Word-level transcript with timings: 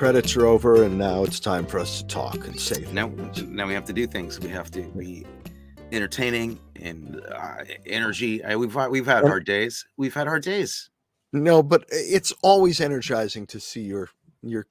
credits 0.00 0.34
are 0.34 0.46
over, 0.46 0.84
and 0.84 0.96
now 0.96 1.24
it's 1.24 1.38
time 1.38 1.66
for 1.66 1.78
us 1.78 2.00
to 2.00 2.06
talk 2.06 2.46
and 2.46 2.58
say 2.58 2.86
Now, 2.90 3.08
now 3.44 3.66
we 3.66 3.74
have 3.74 3.84
to 3.84 3.92
do 3.92 4.06
things. 4.06 4.40
We 4.40 4.48
have 4.48 4.70
to 4.70 4.80
be 4.80 5.26
entertaining 5.92 6.58
and 6.76 7.20
uh, 7.30 7.64
energy. 7.84 8.42
I, 8.42 8.56
we've 8.56 8.74
we've 8.88 9.04
had 9.04 9.26
hard 9.26 9.44
days. 9.44 9.84
We've 9.98 10.14
had 10.14 10.26
hard 10.26 10.42
days. 10.42 10.88
No, 11.34 11.62
but 11.62 11.84
it's 11.90 12.32
always 12.42 12.80
energizing 12.80 13.46
to 13.48 13.60
see 13.60 13.82
your 13.82 14.08
your 14.42 14.64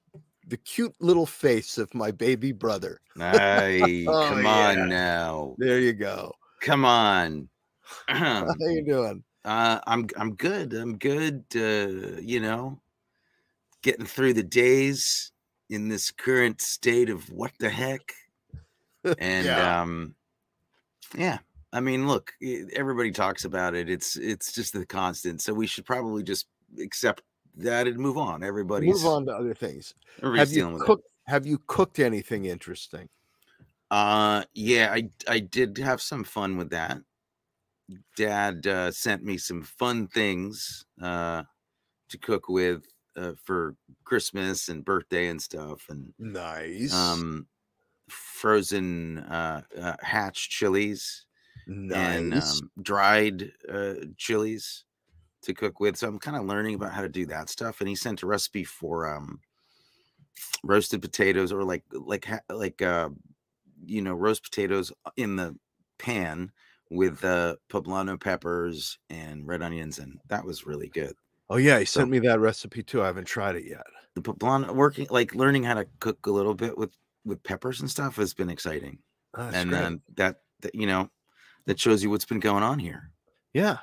the 0.47 0.57
cute 0.57 0.95
little 0.99 1.27
face 1.27 1.77
of 1.77 1.93
my 1.93 2.09
baby 2.09 2.51
brother. 2.51 2.99
Aye, 3.19 4.05
Oh, 4.09 4.29
come 4.29 4.43
yeah. 4.43 4.69
on 4.69 4.89
now. 4.89 5.53
There 5.59 5.77
you 5.79 5.93
go. 5.93 6.33
Come 6.61 6.85
on. 6.85 7.49
How 8.07 8.47
you 8.61 8.83
doing? 8.83 9.23
Uh, 9.45 9.79
I'm 9.87 10.05
I'm 10.17 10.35
good. 10.35 10.73
I'm 10.73 10.97
good. 10.97 11.45
Uh, 11.55 12.19
you 12.19 12.41
know, 12.41 12.81
getting 13.81 14.05
through 14.05 14.33
the 14.33 14.43
days 14.43 15.31
in 15.69 15.89
this 15.89 16.11
current 16.11 16.61
state 16.61 17.09
of 17.09 17.29
what 17.31 17.51
the 17.59 17.69
heck. 17.69 18.01
And 19.17 19.45
Yeah. 19.45 19.81
um, 19.81 20.15
yeah. 21.15 21.39
I 21.71 21.79
mean, 21.79 22.07
look, 22.07 22.33
everybody 22.73 23.11
talks 23.11 23.45
about 23.45 23.75
it. 23.75 23.89
It's 23.89 24.15
it's 24.17 24.51
just 24.51 24.73
the 24.73 24.85
constant. 24.85 25.41
So 25.41 25.53
we 25.53 25.67
should 25.67 25.85
probably 25.85 26.23
just 26.23 26.47
accept 26.81 27.21
that 27.55 27.87
and 27.87 27.97
move 27.97 28.17
on. 28.17 28.43
Everybody's 28.43 29.03
Move 29.03 29.05
on 29.05 29.25
to 29.27 29.31
other 29.31 29.53
things. 29.53 29.93
Have 30.21 30.51
you 30.51 30.77
cooked? 30.79 31.07
Have 31.27 31.45
you 31.45 31.59
cooked 31.67 31.99
anything 31.99 32.45
interesting? 32.45 33.07
Uh, 33.91 34.43
yeah, 34.53 34.91
I 34.91 35.09
I 35.27 35.39
did 35.39 35.77
have 35.77 36.01
some 36.01 36.23
fun 36.23 36.57
with 36.57 36.71
that. 36.71 36.97
Dad 38.15 38.67
uh, 38.67 38.91
sent 38.91 39.23
me 39.23 39.37
some 39.37 39.63
fun 39.63 40.07
things 40.07 40.85
uh, 41.01 41.43
to 42.09 42.17
cook 42.17 42.49
with 42.49 42.83
uh, 43.15 43.33
for 43.43 43.75
Christmas 44.03 44.69
and 44.69 44.85
birthday 44.85 45.27
and 45.27 45.41
stuff, 45.41 45.87
and 45.89 46.13
Nice. 46.19 46.91
um, 46.91 47.47
frozen 48.09 49.19
uh, 49.19 49.63
uh, 49.77 49.97
hatch 50.01 50.49
chilies 50.49 51.25
and 51.91 52.33
um, 52.33 52.71
dried 52.81 53.53
uh, 53.69 53.95
chilies 54.17 54.85
to 55.43 55.53
cook 55.53 55.79
with. 55.79 55.97
So 55.97 56.07
I'm 56.09 56.19
kind 56.19 56.37
of 56.37 56.45
learning 56.45 56.75
about 56.75 56.93
how 56.93 57.01
to 57.03 57.09
do 57.09 57.25
that 57.27 57.49
stuff. 57.49 57.81
And 57.81 57.89
he 57.89 57.95
sent 57.95 58.23
a 58.23 58.27
recipe 58.27 58.63
for 58.65 59.07
um, 59.07 59.41
roasted 60.63 61.01
potatoes 61.01 61.51
or 61.51 61.63
like 61.63 61.83
like 61.91 62.27
like 62.49 62.81
uh, 62.81 63.09
you 63.85 64.01
know 64.01 64.13
roast 64.13 64.43
potatoes 64.43 64.91
in 65.17 65.35
the 65.35 65.57
pan 65.97 66.51
with 66.89 67.23
uh, 67.23 67.55
poblano 67.69 68.19
peppers 68.19 68.99
and 69.09 69.47
red 69.47 69.61
onions, 69.61 69.99
and 69.99 70.19
that 70.27 70.45
was 70.45 70.65
really 70.65 70.89
good. 70.89 71.15
Oh 71.49 71.57
yeah, 71.57 71.79
he 71.79 71.85
so- 71.85 72.01
sent 72.01 72.11
me 72.11 72.19
that 72.19 72.39
recipe 72.39 72.83
too. 72.83 73.01
I 73.01 73.07
haven't 73.07 73.25
tried 73.25 73.55
it 73.55 73.65
yet. 73.65 73.83
The 74.15 74.21
poblano 74.21 74.73
working 74.73 75.07
like 75.09 75.35
learning 75.35 75.63
how 75.63 75.75
to 75.75 75.87
cook 75.99 76.25
a 76.25 76.31
little 76.31 76.55
bit 76.55 76.77
with 76.77 76.95
with 77.25 77.43
peppers 77.43 77.79
and 77.79 77.89
stuff 77.89 78.15
has 78.15 78.33
been 78.33 78.49
exciting. 78.49 78.99
Oh, 79.37 79.49
and 79.53 79.69
great. 79.69 79.79
then 79.79 80.01
that, 80.15 80.35
that 80.61 80.75
you 80.75 80.87
know 80.87 81.09
that 81.65 81.79
shows 81.79 82.01
you 82.01 82.09
what's 82.09 82.25
been 82.25 82.39
going 82.39 82.63
on 82.63 82.79
here. 82.79 83.11
yeah. 83.53 83.77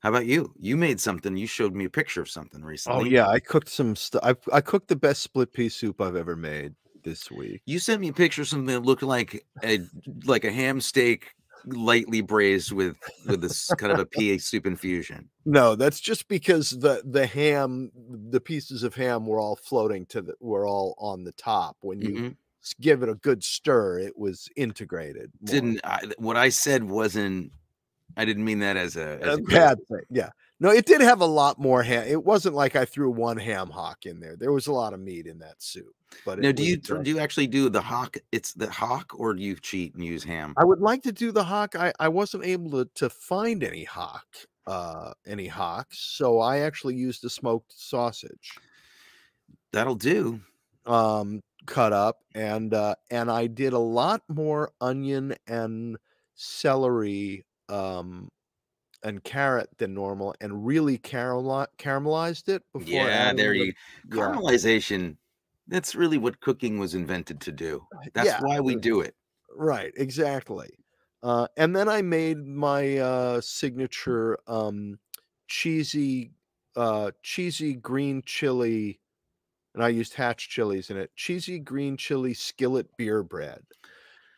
How 0.00 0.10
about 0.10 0.26
you? 0.26 0.52
You 0.58 0.76
made 0.76 1.00
something. 1.00 1.36
You 1.36 1.46
showed 1.46 1.74
me 1.74 1.84
a 1.86 1.90
picture 1.90 2.20
of 2.20 2.30
something 2.30 2.60
oh, 2.62 2.66
recently. 2.66 3.00
Oh 3.00 3.04
yeah, 3.04 3.26
I 3.26 3.40
cooked 3.40 3.68
some 3.68 3.96
stuff. 3.96 4.20
I 4.22 4.36
I 4.52 4.60
cooked 4.60 4.88
the 4.88 4.94
best 4.96 5.22
split 5.22 5.52
pea 5.52 5.68
soup 5.68 6.00
I've 6.00 6.16
ever 6.16 6.36
made 6.36 6.74
this 7.02 7.30
week. 7.30 7.62
You 7.64 7.78
sent 7.78 8.00
me 8.00 8.08
a 8.08 8.12
picture 8.12 8.42
of 8.42 8.48
something 8.48 8.66
that 8.66 8.84
looked 8.84 9.02
like 9.02 9.44
a 9.64 9.80
like 10.24 10.44
a 10.44 10.52
ham 10.52 10.80
steak 10.80 11.34
lightly 11.64 12.20
braised 12.20 12.72
with 12.72 12.96
with 13.26 13.40
this 13.40 13.68
kind 13.74 13.92
of 13.92 13.98
a 13.98 14.06
pea 14.06 14.38
soup 14.38 14.66
infusion. 14.66 15.28
No, 15.44 15.74
that's 15.76 16.00
just 16.00 16.28
because 16.28 16.70
the 16.70 17.02
the 17.04 17.26
ham, 17.26 17.90
the 18.30 18.40
pieces 18.40 18.82
of 18.82 18.94
ham 18.94 19.26
were 19.26 19.40
all 19.40 19.56
floating 19.56 20.06
to 20.06 20.22
the 20.22 20.34
were 20.40 20.66
all 20.66 20.94
on 20.98 21.24
the 21.24 21.32
top. 21.32 21.76
When 21.80 22.00
you 22.00 22.10
Mhm. 22.10 22.36
give 22.80 23.02
it 23.02 23.08
a 23.08 23.14
good 23.14 23.42
stir, 23.44 23.98
it 24.00 24.18
was 24.18 24.48
integrated. 24.56 25.30
more. 25.40 25.52
Didn't 25.52 25.80
I, 25.84 26.00
what 26.18 26.36
I 26.36 26.48
said 26.48 26.84
wasn't. 26.84 27.52
I 28.16 28.24
didn't 28.24 28.44
mean 28.44 28.60
that 28.60 28.76
as 28.76 28.96
a, 28.96 29.18
as 29.22 29.38
a 29.38 29.42
bad 29.42 29.78
thing. 29.88 30.00
Yeah. 30.10 30.30
No, 30.58 30.70
it 30.70 30.86
did 30.86 31.02
have 31.02 31.20
a 31.20 31.26
lot 31.26 31.58
more 31.58 31.82
ham. 31.82 32.04
It 32.08 32.24
wasn't 32.24 32.54
like 32.54 32.76
I 32.76 32.86
threw 32.86 33.10
one 33.10 33.36
ham 33.36 33.68
hock 33.68 34.06
in 34.06 34.20
there. 34.20 34.36
There 34.36 34.52
was 34.52 34.68
a 34.68 34.72
lot 34.72 34.94
of 34.94 35.00
meat 35.00 35.26
in 35.26 35.38
that 35.40 35.62
soup. 35.62 35.94
But 36.24 36.38
Now, 36.38 36.52
do 36.52 36.62
you 36.62 36.78
do 36.78 37.02
you 37.04 37.18
actually 37.18 37.46
do 37.46 37.68
the 37.68 37.80
hock? 37.82 38.16
It's 38.32 38.54
the 38.54 38.70
hock, 38.70 39.12
or 39.18 39.34
do 39.34 39.42
you 39.42 39.56
cheat 39.56 39.94
and 39.94 40.02
use 40.04 40.24
ham? 40.24 40.54
I 40.56 40.64
would 40.64 40.80
like 40.80 41.02
to 41.02 41.12
do 41.12 41.30
the 41.30 41.44
hock. 41.44 41.76
I, 41.76 41.92
I 42.00 42.08
wasn't 42.08 42.44
able 42.46 42.70
to, 42.70 42.90
to 42.94 43.10
find 43.10 43.62
any 43.62 43.84
hock, 43.84 44.24
uh, 44.66 45.12
any 45.26 45.46
hocks. 45.46 45.98
So 45.98 46.38
I 46.38 46.58
actually 46.60 46.94
used 46.94 47.22
a 47.24 47.28
smoked 47.30 47.74
sausage, 47.76 48.54
That'll 49.72 49.94
do. 49.94 50.40
um, 50.86 51.42
cut 51.66 51.92
up, 51.92 52.20
and 52.34 52.72
uh, 52.72 52.94
and 53.10 53.30
I 53.30 53.46
did 53.48 53.74
a 53.74 53.78
lot 53.78 54.22
more 54.28 54.70
onion 54.80 55.34
and 55.46 55.98
celery, 56.34 57.44
um, 57.68 58.28
and 59.02 59.22
carrot 59.24 59.78
than 59.78 59.94
normal, 59.94 60.34
and 60.40 60.66
really 60.66 60.98
caramel 60.98 61.66
caramelized 61.78 62.48
it 62.48 62.62
before. 62.72 63.10
Yeah, 63.10 63.32
there 63.32 63.54
the- 63.54 63.66
you. 63.66 63.72
yeah. 64.04 64.38
Caramelization. 64.38 65.18
That's 65.66 65.94
really 65.94 66.18
what 66.18 66.40
cooking 66.40 66.78
was 66.78 66.94
invented 66.94 67.40
to 67.42 67.52
do. 67.52 67.86
That's 68.14 68.34
Yeah, 68.34 68.38
why 68.38 68.60
we 68.60 68.74
uh, 68.74 68.78
do 68.78 69.00
it. 69.00 69.16
Right, 69.50 69.92
exactly. 69.96 70.70
Uh, 71.22 71.48
and 71.56 71.74
then 71.76 71.88
I 71.88 72.02
made 72.02 72.46
my 72.46 72.98
uh, 72.98 73.40
signature 73.40 74.38
um, 74.46 75.00
cheesy, 75.48 76.32
uh, 76.76 77.12
cheesy 77.22 77.74
green 77.74 78.22
chili, 78.24 79.00
and 79.74 79.82
I 79.84 79.88
used 79.90 80.14
hatch 80.14 80.48
chilies 80.50 80.90
in 80.90 80.96
it. 80.98 81.14
Cheesy 81.16 81.58
green 81.60 81.96
chili 81.96 82.34
skillet 82.34 82.96
beer 82.96 83.22
bread, 83.22 83.66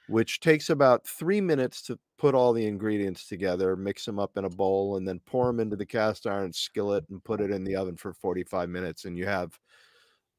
which 0.09 0.41
takes 0.41 0.71
about 0.71 1.07
three 1.07 1.41
minutes 1.41 1.83
to 1.83 1.99
put 2.19 2.35
all 2.35 2.53
the 2.53 2.67
ingredients 2.67 3.29
together, 3.29 3.77
mix 3.77 4.05
them 4.07 4.19
up 4.19 4.37
in 4.39 4.45
a 4.45 4.51
bowl, 4.51 4.97
and 4.97 5.07
then 5.09 5.21
pour 5.21 5.47
them 5.47 5.61
into 5.61 5.77
the 5.77 5.87
cast 5.87 6.27
iron 6.27 6.53
skillet 6.53 7.05
and 7.11 7.25
put 7.25 7.41
it 7.41 7.51
in 7.51 7.65
the 7.65 7.77
oven 7.77 7.97
for 7.97 8.13
45 8.15 8.69
minutes, 8.71 9.05
and 9.05 9.19
you 9.19 9.27
have 9.27 9.59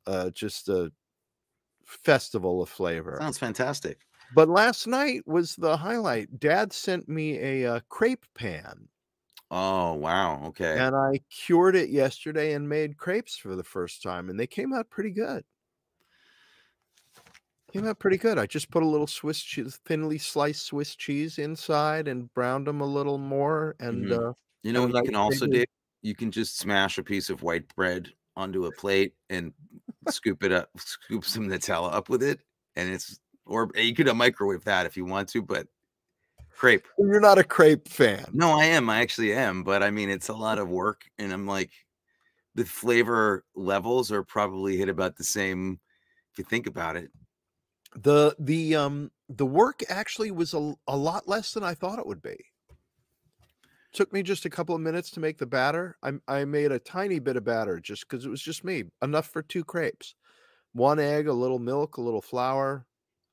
uh, 0.07 0.31
just 0.31 0.69
a 0.69 0.91
festival 1.85 2.61
of 2.61 2.69
flavor. 2.69 3.21
Sounds 3.21 3.37
fantastic. 3.37 4.07
But 4.31 4.49
last 4.49 4.87
night 4.87 5.27
was 5.27 5.55
the 5.55 5.77
highlight. 5.77 6.39
Dad 6.39 6.73
sent 6.73 7.07
me 7.07 7.37
a, 7.37 7.75
uh 7.75 7.79
crepe 7.89 8.25
pan, 8.33 8.89
Oh 9.51 9.93
wow. 9.93 10.43
Okay. 10.47 10.87
and 10.87 10.95
I 10.95 11.19
cured 11.29 11.75
it 11.75 11.89
yesterday 11.89 12.53
and 12.53 12.69
made 12.69 12.97
crepes 12.97 13.37
for 13.37 13.55
the 13.55 13.63
first 13.63 14.01
time, 14.03 14.29
and 14.29 14.39
they 14.39 14.47
came 14.47 14.73
out 14.73 14.89
pretty 14.89 15.11
good. 15.11 15.45
Came 17.73 17.85
out 17.85 17.99
pretty 17.99 18.17
good. 18.17 18.37
I 18.39 18.45
just 18.45 18.71
put 18.71 18.81
a 18.83 18.87
little 18.87 19.07
Swiss 19.07 19.41
cheese, 19.41 19.79
thinly 19.85 20.17
sliced 20.17 20.65
Swiss 20.65 20.95
cheese 20.95 21.37
inside, 21.37 22.07
and 22.07 22.33
browned 22.33 22.67
them 22.67 22.81
a 22.81 22.85
little 22.85 23.17
more. 23.17 23.75
And 23.79 24.05
Mhm. 24.05 24.29
uh, 24.29 24.33
You 24.63 24.73
know 24.73 24.87
what 24.87 24.95
you 24.95 25.03
can 25.03 25.15
also 25.15 25.47
do? 25.47 25.63
You 26.01 26.15
can 26.15 26.31
just 26.31 26.57
smash 26.57 26.97
a 26.97 27.03
piece 27.03 27.29
of 27.29 27.43
white 27.43 27.73
bread 27.75 28.13
onto 28.35 28.65
a 28.65 28.71
plate 28.71 29.13
and 29.29 29.53
scoop 30.07 30.43
it 30.43 30.51
up, 30.51 30.69
scoop 30.79 31.25
some 31.25 31.47
Nutella 31.47 31.93
up 31.93 32.09
with 32.09 32.23
it, 32.23 32.41
and 32.75 32.89
it's 32.91 33.19
or 33.45 33.69
you 33.75 33.93
could 33.93 34.07
uh, 34.07 34.13
microwave 34.13 34.63
that 34.65 34.85
if 34.85 34.95
you 34.95 35.05
want 35.05 35.29
to, 35.29 35.41
but 35.41 35.67
crepe. 36.51 36.87
you're 36.97 37.19
not 37.19 37.37
a 37.37 37.43
crepe 37.43 37.87
fan. 37.87 38.25
No, 38.33 38.51
I 38.59 38.65
am. 38.65 38.89
I 38.89 38.99
actually 39.01 39.33
am, 39.33 39.63
but 39.63 39.83
I 39.83 39.91
mean 39.91 40.09
it's 40.09 40.29
a 40.29 40.33
lot 40.33 40.59
of 40.59 40.69
work, 40.69 41.03
and 41.17 41.31
I'm 41.31 41.45
like, 41.47 41.71
the 42.55 42.65
flavor 42.65 43.45
levels 43.55 44.11
are 44.11 44.23
probably 44.23 44.77
hit 44.77 44.89
about 44.89 45.15
the 45.15 45.23
same 45.23 45.79
if 46.31 46.37
you 46.37 46.43
think 46.43 46.67
about 46.67 46.95
it. 46.95 47.11
The 47.95 48.35
the 48.39 48.75
um 48.75 49.11
the 49.27 49.45
work 49.45 49.81
actually 49.89 50.31
was 50.31 50.53
a, 50.53 50.75
a 50.87 50.95
lot 50.97 51.27
less 51.27 51.53
than 51.53 51.63
I 51.63 51.73
thought 51.73 51.99
it 51.99 52.07
would 52.07 52.21
be. 52.21 52.37
Took 53.91 54.13
me 54.13 54.21
just 54.21 54.45
a 54.45 54.49
couple 54.49 54.75
of 54.75 54.81
minutes 54.81 55.09
to 55.11 55.19
make 55.19 55.39
the 55.39 55.47
batter. 55.47 55.97
I 56.03 56.13
I 56.27 56.45
made 56.45 56.71
a 56.71 56.79
tiny 56.79 57.19
bit 57.19 57.35
of 57.35 57.43
batter 57.43 57.79
just 57.79 58.07
because 58.07 58.25
it 58.25 58.29
was 58.29 58.41
just 58.41 58.63
me, 58.63 58.83
enough 59.01 59.27
for 59.27 59.41
two 59.41 59.63
crepes. 59.63 60.15
One 60.73 60.99
egg, 60.99 61.27
a 61.27 61.33
little 61.33 61.57
milk, 61.57 61.97
a 61.97 62.01
little 62.01 62.21
flour. 62.21 62.85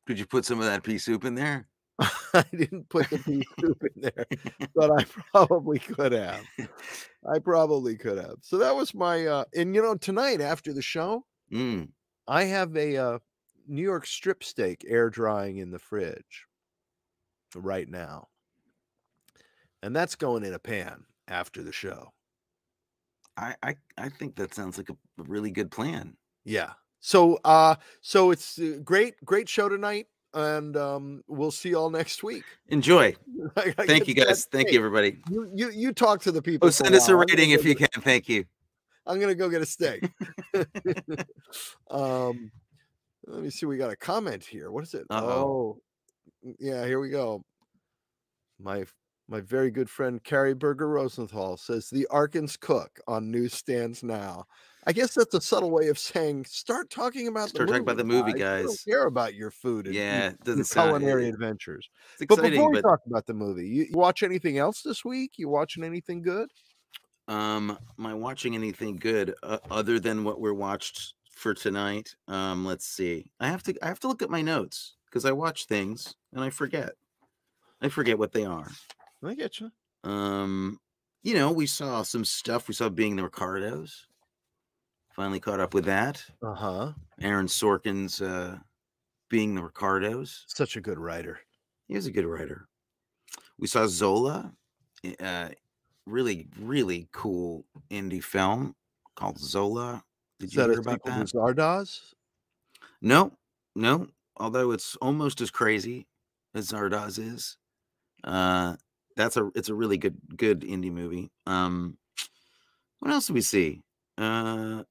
Could 0.06 0.18
you 0.18 0.26
put 0.26 0.46
some 0.46 0.58
of 0.58 0.64
that 0.64 0.82
pea 0.82 0.98
soup 0.98 1.24
in 1.24 1.34
there? 1.34 1.68
I 2.00 2.44
didn't 2.52 2.88
put 2.88 3.10
the 3.10 3.18
pea 3.18 3.42
soup 3.60 3.82
in 3.94 4.02
there, 4.02 4.26
but 4.74 4.90
I 4.90 5.04
probably 5.32 5.78
could 5.78 6.12
have. 6.12 6.40
I 7.26 7.38
probably 7.40 7.96
could 7.96 8.16
have. 8.16 8.36
So 8.40 8.56
that 8.58 8.74
was 8.74 8.94
my 8.94 9.26
uh 9.26 9.44
and 9.54 9.74
you 9.74 9.82
know 9.82 9.96
tonight 9.96 10.40
after 10.40 10.72
the 10.72 10.82
show, 10.82 11.26
Mm. 11.52 11.88
I 12.26 12.44
have 12.44 12.76
a 12.76 12.96
uh, 12.96 13.18
New 13.66 13.82
York 13.82 14.06
strip 14.06 14.44
steak 14.44 14.84
air 14.88 15.10
drying 15.10 15.58
in 15.58 15.70
the 15.70 15.78
fridge 15.78 16.46
right 17.54 17.88
now. 17.88 18.28
And 19.82 19.94
that's 19.94 20.14
going 20.14 20.44
in 20.44 20.54
a 20.54 20.58
pan 20.58 21.04
after 21.28 21.62
the 21.62 21.72
show. 21.72 22.12
I, 23.36 23.54
I 23.62 23.76
I 23.98 24.08
think 24.08 24.36
that 24.36 24.54
sounds 24.54 24.78
like 24.78 24.88
a 24.88 24.96
really 25.18 25.50
good 25.50 25.70
plan. 25.70 26.16
Yeah. 26.44 26.72
So 27.00 27.38
uh 27.44 27.76
so 28.00 28.30
it's 28.30 28.58
a 28.58 28.78
great 28.78 29.22
great 29.24 29.48
show 29.48 29.68
tonight 29.68 30.06
and 30.32 30.76
um 30.76 31.22
we'll 31.28 31.50
see 31.50 31.70
y'all 31.70 31.90
next 31.90 32.22
week. 32.22 32.44
Enjoy. 32.68 33.14
Thank 33.56 34.08
you 34.08 34.14
guys. 34.14 34.46
Thank 34.46 34.72
you 34.72 34.78
everybody. 34.78 35.18
You 35.30 35.50
you 35.54 35.70
you 35.70 35.92
talk 35.92 36.22
to 36.22 36.32
the 36.32 36.42
people. 36.42 36.68
Oh, 36.68 36.70
send 36.70 36.94
us 36.94 37.08
a 37.08 37.12
while. 37.12 37.22
I'm 37.22 37.26
gonna 37.26 37.38
rating 37.38 37.50
if 37.50 37.64
you 37.64 37.74
can. 37.74 37.88
Thank 38.00 38.28
you. 38.28 38.44
I'm 39.06 39.20
gonna 39.20 39.34
go 39.34 39.48
get 39.48 39.62
a 39.62 39.66
steak. 39.66 40.10
um, 41.90 42.50
let 43.26 43.42
me 43.42 43.50
see. 43.50 43.66
We 43.66 43.76
got 43.76 43.90
a 43.92 43.96
comment 43.96 44.44
here. 44.44 44.70
What 44.70 44.84
is 44.84 44.94
it? 44.94 45.06
Uh-oh. 45.10 45.28
Oh, 45.28 45.78
yeah. 46.58 46.84
Here 46.86 47.00
we 47.00 47.10
go. 47.10 47.42
My 48.58 48.84
my 49.28 49.40
very 49.40 49.70
good 49.70 49.90
friend 49.90 50.22
Carrie 50.22 50.54
Berger 50.54 50.88
Rosenthal 50.88 51.56
says 51.56 51.88
the 51.90 52.06
Arkans 52.10 52.58
cook 52.58 52.90
on 53.08 53.30
newsstands 53.30 54.02
now. 54.02 54.44
I 54.86 54.92
guess 54.92 55.14
that's 55.14 55.34
a 55.34 55.40
subtle 55.40 55.72
way 55.72 55.88
of 55.88 55.98
saying 55.98 56.44
start 56.44 56.90
talking 56.90 57.26
about 57.26 57.48
Start 57.48 57.66
the 57.66 57.72
talking 57.72 57.82
about 57.82 57.96
the 57.96 58.04
movie, 58.04 58.30
don't 58.32 58.38
guys. 58.40 58.84
care 58.84 59.06
about 59.06 59.34
your 59.34 59.50
food 59.50 59.86
and 59.86 59.94
Yeah, 59.96 60.28
it 60.28 60.46
your 60.46 60.62
sound. 60.62 60.90
culinary 60.90 61.28
adventures. 61.28 61.88
It's 62.20 62.26
But 62.26 62.40
before 62.40 62.70
we 62.70 62.76
but 62.76 62.82
talk 62.82 63.00
about 63.06 63.26
the 63.26 63.34
movie, 63.34 63.66
you, 63.66 63.82
you 63.90 63.94
watch 63.94 64.22
anything 64.22 64.58
else 64.58 64.82
this 64.82 65.04
week? 65.04 65.32
You 65.38 65.48
watching 65.48 65.82
anything 65.82 66.22
good? 66.22 66.48
Um, 67.26 67.76
am 67.98 68.06
I 68.06 68.14
watching 68.14 68.54
anything 68.54 68.94
good 68.94 69.34
uh, 69.42 69.58
other 69.68 69.98
than 69.98 70.22
what 70.22 70.40
we're 70.40 70.54
watched 70.54 71.14
for 71.36 71.54
tonight? 71.54 72.16
Um, 72.26 72.64
let's 72.64 72.86
see. 72.86 73.30
I 73.38 73.48
have 73.48 73.62
to 73.64 73.74
I 73.82 73.86
have 73.86 74.00
to 74.00 74.08
look 74.08 74.22
at 74.22 74.30
my 74.30 74.42
notes 74.42 74.96
because 75.06 75.24
I 75.24 75.32
watch 75.32 75.66
things 75.66 76.14
and 76.32 76.42
I 76.42 76.50
forget. 76.50 76.92
I 77.80 77.88
forget 77.88 78.18
what 78.18 78.32
they 78.32 78.44
are. 78.44 78.70
I 79.22 79.34
get 79.34 79.60
you. 79.60 79.70
Um, 80.02 80.80
you 81.22 81.34
know, 81.34 81.52
we 81.52 81.66
saw 81.66 82.02
some 82.02 82.24
stuff. 82.24 82.68
We 82.68 82.74
saw 82.74 82.88
being 82.88 83.16
the 83.16 83.24
Ricardos. 83.24 84.06
Finally 85.14 85.40
caught 85.40 85.60
up 85.60 85.74
with 85.74 85.84
that. 85.84 86.24
Uh 86.42 86.54
huh. 86.54 86.92
Aaron 87.20 87.46
Sorkin's 87.46 88.20
uh, 88.20 88.58
being 89.28 89.54
the 89.54 89.62
Ricardos. 89.62 90.44
Such 90.46 90.76
a 90.76 90.80
good 90.80 90.98
writer. 90.98 91.40
He 91.88 91.94
was 91.94 92.06
a 92.06 92.12
good 92.12 92.26
writer. 92.26 92.68
We 93.58 93.66
saw 93.66 93.86
Zola, 93.86 94.52
uh, 95.20 95.48
really, 96.06 96.48
really 96.60 97.08
cool 97.12 97.64
indie 97.90 98.22
film 98.22 98.74
called 99.16 99.38
Zola. 99.38 100.04
Did 100.38 100.52
Is 100.52 100.54
you 100.54 100.62
that 100.62 100.70
hear 100.70 100.78
a 100.78 100.80
about 100.80 101.02
sequel 101.02 101.12
to 101.12 101.24
that? 101.24 101.26
Zardoz? 101.26 102.14
No, 103.00 103.32
no. 103.74 104.08
Although 104.36 104.72
it's 104.72 104.96
almost 104.96 105.40
as 105.40 105.50
crazy 105.50 106.06
as 106.54 106.70
Zardoz 106.70 107.18
is. 107.18 107.56
Uh, 108.24 108.76
that's 109.16 109.36
a 109.36 109.50
it's 109.54 109.68
a 109.68 109.74
really 109.74 109.96
good 109.96 110.18
good 110.36 110.60
indie 110.60 110.92
movie. 110.92 111.30
Um, 111.46 111.96
what 112.98 113.10
else 113.10 113.28
do 113.28 113.34
we 113.34 113.40
see? 113.40 113.82
Uh, 114.18 114.82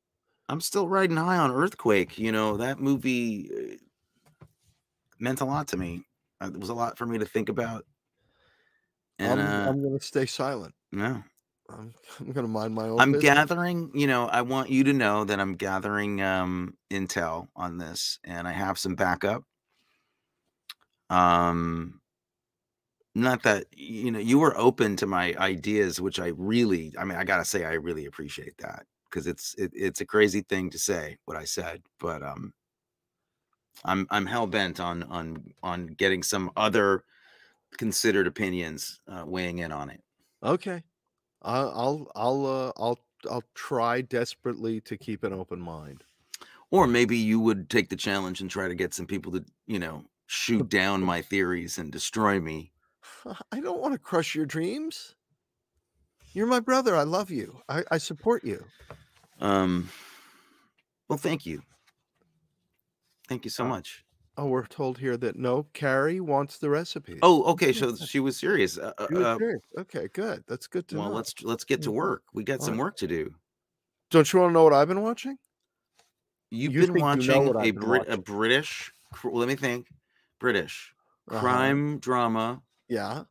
I'm 0.49 0.61
still 0.61 0.87
riding 0.87 1.17
high 1.17 1.37
on 1.37 1.51
Earthquake. 1.51 2.17
You 2.17 2.31
know 2.31 2.57
that 2.57 2.79
movie 2.79 3.51
uh, 3.51 4.45
meant 5.19 5.41
a 5.41 5.45
lot 5.45 5.67
to 5.69 5.77
me. 5.77 6.05
It 6.41 6.59
was 6.59 6.69
a 6.69 6.73
lot 6.73 6.97
for 6.97 7.05
me 7.05 7.17
to 7.17 7.25
think 7.25 7.49
about. 7.49 7.85
And 9.19 9.39
I'm, 9.39 9.47
uh, 9.47 9.69
I'm 9.69 9.81
going 9.81 9.97
to 9.97 10.05
stay 10.05 10.25
silent. 10.25 10.75
no, 10.91 11.23
I'm, 11.69 11.93
I'm 12.19 12.31
going 12.31 12.45
to 12.45 12.51
mind 12.51 12.73
my 12.73 12.89
own 12.89 13.07
I'm 13.07 13.11
business. 13.11 13.55
gathering, 13.57 13.91
you 13.93 14.07
know, 14.07 14.27
I 14.27 14.41
want 14.41 14.69
you 14.69 14.83
to 14.85 14.93
know 14.93 15.25
that 15.25 15.39
I'm 15.39 15.55
gathering 15.55 16.21
um 16.21 16.77
intel 16.91 17.49
on 17.55 17.77
this 17.77 18.19
and 18.23 18.47
I 18.47 18.51
have 18.51 18.77
some 18.79 18.95
backup. 18.95 19.43
Um 21.09 22.01
not 23.13 23.43
that 23.43 23.65
you 23.71 24.11
know, 24.11 24.19
you 24.19 24.39
were 24.39 24.57
open 24.57 24.95
to 24.97 25.05
my 25.07 25.33
ideas 25.37 26.01
which 26.01 26.19
I 26.19 26.27
really 26.37 26.93
I 26.99 27.05
mean, 27.05 27.17
I 27.17 27.23
got 27.23 27.37
to 27.37 27.45
say 27.45 27.65
I 27.65 27.73
really 27.73 28.05
appreciate 28.05 28.57
that 28.59 28.85
because 29.09 29.27
it's 29.27 29.53
it, 29.55 29.71
it's 29.73 30.01
a 30.01 30.05
crazy 30.05 30.41
thing 30.41 30.69
to 30.71 30.79
say 30.79 31.17
what 31.25 31.37
I 31.37 31.45
said, 31.45 31.83
but 31.99 32.21
um 32.23 32.53
I'm 33.85 34.07
I'm 34.09 34.25
hell 34.25 34.47
bent 34.47 34.79
on 34.79 35.03
on 35.03 35.53
on 35.63 35.87
getting 35.87 36.23
some 36.23 36.51
other 36.57 37.03
considered 37.77 38.27
opinions 38.27 39.01
uh, 39.07 39.25
weighing 39.27 39.59
in 39.59 39.71
on 39.71 39.89
it. 39.89 40.03
Okay. 40.43 40.83
I'll 41.45 41.69
I'll 41.69 42.11
I'll 42.15 42.45
uh, 42.45 42.71
I'll 42.77 42.99
I'll 43.29 43.43
try 43.53 44.01
desperately 44.01 44.81
to 44.81 44.97
keep 44.97 45.23
an 45.23 45.33
open 45.33 45.61
mind. 45.61 46.03
Or 46.71 46.87
maybe 46.87 47.17
you 47.17 47.39
would 47.39 47.69
take 47.69 47.89
the 47.89 47.95
challenge 47.95 48.41
and 48.41 48.49
try 48.49 48.67
to 48.67 48.75
get 48.75 48.93
some 48.93 49.07
people 49.07 49.31
to, 49.33 49.45
you 49.67 49.79
know, 49.79 50.05
shoot 50.27 50.67
down 50.69 51.01
my 51.01 51.21
theories 51.21 51.77
and 51.77 51.91
destroy 51.91 52.39
me. 52.39 52.73
I 53.51 53.59
don't 53.59 53.79
want 53.79 53.93
to 53.93 53.99
crush 53.99 54.35
your 54.35 54.45
dreams. 54.45 55.15
You're 56.33 56.47
my 56.47 56.59
brother. 56.59 56.95
I 56.95 57.03
love 57.03 57.31
you. 57.31 57.61
I, 57.69 57.83
I 57.91 57.97
support 57.97 58.43
you. 58.43 58.71
Um, 59.39 59.89
well, 61.07 61.17
thank 61.17 61.45
you. 61.45 61.63
Thank 63.27 63.45
you 63.45 63.51
so 63.51 63.63
Uh, 63.63 63.65
much. 63.65 64.04
Oh, 64.37 64.47
we're 64.47 64.65
told 64.65 64.99
here 64.99 65.17
that 65.17 65.35
no, 65.35 65.63
Carrie 65.73 66.21
wants 66.21 66.57
the 66.57 66.69
recipe. 66.69 67.21
Oh, 67.21 67.43
okay. 67.53 67.73
So 67.73 67.95
she 67.95 68.19
was 68.19 68.37
serious. 68.37 68.77
Uh, 68.77 68.93
uh, 68.97 69.07
You 69.09 69.17
were 69.17 69.25
uh, 69.25 69.39
serious. 69.39 69.63
okay, 69.77 70.07
good. 70.09 70.43
That's 70.47 70.67
good 70.67 70.87
to 70.89 70.97
well, 70.97 71.05
know. 71.05 71.11
Well, 71.11 71.15
let's 71.17 71.41
let's 71.43 71.63
get 71.63 71.81
to 71.83 71.91
Mhm. 71.91 71.91
work. 71.91 72.23
We 72.33 72.43
got 72.43 72.61
some 72.63 72.77
Alright. 72.77 72.77
work 72.77 72.97
to 72.97 73.07
do. 73.07 73.35
Don't 74.09 74.33
you 74.33 74.39
want 74.39 74.49
to 74.49 74.53
know 74.53 74.63
what 74.63 74.73
I've 74.73 74.87
been 74.87 75.01
watching? 75.03 75.37
You've 76.49 76.75
You 76.75 76.79
been 76.79 76.97
think 76.97 77.13
you 77.13 77.21
know 77.21 77.53
watching 77.53 77.53
a 77.59 77.69
Brit 77.71 78.05
a. 78.07 78.17
British. 78.17 78.91
Let 79.23 79.47
me 79.47 79.55
think. 79.55 79.89
British 80.39 80.93
Uh-huh. 81.29 81.75
crime 81.75 81.99
drama 81.99 82.63
Yeah. 82.87 83.25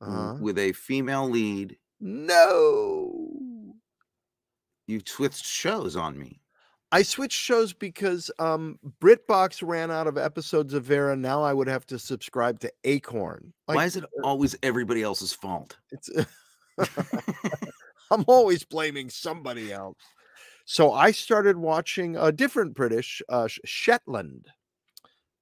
Uh-huh. 0.00 0.38
with 0.38 0.58
a 0.58 0.72
female 0.72 1.28
lead. 1.28 1.78
No. 1.98 3.74
You've 4.86 5.06
switched 5.06 5.44
shows 5.44 5.94
on 5.94 6.18
me. 6.18 6.40
I 6.94 7.02
switched 7.02 7.40
shows 7.40 7.72
because 7.72 8.30
um 8.38 8.78
BritBox 9.00 9.66
ran 9.66 9.90
out 9.90 10.06
of 10.06 10.16
episodes 10.16 10.74
of 10.74 10.84
Vera. 10.84 11.16
Now 11.16 11.42
I 11.42 11.52
would 11.52 11.66
have 11.66 11.84
to 11.86 11.98
subscribe 11.98 12.60
to 12.60 12.72
Acorn. 12.84 13.52
Why 13.66 13.84
is 13.84 13.96
it 13.96 14.04
always 14.22 14.54
everybody 14.62 15.02
else's 15.02 15.32
fault? 15.32 15.76
it's 15.90 16.08
I'm 18.12 18.24
always 18.28 18.62
blaming 18.62 19.10
somebody 19.10 19.72
else. 19.72 19.98
So 20.66 20.92
I 20.92 21.10
started 21.10 21.56
watching 21.56 22.16
a 22.16 22.30
different 22.30 22.74
British 22.74 23.20
uh 23.28 23.48
Shetland. 23.64 24.46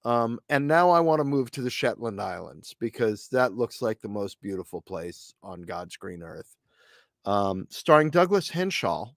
Um 0.07 0.41
and 0.49 0.67
now 0.67 0.89
I 0.89 1.01
want 1.01 1.21
to 1.21 1.25
move 1.25 1.51
to 1.51 1.61
the 1.61 1.69
Shetland 1.69 2.19
Islands 2.19 2.75
because 2.81 3.29
that 3.29 3.53
looks 3.53 3.83
like 3.83 4.01
the 4.01 4.09
most 4.09 4.41
beautiful 4.41 4.81
place 4.81 5.35
on 5.43 5.61
God's 5.61 5.99
green 5.99 6.23
earth. 6.23 6.57
Um 7.27 7.67
starring 7.69 8.09
Douglas 8.09 8.51
Henshall. 8.51 9.11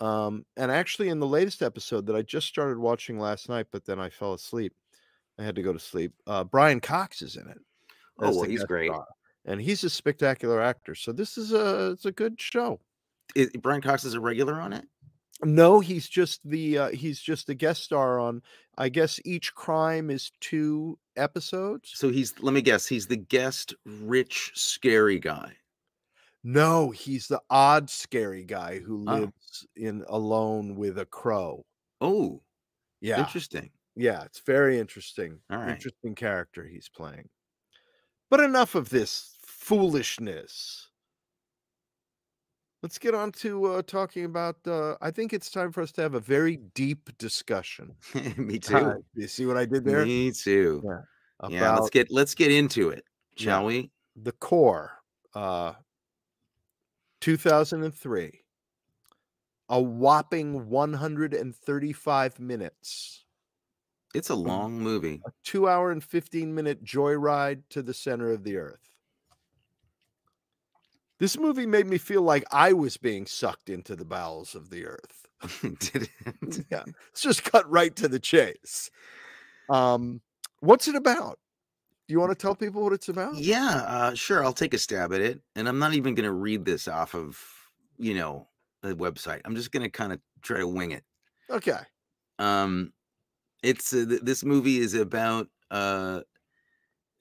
Um, 0.00 0.44
and 0.56 0.70
actually, 0.70 1.08
in 1.08 1.20
the 1.20 1.26
latest 1.26 1.62
episode 1.62 2.06
that 2.06 2.16
I 2.16 2.22
just 2.22 2.46
started 2.46 2.78
watching 2.78 3.18
last 3.18 3.48
night, 3.48 3.66
but 3.70 3.84
then 3.84 3.98
I 3.98 4.10
fell 4.10 4.34
asleep. 4.34 4.74
I 5.38 5.44
had 5.44 5.54
to 5.56 5.62
go 5.62 5.72
to 5.72 5.78
sleep. 5.78 6.12
Uh, 6.26 6.44
Brian 6.44 6.80
Cox 6.80 7.22
is 7.22 7.36
in 7.36 7.48
it. 7.48 7.58
Oh, 8.18 8.34
well, 8.34 8.42
he's 8.42 8.64
great. 8.64 8.90
star, 8.90 9.06
and 9.44 9.60
he's 9.60 9.84
a 9.84 9.90
spectacular 9.90 10.60
actor. 10.62 10.94
So 10.94 11.12
this 11.12 11.36
is 11.36 11.52
a 11.52 11.92
it's 11.92 12.06
a 12.06 12.12
good 12.12 12.40
show. 12.40 12.80
Is, 13.34 13.50
Brian 13.60 13.82
Cox 13.82 14.04
is 14.04 14.14
a 14.14 14.20
regular 14.20 14.60
on 14.60 14.72
it. 14.72 14.86
No, 15.42 15.80
he's 15.80 16.08
just 16.08 16.40
the 16.48 16.78
uh, 16.78 16.88
he's 16.90 17.20
just 17.20 17.48
a 17.48 17.54
guest 17.54 17.82
star 17.82 18.18
on. 18.18 18.42
I 18.78 18.88
guess 18.88 19.20
each 19.24 19.54
crime 19.54 20.10
is 20.10 20.32
two 20.40 20.98
episodes. 21.16 21.92
So 21.94 22.10
he's 22.10 22.34
let 22.40 22.54
me 22.54 22.62
guess, 22.62 22.86
he's 22.86 23.06
the 23.06 23.16
guest 23.16 23.74
rich 23.84 24.52
scary 24.54 25.18
guy. 25.18 25.52
No, 26.46 26.92
he's 26.92 27.28
the 27.28 27.42
odd, 27.50 27.90
scary 27.90 28.42
guy 28.44 28.78
who 28.78 28.96
Oh. 29.06 29.30
lives 29.36 29.66
in 29.76 30.02
alone 30.08 30.74
with 30.76 30.96
a 30.98 31.04
crow. 31.04 31.66
Oh, 32.00 32.42
Yeah, 33.00 33.32
interesting. 33.32 33.72
Yeah, 33.96 34.24
it's 34.24 34.40
very 34.40 34.78
interesting. 34.78 35.42
All 35.50 35.58
right. 35.58 35.84
Interesting 35.84 36.14
character 36.14 36.66
he's 36.68 36.88
playing. 36.88 37.30
But 38.30 38.38
enough 38.38 38.76
of 38.76 38.90
this 38.90 39.36
foolishness. 39.42 40.92
Let's 42.82 42.98
get 42.98 43.14
on 43.14 43.32
to 43.32 43.64
uh, 43.66 43.82
talking 43.82 44.24
about. 44.24 44.66
Uh, 44.66 44.96
I 45.00 45.10
think 45.10 45.32
it's 45.32 45.50
time 45.50 45.72
for 45.72 45.80
us 45.82 45.92
to 45.92 46.02
have 46.02 46.14
a 46.14 46.20
very 46.20 46.56
deep 46.56 47.16
discussion. 47.18 47.96
Me 48.36 48.58
Uh, 48.72 48.94
too. 48.94 49.04
you 49.14 49.28
see 49.28 49.46
what 49.46 49.56
I 49.56 49.66
did 49.66 49.84
there? 49.84 50.08
Me 50.08 50.32
too. 50.32 50.82
Yeah, 50.82 51.02
Yeah, 51.46 51.70
let's 51.70 51.90
get 51.90 52.10
let's 52.10 52.34
get 52.34 52.52
into 52.52 52.90
it, 52.90 53.04
shall 53.36 53.64
Yeah. 53.64 53.64
we? 53.64 53.92
the 54.16 54.32
core. 54.32 54.98
Uh, 55.34 55.74
2003. 57.20 58.40
A 59.68 59.80
whopping 59.80 60.68
135 60.68 62.40
minutes. 62.40 63.24
It's 64.14 64.30
a 64.30 64.34
long 64.34 64.78
movie. 64.78 65.20
a 65.26 65.30
two 65.44 65.68
hour 65.68 65.90
and 65.90 66.02
15 66.02 66.54
minute 66.54 66.84
joyride 66.84 67.62
to 67.70 67.82
the 67.82 67.92
center 67.94 68.30
of 68.30 68.44
the 68.44 68.56
earth. 68.56 68.90
This 71.18 71.38
movie 71.38 71.66
made 71.66 71.86
me 71.86 71.98
feel 71.98 72.22
like 72.22 72.44
I 72.52 72.72
was 72.72 72.96
being 72.96 73.26
sucked 73.26 73.70
into 73.70 73.96
the 73.96 74.04
bowels 74.04 74.54
of 74.54 74.70
the 74.70 74.86
earth. 74.86 75.26
Did 75.62 76.08
it? 76.24 76.64
Yeah, 76.70 76.84
let's 76.86 77.22
just 77.22 77.44
cut 77.44 77.68
right 77.70 77.94
to 77.96 78.08
the 78.08 78.20
chase. 78.20 78.90
Um, 79.68 80.20
what's 80.60 80.88
it 80.88 80.94
about? 80.94 81.38
Do 82.08 82.12
you 82.12 82.20
want 82.20 82.30
to 82.30 82.36
tell 82.36 82.54
people 82.54 82.82
what 82.82 82.92
it's 82.92 83.08
about? 83.08 83.34
Yeah, 83.34 83.82
uh, 83.86 84.14
sure. 84.14 84.44
I'll 84.44 84.52
take 84.52 84.74
a 84.74 84.78
stab 84.78 85.12
at 85.12 85.20
it, 85.20 85.40
and 85.56 85.68
I'm 85.68 85.78
not 85.78 85.94
even 85.94 86.14
going 86.14 86.24
to 86.24 86.32
read 86.32 86.64
this 86.64 86.86
off 86.86 87.14
of 87.14 87.42
you 87.98 88.14
know 88.14 88.48
a 88.84 88.88
website. 88.94 89.40
I'm 89.44 89.56
just 89.56 89.72
going 89.72 89.82
to 89.82 89.90
kind 89.90 90.12
of 90.12 90.20
try 90.42 90.58
to 90.58 90.68
wing 90.68 90.92
it. 90.92 91.04
Okay. 91.50 91.80
Um, 92.38 92.92
it's 93.62 93.92
uh, 93.92 94.04
th- 94.08 94.20
this 94.22 94.44
movie 94.44 94.78
is 94.78 94.94
about 94.94 95.48
uh, 95.72 96.20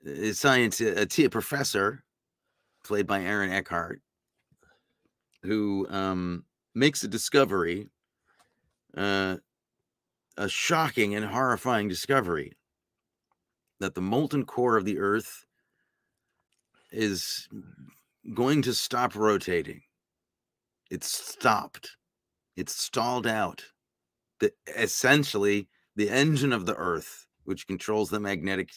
a 0.05 0.33
science 0.33 0.79
a, 0.81 1.01
a 1.01 1.29
professor 1.29 2.03
played 2.83 3.07
by 3.07 3.23
Aaron 3.23 3.51
Eckhart, 3.51 4.01
who 5.41 5.87
um 5.89 6.45
makes 6.75 7.03
a 7.03 7.07
discovery, 7.07 7.89
uh, 8.95 9.37
a 10.37 10.47
shocking 10.47 11.15
and 11.15 11.25
horrifying 11.25 11.87
discovery 11.87 12.53
that 13.79 13.95
the 13.95 14.01
molten 14.01 14.45
core 14.45 14.77
of 14.77 14.85
the 14.85 14.99
Earth 14.99 15.45
is 16.91 17.47
going 18.33 18.61
to 18.63 18.73
stop 18.73 19.15
rotating. 19.15 19.81
It's 20.89 21.07
stopped. 21.07 21.97
It's 22.55 22.75
stalled 22.75 23.27
out. 23.27 23.63
The, 24.39 24.51
essentially, 24.77 25.67
the 25.95 26.09
engine 26.09 26.53
of 26.53 26.65
the 26.65 26.75
Earth, 26.75 27.27
which 27.43 27.67
controls 27.67 28.09
the 28.09 28.19
magnetic 28.19 28.69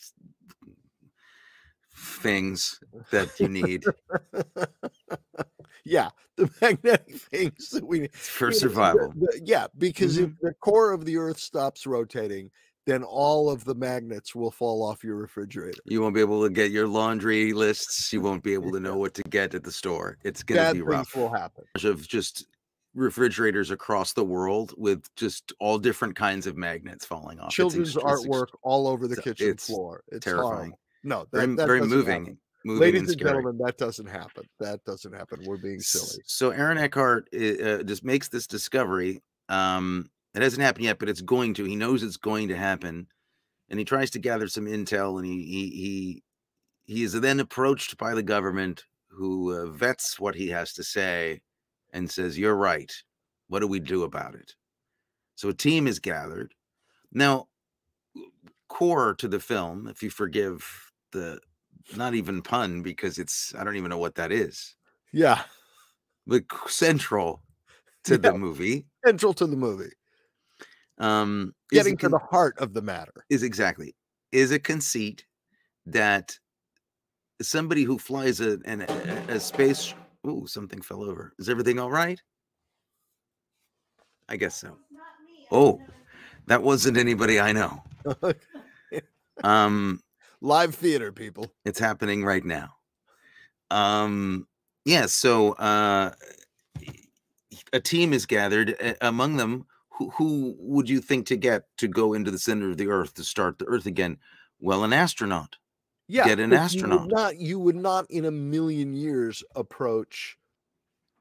things 1.94 2.80
that 3.10 3.38
you 3.40 3.48
need 3.48 3.84
yeah, 5.84 6.10
the 6.36 6.50
magnetic 6.60 7.16
things 7.16 7.70
that 7.70 7.86
we 7.86 8.00
need 8.00 8.14
for 8.14 8.46
you 8.46 8.50
know, 8.50 8.54
the- 8.54 8.60
survival. 8.60 9.14
yeah, 9.42 9.66
because 9.78 10.18
if 10.18 10.30
Mm-hmm. 10.30 10.46
the 10.46 10.54
core 10.60 10.92
of 10.92 11.04
the 11.04 11.16
Earth 11.16 11.38
stops 11.38 11.86
rotating, 11.86 12.50
then 12.88 13.02
all 13.04 13.50
of 13.50 13.66
the 13.66 13.74
magnets 13.74 14.34
will 14.34 14.50
fall 14.50 14.82
off 14.82 15.04
your 15.04 15.16
refrigerator. 15.16 15.78
You 15.84 16.00
won't 16.00 16.14
be 16.14 16.22
able 16.22 16.42
to 16.42 16.48
get 16.48 16.70
your 16.70 16.88
laundry 16.88 17.52
lists. 17.52 18.10
You 18.14 18.22
won't 18.22 18.42
be 18.42 18.54
able 18.54 18.72
to 18.76 18.80
know 18.80 18.96
what 18.96 19.12
to 19.14 19.22
get 19.24 19.54
at 19.54 19.62
the 19.62 19.70
store. 19.70 20.16
It's 20.24 20.42
going 20.42 20.68
to 20.68 20.72
be 20.72 20.80
rough. 20.80 21.14
will 21.14 21.28
happen. 21.30 21.64
Of 21.84 22.08
just 22.08 22.46
refrigerators 22.94 23.70
across 23.70 24.14
the 24.14 24.24
world 24.24 24.72
with 24.78 25.04
just 25.16 25.52
all 25.60 25.78
different 25.78 26.16
kinds 26.16 26.46
of 26.46 26.56
magnets 26.56 27.04
falling 27.04 27.38
off. 27.38 27.50
Children's 27.50 27.94
it's 27.94 28.02
ext- 28.02 28.26
artwork 28.26 28.46
all 28.62 28.88
over 28.88 29.06
the 29.06 29.12
it's- 29.18 29.24
kitchen 29.24 29.50
it's 29.50 29.66
floor. 29.66 30.02
It's 30.08 30.24
terrifying. 30.24 30.50
horrible. 30.54 30.80
No, 31.04 31.26
that, 31.30 31.40
very, 31.40 31.54
that 31.56 31.66
very 31.66 31.80
moving, 31.82 32.24
happen. 32.24 32.38
moving 32.64 32.80
Ladies 32.80 33.00
and 33.02 33.10
and 33.10 33.18
gentlemen, 33.20 33.58
that 33.66 33.76
doesn't 33.76 34.06
happen. 34.08 34.44
That 34.60 34.82
doesn't 34.84 35.12
happen. 35.12 35.40
We're 35.44 35.58
being 35.58 35.80
silly. 35.80 36.22
So 36.24 36.50
Aaron 36.50 36.78
Eckhart 36.78 37.28
uh, 37.34 37.82
just 37.82 38.02
makes 38.02 38.28
this 38.28 38.46
discovery. 38.46 39.20
Um, 39.50 40.08
it 40.34 40.42
hasn't 40.42 40.62
happened 40.62 40.84
yet, 40.84 40.98
but 40.98 41.08
it's 41.08 41.20
going 41.20 41.54
to. 41.54 41.64
He 41.64 41.76
knows 41.76 42.02
it's 42.02 42.16
going 42.16 42.48
to 42.48 42.56
happen, 42.56 43.08
and 43.68 43.78
he 43.78 43.84
tries 43.84 44.10
to 44.10 44.18
gather 44.18 44.48
some 44.48 44.66
intel. 44.66 45.18
And 45.18 45.26
he 45.26 45.42
he 45.42 45.70
he, 45.70 46.94
he 46.94 47.02
is 47.02 47.12
then 47.12 47.40
approached 47.40 47.96
by 47.98 48.14
the 48.14 48.22
government, 48.22 48.84
who 49.08 49.54
uh, 49.54 49.66
vets 49.66 50.20
what 50.20 50.34
he 50.34 50.48
has 50.48 50.72
to 50.74 50.84
say, 50.84 51.40
and 51.92 52.10
says, 52.10 52.38
"You're 52.38 52.56
right. 52.56 52.92
What 53.48 53.60
do 53.60 53.66
we 53.66 53.80
do 53.80 54.02
about 54.04 54.34
it?" 54.34 54.54
So 55.34 55.48
a 55.48 55.54
team 55.54 55.86
is 55.86 55.98
gathered. 55.98 56.54
Now, 57.12 57.48
core 58.68 59.14
to 59.14 59.28
the 59.28 59.40
film, 59.40 59.88
if 59.88 60.02
you 60.02 60.10
forgive 60.10 60.92
the 61.12 61.40
not 61.96 62.14
even 62.14 62.42
pun 62.42 62.82
because 62.82 63.18
it's 63.18 63.54
I 63.54 63.64
don't 63.64 63.76
even 63.76 63.90
know 63.90 63.98
what 63.98 64.16
that 64.16 64.30
is 64.30 64.74
Yeah, 65.12 65.42
but 66.26 66.44
central 66.66 67.42
to 68.04 68.18
the 68.18 68.32
movie 68.32 68.86
central 69.04 69.32
to 69.34 69.46
the 69.46 69.56
movie, 69.56 69.92
um 70.98 71.54
getting 71.70 71.96
to 71.96 72.02
con- 72.02 72.10
the 72.10 72.18
heart 72.18 72.58
of 72.58 72.74
the 72.74 72.82
matter. 72.82 73.24
is 73.30 73.42
exactly 73.42 73.94
is 74.32 74.50
a 74.52 74.58
conceit 74.58 75.24
that 75.86 76.36
somebody 77.40 77.84
who 77.84 77.98
flies 77.98 78.40
a 78.40 78.58
an, 78.64 78.82
a, 78.82 79.34
a 79.34 79.40
space 79.40 79.94
oh 80.24 80.44
something 80.46 80.82
fell 80.82 81.02
over. 81.02 81.32
Is 81.38 81.48
everything 81.48 81.78
all 81.78 81.90
right? 81.90 82.20
I 84.28 84.36
guess 84.36 84.56
so. 84.56 84.76
Oh 85.50 85.80
that 86.46 86.62
wasn't 86.62 86.96
anybody 86.96 87.40
i 87.40 87.52
know. 87.52 87.82
Um 89.44 90.00
Live 90.40 90.74
theater, 90.74 91.12
people. 91.12 91.52
it's 91.64 91.78
happening 91.78 92.24
right 92.24 92.44
now. 92.44 92.74
Um 93.70 94.46
yeah 94.84 95.06
so 95.06 95.52
uh 95.54 96.12
a 97.72 97.80
team 97.80 98.12
is 98.12 98.26
gathered 98.26 98.76
uh, 98.82 98.94
among 99.00 99.36
them 99.36 99.66
who, 99.98 100.10
who 100.10 100.56
would 100.58 100.88
you 100.88 101.00
think 101.00 101.26
to 101.26 101.36
get 101.36 101.64
to 101.78 101.88
go 101.88 102.14
into 102.14 102.30
the 102.30 102.38
center 102.38 102.70
of 102.70 102.76
the 102.78 102.88
earth 102.88 103.14
to 103.14 103.24
start 103.24 103.58
the 103.58 103.66
earth 103.66 103.86
again 103.86 104.18
well 104.60 104.84
an 104.84 104.92
astronaut 104.92 105.56
Yeah, 106.08 106.30
Get 106.30 106.40
an 106.40 106.52
but 106.52 106.68
You 106.68 106.86
astronaut. 106.86 106.88
would 106.88 107.06
not, 107.06 107.38
you 107.38 107.58
would 107.60 107.76
not 107.76 108.10
in 108.10 108.24
a 108.24 108.30
million 108.30 108.94
years 108.94 109.44
approach 109.54 110.38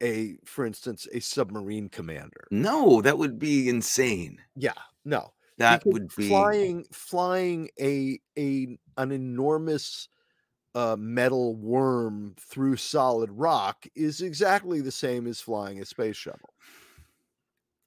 a, 0.01 0.37
for 0.45 0.65
instance, 0.65 1.07
a 1.13 1.21
submarine 1.21 1.89
commander. 1.89 2.51
no 2.51 3.01
that 3.01 3.17
would 3.17 3.39
be 3.39 3.69
insane 3.69 4.43
Yeah, 4.55 4.73
no. 5.05 5.33
that 5.57 5.83
because 5.83 5.93
would 5.93 6.13
be 6.15 6.55
flying 6.55 6.85
flying 6.91 7.69
a 7.79 8.19
a 8.37 8.77
an 8.97 9.11
enormous 9.11 10.09
uh, 10.75 10.97
metal 10.99 11.55
worm 11.55 12.35
through 12.39 12.77
solid 12.77 13.31
rock 13.31 13.85
is 13.95 14.21
exactly 14.21 14.81
the 14.81 14.91
same 14.91 15.27
as 15.27 15.41
flying 15.41 15.81
a 15.81 15.85
space 15.85 16.17
shuttle. 16.17 16.55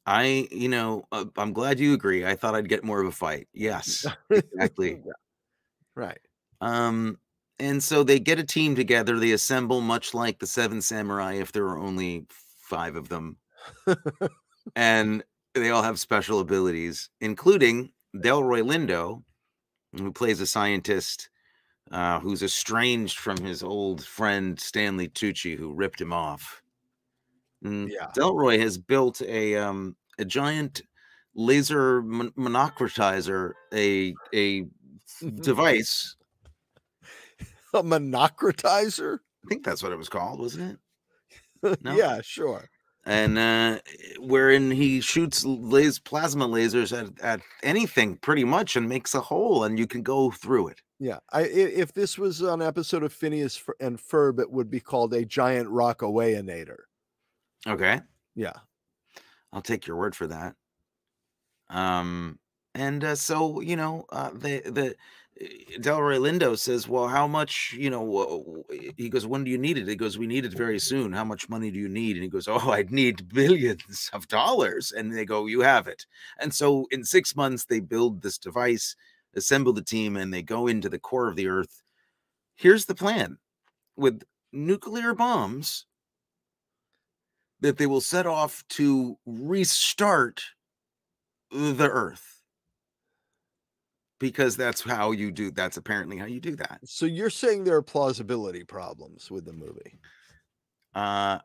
I 0.07 0.49
you 0.50 0.69
know 0.69 1.04
uh, 1.12 1.25
i'm 1.37 1.52
glad 1.52 1.78
you 1.78 1.95
agree 1.95 2.25
i 2.25 2.35
thought 2.35 2.54
i'd 2.54 2.69
get 2.69 2.85
more 2.85 3.00
of 3.00 3.07
a 3.07 3.12
fight 3.12 3.49
yes 3.54 4.07
exactly 4.30 5.00
Yeah, 5.04 5.12
Right. 5.95 6.21
Um, 6.61 7.19
and 7.59 7.83
so 7.83 8.02
they 8.02 8.19
get 8.19 8.38
a 8.38 8.45
team 8.45 8.75
together. 8.75 9.19
They 9.19 9.33
assemble, 9.33 9.80
much 9.80 10.14
like 10.14 10.38
the 10.38 10.47
Seven 10.47 10.80
Samurai, 10.80 11.35
if 11.35 11.52
there 11.52 11.66
are 11.66 11.78
only 11.78 12.26
five 12.30 12.97
of 12.97 13.09
them, 13.09 13.37
and 14.76 15.23
they 15.54 15.71
all 15.71 15.83
have 15.83 16.00
special 16.00 16.40
abilities, 16.40 17.11
including 17.21 17.92
Delroy 18.16 18.62
Lindo, 18.62 19.23
who 19.99 20.12
plays 20.12 20.40
a 20.40 20.47
scientist 20.47 21.28
uh, 21.90 22.21
who's 22.21 22.42
estranged 22.42 23.19
from 23.19 23.37
his 23.38 23.62
old 23.62 24.04
friend 24.04 24.59
Stanley 24.59 25.09
Tucci, 25.09 25.57
who 25.59 25.75
ripped 25.75 26.00
him 26.00 26.12
off. 26.12 26.62
Mm, 27.64 27.90
Yeah. 27.90 28.07
Delroy 28.17 28.59
has 28.61 28.79
built 28.79 29.21
a 29.23 29.57
um, 29.57 29.97
a 30.19 30.25
giant 30.25 30.83
laser 31.35 32.02
mon- 32.02 32.33
monocratizer, 32.33 33.52
a 33.73 34.14
a 34.35 34.64
device 35.40 36.17
A 37.75 37.83
monocratizer? 37.83 39.19
I 39.45 39.49
think 39.49 39.64
that's 39.64 39.83
what 39.83 39.93
it 39.93 39.99
was 39.99 40.09
called, 40.09 40.40
wasn't 40.40 40.73
it? 41.62 41.79
No? 41.83 41.95
yeah, 41.95 42.21
sure. 42.23 42.69
And 43.07 43.38
uh, 43.38 43.81
wherein 44.19 44.71
he 44.71 45.00
shoots 45.00 45.45
las- 45.45 45.99
plasma 45.99 46.47
lasers 46.49 46.97
at, 46.99 47.19
at 47.23 47.40
anything 47.62 48.17
pretty 48.17 48.45
much 48.45 48.76
and 48.76 48.88
makes 48.88 49.14
a 49.14 49.21
hole, 49.21 49.64
and 49.64 49.79
you 49.79 49.87
can 49.87 50.02
go 50.02 50.31
through 50.31 50.69
it. 50.69 50.81
Yeah. 50.99 51.19
I, 51.33 51.43
if 51.43 51.93
this 51.95 52.19
was 52.19 52.40
an 52.43 52.61
episode 52.62 53.02
of 53.02 53.12
Phineas 53.12 53.62
and 53.79 53.99
Ferb, 53.99 54.38
it 54.40 54.50
would 54.50 54.71
be 54.71 54.81
called 54.81 55.14
a 55.14 55.25
giant 55.25 55.69
rockawayinator. 55.71 56.76
Okay, 57.67 58.00
Yeah. 58.35 58.61
I'll 59.52 59.62
take 59.62 59.87
your 59.87 59.97
word 59.97 60.17
for 60.17 60.26
that. 60.29 60.57
Um, 61.69 62.38
and 62.75 63.02
uh, 63.05 63.14
so 63.17 63.61
you 63.61 63.76
know, 63.76 64.05
uh, 64.11 64.31
the 64.31 64.61
the 64.61 64.90
uh, 65.40 65.79
Delroy 65.81 66.19
Lindo 66.19 66.59
says, 66.59 66.88
"Well, 66.88 67.09
how 67.09 67.26
much? 67.26 67.75
You 67.79 67.90
know?" 67.90 68.64
wh- 68.71 68.93
He 68.97 69.09
goes, 69.09 69.26
"When 69.26 69.45
do 69.45 69.50
you 69.50 69.59
need 69.59 69.79
it?" 69.79 69.88
He 69.88 69.97
goes, 69.97 70.19
"We 70.19 70.26
need 70.26 70.45
it 70.45 70.52
very 70.55 70.79
soon. 70.79 71.12
How 71.12 71.25
much 71.25 71.49
money 71.49 71.71
do 71.71 71.79
you 71.79 71.88
need?" 71.88 72.17
And 72.17 72.23
he 72.25 72.29
goes, 72.29 72.49
"Oh, 72.49 72.59
I'd 72.71 72.90
need 72.93 73.29
billions 73.29 74.11
of 74.12 74.29
dollars." 74.29 74.93
And 74.93 75.12
they 75.17 75.25
go, 75.25 75.47
"You 75.47 75.61
have 75.61 75.88
it." 75.88 76.07
And 76.38 76.55
so 76.55 76.87
in 76.90 77.05
six 77.05 77.35
months, 77.37 77.64
they 77.64 77.81
build 77.81 78.23
this 78.23 78.38
device, 78.38 78.95
assemble 79.35 79.73
the 79.73 79.83
team, 79.83 80.17
and 80.17 80.33
they 80.33 80.43
go 80.43 80.67
into 80.67 80.88
the 80.88 80.99
core 80.99 81.29
of 81.29 81.37
the 81.37 81.49
Earth. 81.49 81.83
Here's 82.57 82.87
the 82.87 82.95
plan: 82.97 83.38
with 83.97 84.23
nuclear 84.52 85.14
bombs 85.14 85.87
that 87.61 87.79
they 87.79 87.87
will 87.87 88.00
set 88.00 88.26
off 88.26 88.67
to 88.69 89.19
restart 89.26 90.43
the 91.50 91.88
earth 91.90 92.43
because 94.19 94.57
that's 94.57 94.83
how 94.83 95.11
you 95.12 95.31
do 95.33 95.50
that's 95.50 95.76
apparently 95.76 96.17
how 96.17 96.26
you 96.26 96.40
do 96.40 96.55
that 96.57 96.81
So 96.85 97.07
you're 97.07 97.31
saying 97.31 97.64
there 97.64 97.76
are 97.76 97.83
plausibility 97.83 98.64
problems 98.64 99.31
with 99.31 99.45
the 99.45 99.52
movie? 99.52 99.99
uh 100.95 101.38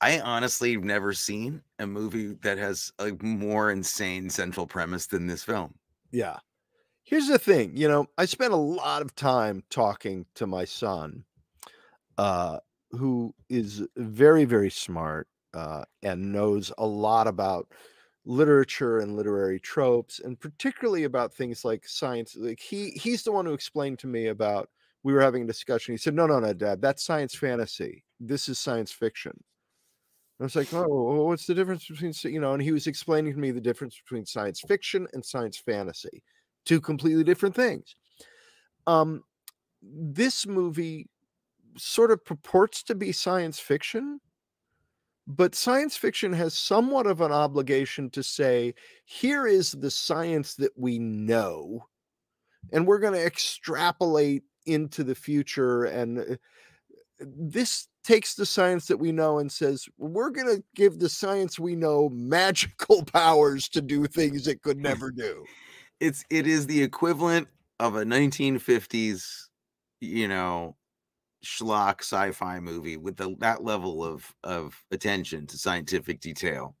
i 0.00 0.20
honestly 0.20 0.72
have 0.72 0.84
never 0.84 1.12
seen 1.12 1.62
a 1.78 1.86
movie 1.86 2.34
that 2.42 2.58
has 2.58 2.92
a 2.98 3.12
more 3.22 3.70
insane 3.70 4.30
central 4.30 4.66
premise 4.66 5.06
than 5.06 5.26
this 5.26 5.44
film 5.44 5.74
Yeah. 6.10 6.38
Here's 7.04 7.28
the 7.28 7.38
thing, 7.38 7.76
you 7.76 7.88
know, 7.88 8.06
I 8.18 8.26
spent 8.26 8.52
a 8.52 8.56
lot 8.56 9.02
of 9.02 9.14
time 9.14 9.64
talking 9.70 10.26
to 10.36 10.46
my 10.46 10.64
son, 10.64 11.24
uh, 12.18 12.60
who 12.92 13.34
is 13.48 13.86
very, 13.96 14.44
very 14.44 14.70
smart 14.70 15.28
uh, 15.54 15.84
and 16.02 16.32
knows 16.32 16.72
a 16.78 16.86
lot 16.86 17.26
about 17.26 17.68
literature 18.24 19.00
and 19.00 19.16
literary 19.16 19.58
tropes, 19.60 20.20
and 20.20 20.38
particularly 20.38 21.04
about 21.04 21.34
things 21.34 21.64
like 21.64 21.86
science. 21.86 22.36
Like 22.36 22.60
he 22.60 22.90
he's 22.90 23.22
the 23.22 23.32
one 23.32 23.46
who 23.46 23.52
explained 23.52 23.98
to 24.00 24.06
me 24.06 24.28
about 24.28 24.68
we 25.02 25.12
were 25.12 25.20
having 25.20 25.42
a 25.42 25.46
discussion. 25.46 25.92
He 25.92 25.98
said, 25.98 26.14
No, 26.14 26.26
no, 26.26 26.38
no, 26.40 26.52
Dad, 26.52 26.80
that's 26.80 27.04
science 27.04 27.34
fantasy. 27.34 28.04
This 28.20 28.48
is 28.48 28.58
science 28.58 28.92
fiction. 28.92 29.42
I 30.40 30.44
was 30.44 30.56
like, 30.56 30.74
oh, 30.74 31.24
what's 31.26 31.46
the 31.46 31.54
difference 31.54 31.86
between, 31.86 32.12
you 32.24 32.40
know, 32.40 32.52
and 32.52 32.60
he 32.60 32.72
was 32.72 32.88
explaining 32.88 33.34
to 33.34 33.38
me 33.38 33.52
the 33.52 33.60
difference 33.60 34.00
between 34.02 34.26
science 34.26 34.60
fiction 34.60 35.06
and 35.12 35.24
science 35.24 35.56
fantasy, 35.56 36.24
two 36.64 36.80
completely 36.80 37.22
different 37.22 37.54
things. 37.54 37.94
Um, 38.88 39.22
this 39.80 40.44
movie 40.44 41.08
sort 41.78 42.10
of 42.10 42.24
purports 42.24 42.82
to 42.84 42.96
be 42.96 43.12
science 43.12 43.60
fiction, 43.60 44.20
but 45.26 45.54
science 45.54 45.96
fiction 45.96 46.32
has 46.32 46.54
somewhat 46.54 47.06
of 47.06 47.20
an 47.20 47.32
obligation 47.32 48.10
to 48.10 48.22
say, 48.22 48.74
here 49.04 49.46
is 49.46 49.72
the 49.72 49.90
science 49.90 50.54
that 50.56 50.72
we 50.76 50.98
know, 50.98 51.86
and 52.72 52.86
we're 52.86 52.98
going 52.98 53.14
to 53.14 53.24
extrapolate 53.24 54.42
into 54.66 55.04
the 55.04 55.14
future. 55.14 55.84
And 55.84 56.18
uh, 56.18 56.36
this 57.20 57.88
takes 58.02 58.34
the 58.34 58.46
science 58.46 58.86
that 58.86 58.96
we 58.96 59.12
know 59.12 59.38
and 59.38 59.50
says, 59.50 59.86
we're 59.96 60.30
going 60.30 60.56
to 60.56 60.64
give 60.74 60.98
the 60.98 61.08
science 61.08 61.58
we 61.58 61.76
know 61.76 62.08
magical 62.08 63.04
powers 63.12 63.68
to 63.70 63.80
do 63.80 64.06
things 64.06 64.48
it 64.48 64.62
could 64.62 64.78
never 64.80 65.10
do. 65.10 65.44
It's 66.00 66.24
it 66.30 66.48
is 66.48 66.66
the 66.66 66.82
equivalent 66.82 67.46
of 67.78 67.94
a 67.94 68.04
1950s, 68.04 69.24
you 70.00 70.26
know, 70.26 70.74
schlock 71.44 72.00
sci-fi 72.00 72.60
movie 72.60 72.96
with 72.96 73.16
the, 73.16 73.34
that 73.38 73.64
level 73.64 74.04
of 74.04 74.34
of 74.44 74.84
attention 74.90 75.46
to 75.48 75.58
scientific 75.58 76.20
detail. 76.20 76.76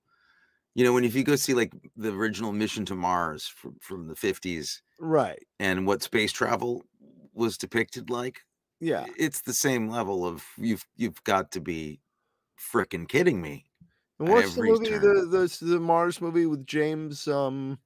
You 0.74 0.84
know, 0.84 0.92
when 0.94 1.04
if 1.04 1.14
you 1.14 1.24
go 1.24 1.36
see 1.36 1.54
like 1.54 1.72
the 1.96 2.12
original 2.12 2.52
Mission 2.52 2.84
to 2.86 2.94
Mars 2.94 3.46
from, 3.46 3.76
from 3.80 4.06
the 4.06 4.14
50s, 4.14 4.80
right, 4.98 5.44
and 5.60 5.86
what 5.86 6.02
space 6.02 6.32
travel 6.32 6.82
was 7.34 7.58
depicted 7.58 8.08
like, 8.08 8.40
yeah, 8.80 9.06
it's 9.18 9.42
the 9.42 9.52
same 9.52 9.88
level 9.88 10.26
of 10.26 10.44
you've 10.56 10.86
you've 10.96 11.22
got 11.24 11.50
to 11.52 11.60
be 11.60 12.00
freaking 12.58 13.08
kidding 13.08 13.40
me. 13.42 13.66
And 14.18 14.28
what's 14.28 14.54
the 14.54 14.62
movie 14.62 14.90
the, 14.90 15.58
the 15.60 15.66
the 15.66 15.80
Mars 15.80 16.20
movie 16.20 16.46
with 16.46 16.66
James 16.66 17.28
um 17.28 17.78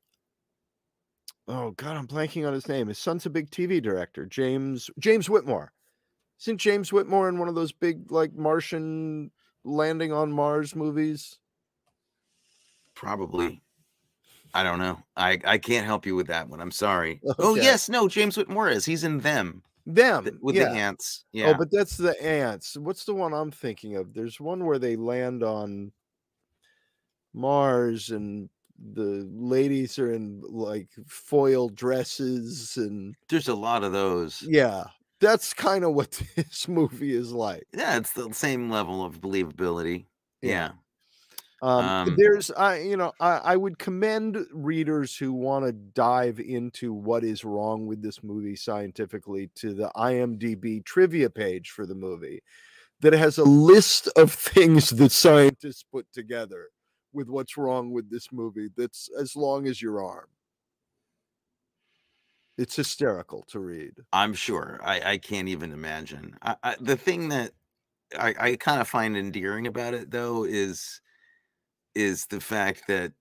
oh 1.48 1.72
god, 1.72 1.96
I'm 1.96 2.06
blanking 2.06 2.46
on 2.46 2.52
his 2.52 2.68
name. 2.68 2.88
His 2.88 2.98
son's 2.98 3.26
a 3.26 3.30
big 3.30 3.50
TV 3.50 3.82
director, 3.82 4.26
James 4.26 4.90
James 4.98 5.28
Whitmore. 5.28 5.72
Isn't 6.40 6.58
James 6.58 6.92
Whitmore 6.92 7.28
in 7.28 7.38
one 7.38 7.48
of 7.48 7.54
those 7.54 7.72
big 7.72 8.10
like 8.10 8.34
Martian 8.34 9.30
landing 9.64 10.12
on 10.12 10.32
Mars 10.32 10.76
movies? 10.76 11.38
Probably. 12.94 13.62
I 14.54 14.62
don't 14.62 14.78
know. 14.78 14.98
I 15.16 15.38
I 15.44 15.58
can't 15.58 15.86
help 15.86 16.06
you 16.06 16.14
with 16.14 16.28
that 16.28 16.48
one. 16.48 16.60
I'm 16.60 16.70
sorry. 16.70 17.20
Oh, 17.26 17.30
okay. 17.30 17.42
Oh 17.42 17.54
yes, 17.54 17.88
no, 17.88 18.08
James 18.08 18.36
Whitmore 18.36 18.68
is. 18.68 18.84
He's 18.84 19.04
in 19.04 19.20
them. 19.20 19.62
Them 19.86 20.24
the, 20.24 20.38
with 20.42 20.56
yeah. 20.56 20.64
the 20.64 20.70
ants. 20.70 21.24
Oh, 21.26 21.28
yeah. 21.32 21.46
Oh, 21.48 21.54
but 21.54 21.70
that's 21.70 21.96
the 21.96 22.20
ants. 22.22 22.76
What's 22.76 23.04
the 23.04 23.14
one 23.14 23.32
I'm 23.32 23.50
thinking 23.52 23.96
of? 23.96 24.12
There's 24.14 24.40
one 24.40 24.64
where 24.64 24.78
they 24.78 24.96
land 24.96 25.42
on 25.42 25.92
Mars 27.32 28.10
and 28.10 28.48
the 28.92 29.26
ladies 29.32 29.98
are 29.98 30.12
in 30.12 30.42
like 30.42 30.88
foil 31.06 31.68
dresses 31.68 32.76
and 32.76 33.14
there's 33.28 33.48
a 33.48 33.54
lot 33.54 33.84
of 33.84 33.92
those. 33.92 34.42
Yeah 34.42 34.84
that's 35.20 35.54
kind 35.54 35.84
of 35.84 35.94
what 35.94 36.10
this 36.36 36.68
movie 36.68 37.14
is 37.14 37.32
like. 37.32 37.66
Yeah, 37.72 37.96
it's 37.96 38.12
the 38.12 38.32
same 38.32 38.70
level 38.70 39.04
of 39.04 39.20
believability. 39.20 40.06
Yeah. 40.42 40.72
Um, 41.62 41.84
um, 41.84 42.14
there's 42.18 42.50
I 42.50 42.80
you 42.80 42.98
know 42.98 43.12
I, 43.18 43.38
I 43.38 43.56
would 43.56 43.78
commend 43.78 44.38
readers 44.52 45.16
who 45.16 45.32
want 45.32 45.64
to 45.64 45.72
dive 45.72 46.38
into 46.38 46.92
what 46.92 47.24
is 47.24 47.44
wrong 47.44 47.86
with 47.86 48.02
this 48.02 48.22
movie 48.22 48.56
scientifically 48.56 49.50
to 49.56 49.72
the 49.72 49.90
IMDb 49.96 50.84
trivia 50.84 51.30
page 51.30 51.70
for 51.70 51.86
the 51.86 51.94
movie 51.94 52.42
that 53.00 53.14
has 53.14 53.38
a 53.38 53.44
list 53.44 54.08
of 54.16 54.32
things 54.32 54.90
that 54.90 55.12
scientists 55.12 55.82
put 55.90 56.06
together 56.12 56.68
with 57.14 57.28
what's 57.28 57.56
wrong 57.56 57.90
with 57.90 58.10
this 58.10 58.28
movie 58.32 58.68
that's 58.76 59.08
as 59.18 59.34
long 59.34 59.66
as 59.66 59.80
your 59.80 60.04
arm. 60.04 60.26
It's 62.58 62.76
hysterical 62.76 63.44
to 63.48 63.60
read. 63.60 63.92
I'm 64.12 64.32
sure. 64.32 64.80
I, 64.82 65.12
I 65.12 65.18
can't 65.18 65.48
even 65.48 65.72
imagine. 65.72 66.36
I, 66.42 66.56
I, 66.62 66.76
the 66.80 66.96
thing 66.96 67.28
that 67.28 67.52
I, 68.18 68.34
I 68.38 68.56
kind 68.56 68.80
of 68.80 68.88
find 68.88 69.16
endearing 69.16 69.66
about 69.66 69.94
it, 69.94 70.10
though, 70.10 70.44
is 70.44 71.00
is 71.94 72.26
the 72.26 72.40
fact 72.40 72.84
that 72.88 73.12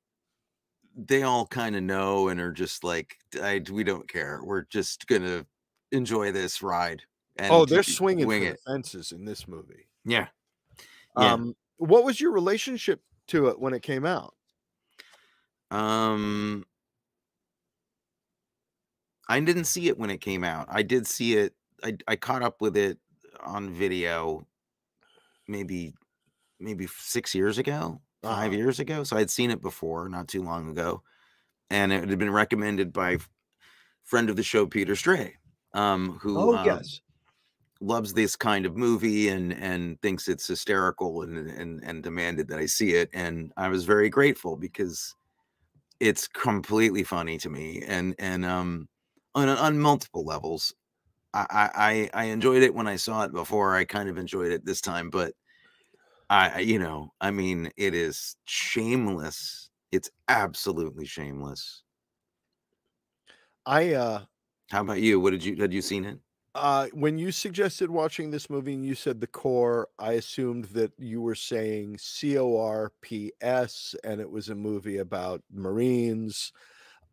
they 0.95 1.23
all 1.23 1.45
kind 1.45 1.75
of 1.75 1.83
know 1.83 2.29
and 2.29 2.39
are 2.39 2.51
just 2.51 2.83
like, 2.83 3.17
I, 3.41 3.61
we 3.71 3.83
don't 3.83 4.07
care. 4.07 4.41
We're 4.43 4.63
just 4.63 5.07
gonna 5.07 5.45
enjoy 5.91 6.31
this 6.31 6.61
ride. 6.61 7.01
And 7.37 7.51
oh, 7.51 7.65
they're 7.65 7.83
swinging 7.83 8.29
it. 8.43 8.59
the 8.65 8.71
fences 8.71 9.11
in 9.11 9.25
this 9.25 9.47
movie. 9.47 9.87
Yeah. 10.05 10.27
yeah. 11.17 11.33
Um, 11.33 11.55
what 11.77 12.05
was 12.05 12.21
your 12.21 12.31
relationship 12.31 13.01
to 13.27 13.47
it 13.47 13.59
when 13.59 13.73
it 13.73 13.81
came 13.81 14.05
out? 14.05 14.35
Um, 15.71 16.65
I 19.27 19.39
didn't 19.39 19.65
see 19.65 19.87
it 19.87 19.97
when 19.97 20.09
it 20.09 20.21
came 20.21 20.43
out. 20.43 20.67
I 20.69 20.83
did 20.83 21.07
see 21.07 21.35
it. 21.35 21.53
I 21.83 21.97
I 22.07 22.15
caught 22.15 22.43
up 22.43 22.61
with 22.61 22.77
it 22.77 22.97
on 23.43 23.71
video, 23.71 24.45
maybe 25.47 25.93
maybe 26.59 26.87
six 26.87 27.35
years 27.35 27.57
ago, 27.57 28.01
5 28.23 28.31
uh-huh. 28.31 28.51
years 28.51 28.79
ago. 28.79 29.03
So 29.03 29.17
I'd 29.17 29.29
seen 29.29 29.51
it 29.51 29.61
before, 29.61 30.07
not 30.09 30.27
too 30.27 30.41
long 30.41 30.69
ago, 30.69 31.03
and 31.69 31.91
it 31.91 32.09
had 32.09 32.19
been 32.19 32.31
recommended 32.31 32.93
by 32.93 33.17
friend 34.03 34.29
of 34.29 34.35
the 34.35 34.43
show 34.43 34.65
Peter 34.65 34.95
Stray, 34.95 35.35
um, 35.73 36.17
who 36.21 36.37
oh 36.37 36.55
um, 36.55 36.65
yes 36.65 37.01
loves 37.81 38.13
this 38.13 38.35
kind 38.35 38.65
of 38.65 38.77
movie 38.77 39.27
and 39.29 39.53
and 39.53 40.01
thinks 40.01 40.27
it's 40.27 40.47
hysterical 40.47 41.21
and 41.23 41.37
and 41.37 41.83
and 41.83 42.03
demanded 42.03 42.47
that 42.47 42.59
I 42.59 42.65
see 42.65 42.93
it, 42.93 43.09
and 43.13 43.51
I 43.57 43.69
was 43.69 43.85
very 43.85 44.09
grateful 44.09 44.55
because 44.55 45.13
it's 45.99 46.27
completely 46.27 47.03
funny 47.03 47.37
to 47.37 47.49
me 47.49 47.81
and 47.87 48.15
and 48.19 48.45
um 48.45 48.89
on 49.35 49.49
on 49.49 49.79
multiple 49.79 50.25
levels. 50.25 50.73
I, 51.33 52.09
I 52.13 52.23
I 52.23 52.25
enjoyed 52.25 52.63
it 52.63 52.75
when 52.75 52.87
I 52.87 52.97
saw 52.97 53.23
it 53.25 53.33
before. 53.33 53.75
I 53.75 53.85
kind 53.85 54.09
of 54.09 54.17
enjoyed 54.17 54.51
it 54.51 54.65
this 54.65 54.81
time, 54.81 55.09
but 55.09 55.33
I 56.29 56.61
you 56.61 56.79
know, 56.79 57.13
I 57.21 57.31
mean, 57.31 57.71
it 57.77 57.93
is 57.95 58.37
shameless. 58.45 59.69
It's 59.91 60.09
absolutely 60.29 61.05
shameless. 61.05 61.83
I 63.65 63.93
uh 63.93 64.25
how 64.71 64.81
about 64.81 65.01
you? 65.01 65.19
What 65.19 65.31
did 65.31 65.43
you 65.43 65.55
had 65.57 65.73
you 65.73 65.81
seen 65.81 66.05
it? 66.05 66.19
Uh 66.53 66.87
when 66.93 67.17
you 67.17 67.31
suggested 67.31 67.89
watching 67.89 68.31
this 68.31 68.49
movie 68.49 68.73
and 68.73 68.85
you 68.85 68.95
said 68.95 69.19
the 69.19 69.27
core, 69.27 69.89
I 69.99 70.13
assumed 70.13 70.65
that 70.65 70.93
you 70.97 71.21
were 71.21 71.35
saying 71.35 71.97
C 71.97 72.37
O 72.37 72.57
R 72.57 72.93
P 73.01 73.33
S 73.41 73.95
and 74.03 74.21
it 74.21 74.29
was 74.31 74.49
a 74.49 74.55
movie 74.55 74.97
about 74.97 75.43
Marines. 75.51 76.53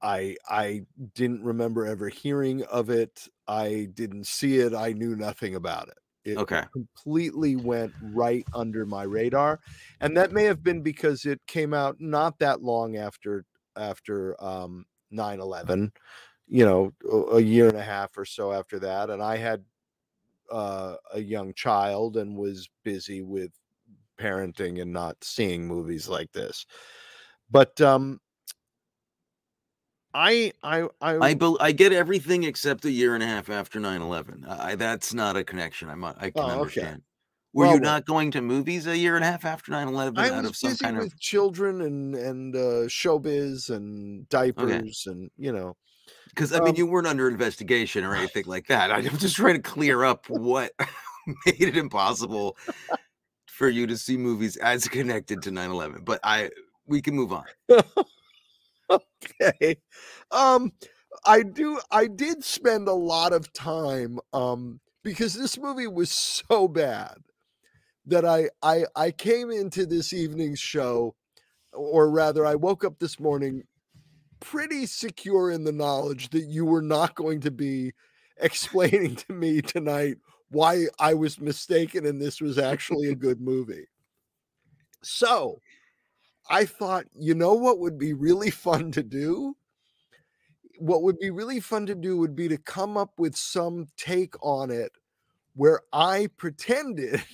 I 0.02 0.36
I 0.48 0.84
didn't 1.14 1.44
remember 1.44 1.86
ever 1.86 2.08
hearing 2.08 2.64
of 2.64 2.90
it. 2.90 3.28
I 3.46 3.88
didn't 3.94 4.26
see 4.26 4.58
it. 4.58 4.74
I 4.74 4.92
knew 4.92 5.16
nothing 5.16 5.54
about 5.54 5.88
it. 5.88 5.98
It 6.24 6.38
okay. 6.38 6.64
completely 6.72 7.56
went 7.56 7.92
right 8.00 8.44
under 8.54 8.86
my 8.86 9.02
radar. 9.02 9.60
And 10.00 10.16
that 10.16 10.32
may 10.32 10.44
have 10.44 10.62
been 10.62 10.82
because 10.82 11.24
it 11.24 11.40
came 11.46 11.74
out 11.74 11.96
not 12.00 12.38
that 12.38 12.62
long 12.62 12.96
after 12.96 13.44
after 13.76 14.42
um 14.42 14.84
9/11, 15.12 15.92
you 16.48 16.64
know, 16.64 16.92
a, 17.10 17.36
a 17.36 17.40
year 17.40 17.68
and 17.68 17.78
a 17.78 17.82
half 17.82 18.16
or 18.16 18.24
so 18.24 18.52
after 18.52 18.78
that 18.80 19.10
and 19.10 19.22
I 19.22 19.36
had 19.36 19.64
uh, 20.50 20.96
a 21.14 21.20
young 21.20 21.54
child 21.54 22.18
and 22.18 22.36
was 22.36 22.68
busy 22.84 23.22
with 23.22 23.52
parenting 24.20 24.82
and 24.82 24.92
not 24.92 25.16
seeing 25.22 25.66
movies 25.66 26.08
like 26.08 26.30
this. 26.32 26.66
But 27.50 27.80
um 27.80 28.20
I 30.14 30.52
I 30.62 30.88
I 31.00 31.16
I, 31.16 31.34
be, 31.34 31.56
I 31.60 31.72
get 31.72 31.92
everything 31.92 32.44
except 32.44 32.84
a 32.84 32.90
year 32.90 33.14
and 33.14 33.22
a 33.22 33.26
half 33.26 33.48
after 33.50 33.80
9-11. 33.80 34.48
I, 34.48 34.74
that's 34.74 35.14
not 35.14 35.36
a 35.36 35.44
connection. 35.44 35.88
I'm 35.88 36.04
I 36.04 36.12
can 36.12 36.32
oh, 36.36 36.48
understand. 36.48 36.88
Okay. 36.88 37.02
Were 37.54 37.66
well, 37.66 37.74
you 37.74 37.80
not 37.80 38.06
going 38.06 38.30
to 38.30 38.40
movies 38.40 38.86
a 38.86 38.96
year 38.96 39.16
and 39.16 39.24
a 39.24 39.30
half 39.30 39.44
after 39.44 39.72
9-11 39.72 40.18
I 40.18 40.30
out 40.30 40.44
of 40.46 40.56
some 40.56 40.74
kind 40.76 40.98
of 40.98 41.18
children 41.20 41.82
and 41.82 42.14
and 42.14 42.56
uh, 42.56 42.88
showbiz 42.88 43.70
and 43.70 44.28
diapers 44.28 45.06
okay. 45.06 45.18
and 45.18 45.30
you 45.36 45.52
know 45.52 45.76
because 46.28 46.52
I 46.52 46.58
um, 46.58 46.64
mean 46.64 46.76
you 46.76 46.86
weren't 46.86 47.06
under 47.06 47.28
investigation 47.28 48.04
or 48.04 48.14
anything 48.14 48.44
like 48.46 48.66
that. 48.68 48.90
I'm 48.90 49.18
just 49.18 49.36
trying 49.36 49.54
to 49.54 49.62
clear 49.70 50.04
up 50.04 50.28
what 50.28 50.72
made 51.46 51.60
it 51.60 51.76
impossible 51.76 52.56
for 53.46 53.68
you 53.68 53.86
to 53.86 53.96
see 53.96 54.16
movies 54.16 54.56
as 54.56 54.88
connected 54.88 55.42
to 55.42 55.50
9-11. 55.50 56.04
But 56.04 56.20
I 56.24 56.50
we 56.86 57.00
can 57.00 57.14
move 57.14 57.32
on. 57.32 57.44
okay. 58.92 59.76
Um, 60.30 60.72
I 61.24 61.42
do. 61.42 61.78
I 61.90 62.06
did 62.06 62.44
spend 62.44 62.88
a 62.88 62.92
lot 62.94 63.32
of 63.32 63.52
time 63.52 64.18
um, 64.32 64.80
because 65.02 65.34
this 65.34 65.58
movie 65.58 65.86
was 65.86 66.10
so 66.10 66.68
bad 66.68 67.16
that 68.06 68.24
I 68.24 68.50
I 68.62 68.84
I 68.96 69.10
came 69.12 69.50
into 69.50 69.86
this 69.86 70.12
evening's 70.12 70.60
show, 70.60 71.14
or 71.72 72.10
rather, 72.10 72.46
I 72.46 72.56
woke 72.56 72.84
up 72.84 72.98
this 72.98 73.20
morning 73.20 73.64
pretty 74.40 74.86
secure 74.86 75.50
in 75.50 75.64
the 75.64 75.72
knowledge 75.72 76.30
that 76.30 76.44
you 76.46 76.64
were 76.66 76.82
not 76.82 77.14
going 77.14 77.40
to 77.42 77.50
be 77.50 77.92
explaining 78.38 79.16
to 79.16 79.32
me 79.32 79.62
tonight 79.62 80.16
why 80.50 80.86
I 80.98 81.14
was 81.14 81.40
mistaken 81.40 82.06
and 82.06 82.20
this 82.20 82.40
was 82.40 82.58
actually 82.58 83.08
a 83.08 83.14
good 83.14 83.40
movie. 83.40 83.86
So 85.02 85.60
I 86.52 86.66
thought, 86.66 87.06
you 87.14 87.34
know 87.34 87.54
what 87.54 87.80
would 87.80 87.98
be 87.98 88.12
really 88.12 88.50
fun 88.50 88.92
to 88.92 89.02
do? 89.02 89.56
What 90.78 91.02
would 91.02 91.18
be 91.18 91.30
really 91.30 91.60
fun 91.60 91.86
to 91.86 91.94
do 91.94 92.16
would 92.18 92.34
be 92.34 92.48
to 92.48 92.58
come 92.58 92.96
up 92.96 93.18
with 93.18 93.36
some 93.36 93.86
take 93.96 94.34
on 94.44 94.70
it 94.70 94.92
where 95.54 95.82
I 95.92 96.28
pretended 96.36 97.24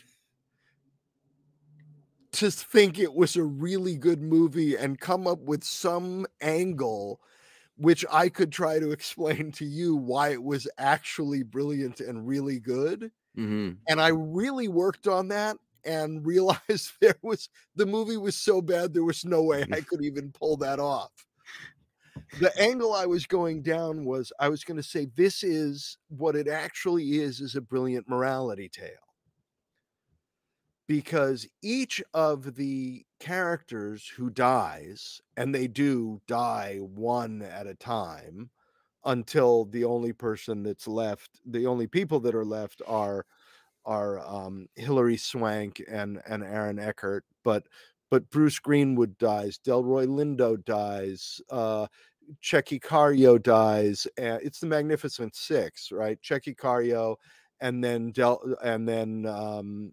to 2.33 2.51
think 2.51 2.99
it 2.99 3.15
was 3.15 3.37
a 3.37 3.43
really 3.45 3.97
good 3.97 4.21
movie 4.21 4.77
and 4.77 5.01
come 5.01 5.27
up 5.27 5.41
with 5.41 5.65
some 5.65 6.27
angle 6.41 7.21
which 7.77 8.05
I 8.13 8.29
could 8.29 8.53
try 8.53 8.79
to 8.79 8.93
explain 8.93 9.53
to 9.55 9.65
you 9.67 9.97
why 9.97 10.31
it 10.31 10.45
was 10.45 10.69
actually 10.79 11.43
brilliant 11.43 12.01
and 12.01 12.29
really 12.29 12.61
good. 12.61 13.11
hmm 13.37 13.81
And 13.89 14.01
I 14.01 14.09
really 14.09 14.69
worked 14.69 15.09
on 15.09 15.29
that 15.29 15.59
and 15.85 16.25
realized 16.27 16.93
there 17.01 17.19
was 17.23 17.49
the 17.77 17.87
movie 17.87 18.17
was 18.17 18.37
so 18.37 18.61
bad 18.61 18.93
there 18.93 19.05
was 19.05 19.25
no 19.25 19.43
way 19.43 19.65
I 19.73 19.81
could 19.81 20.03
even 20.03 20.33
pull 20.33 20.57
that 20.59 20.79
off. 20.79 21.13
The 22.41 22.57
angle 22.61 22.93
I 22.93 23.07
was 23.07 23.27
going 23.27 23.63
down 23.63 24.05
was 24.05 24.33
I 24.39 24.49
was 24.49 24.65
going 24.65 24.77
to 24.77 24.83
say 24.83 25.07
this 25.17 25.43
is 25.43 25.99
what 26.09 26.37
it 26.37 26.49
actually 26.49 27.21
is 27.21 27.41
is 27.41 27.55
a 27.55 27.61
brilliant 27.61 28.09
morality 28.09 28.69
tale. 28.69 28.91
Because 30.87 31.47
each 31.63 32.03
of 32.15 32.55
the 32.55 33.05
characters 33.21 34.09
who 34.17 34.31
dies 34.31 35.21
and 35.37 35.55
they 35.55 35.69
do 35.69 36.21
die 36.27 36.79
one 36.81 37.43
at 37.43 37.67
a 37.67 37.75
time 37.75 38.51
until 39.05 39.65
the 39.67 39.85
only 39.85 40.13
person 40.13 40.63
that's 40.63 40.89
left 40.89 41.41
the 41.47 41.67
only 41.67 41.87
people 41.87 42.21
that 42.21 42.35
are 42.35 42.45
left 42.45 42.83
are 42.87 43.25
are 43.89 44.21
um, 44.21 44.69
Hilary 44.77 45.17
Swank 45.17 45.83
and 45.89 46.21
and 46.29 46.45
Aaron 46.45 46.79
Eckhart, 46.79 47.25
but 47.43 47.65
but 48.11 48.29
Bruce 48.31 48.59
Greenwood 48.59 49.17
dies, 49.19 49.59
Delroy 49.59 50.07
Lindo 50.07 50.63
dies, 50.65 51.41
uh, 51.51 51.87
Tchéky 52.43 52.81
Karyo 52.81 53.43
dies. 53.43 54.07
Uh, 54.19 54.39
it's 54.43 54.61
the 54.61 54.67
Magnificent 54.67 55.35
Six, 55.35 55.91
right? 55.91 56.19
Tchéky 56.23 56.55
Karyo, 56.55 57.17
and 57.61 57.83
then 57.83 58.13
Del, 58.13 58.41
and 58.63 58.89
then 58.89 59.27
um, 59.27 59.93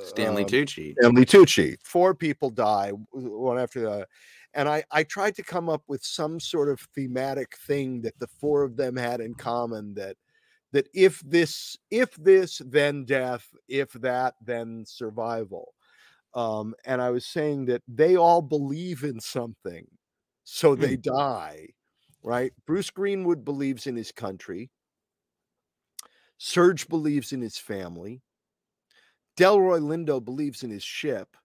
Stanley 0.00 0.44
um, 0.44 0.48
Tucci. 0.48 0.94
Stanley 1.00 1.24
Tucci. 1.24 1.76
Four 1.82 2.14
people 2.14 2.50
die 2.50 2.92
one 3.10 3.58
after 3.58 3.80
the 3.80 3.90
other. 3.90 4.06
And 4.54 4.68
I, 4.68 4.82
I 4.90 5.04
tried 5.04 5.36
to 5.36 5.44
come 5.44 5.68
up 5.68 5.82
with 5.86 6.02
some 6.02 6.40
sort 6.40 6.68
of 6.68 6.80
thematic 6.94 7.56
thing 7.66 8.02
that 8.02 8.18
the 8.18 8.26
four 8.26 8.64
of 8.64 8.76
them 8.76 8.96
had 8.96 9.20
in 9.20 9.34
common 9.34 9.94
that 9.94 10.16
that 10.72 10.88
if 10.94 11.20
this 11.20 11.76
if 11.90 12.14
this 12.16 12.60
then 12.66 13.04
death 13.04 13.48
if 13.68 13.92
that 13.92 14.34
then 14.44 14.84
survival. 14.86 15.74
Um 16.34 16.74
and 16.84 17.02
i 17.02 17.10
was 17.10 17.26
saying 17.26 17.66
that 17.66 17.82
they 17.88 18.16
all 18.16 18.40
believe 18.40 19.02
in 19.02 19.18
something 19.20 19.86
so 20.44 20.74
they 20.76 20.96
die 20.96 21.68
right? 22.22 22.52
Bruce 22.66 22.90
greenwood 22.90 23.44
believes 23.44 23.86
in 23.86 23.96
his 23.96 24.12
country. 24.12 24.70
Serge 26.38 26.88
believes 26.88 27.32
in 27.32 27.40
his 27.40 27.58
family. 27.58 28.22
Delroy 29.36 29.80
lindo 29.80 30.22
believes 30.24 30.62
in 30.62 30.70
his 30.70 30.82
ship. 30.82 31.36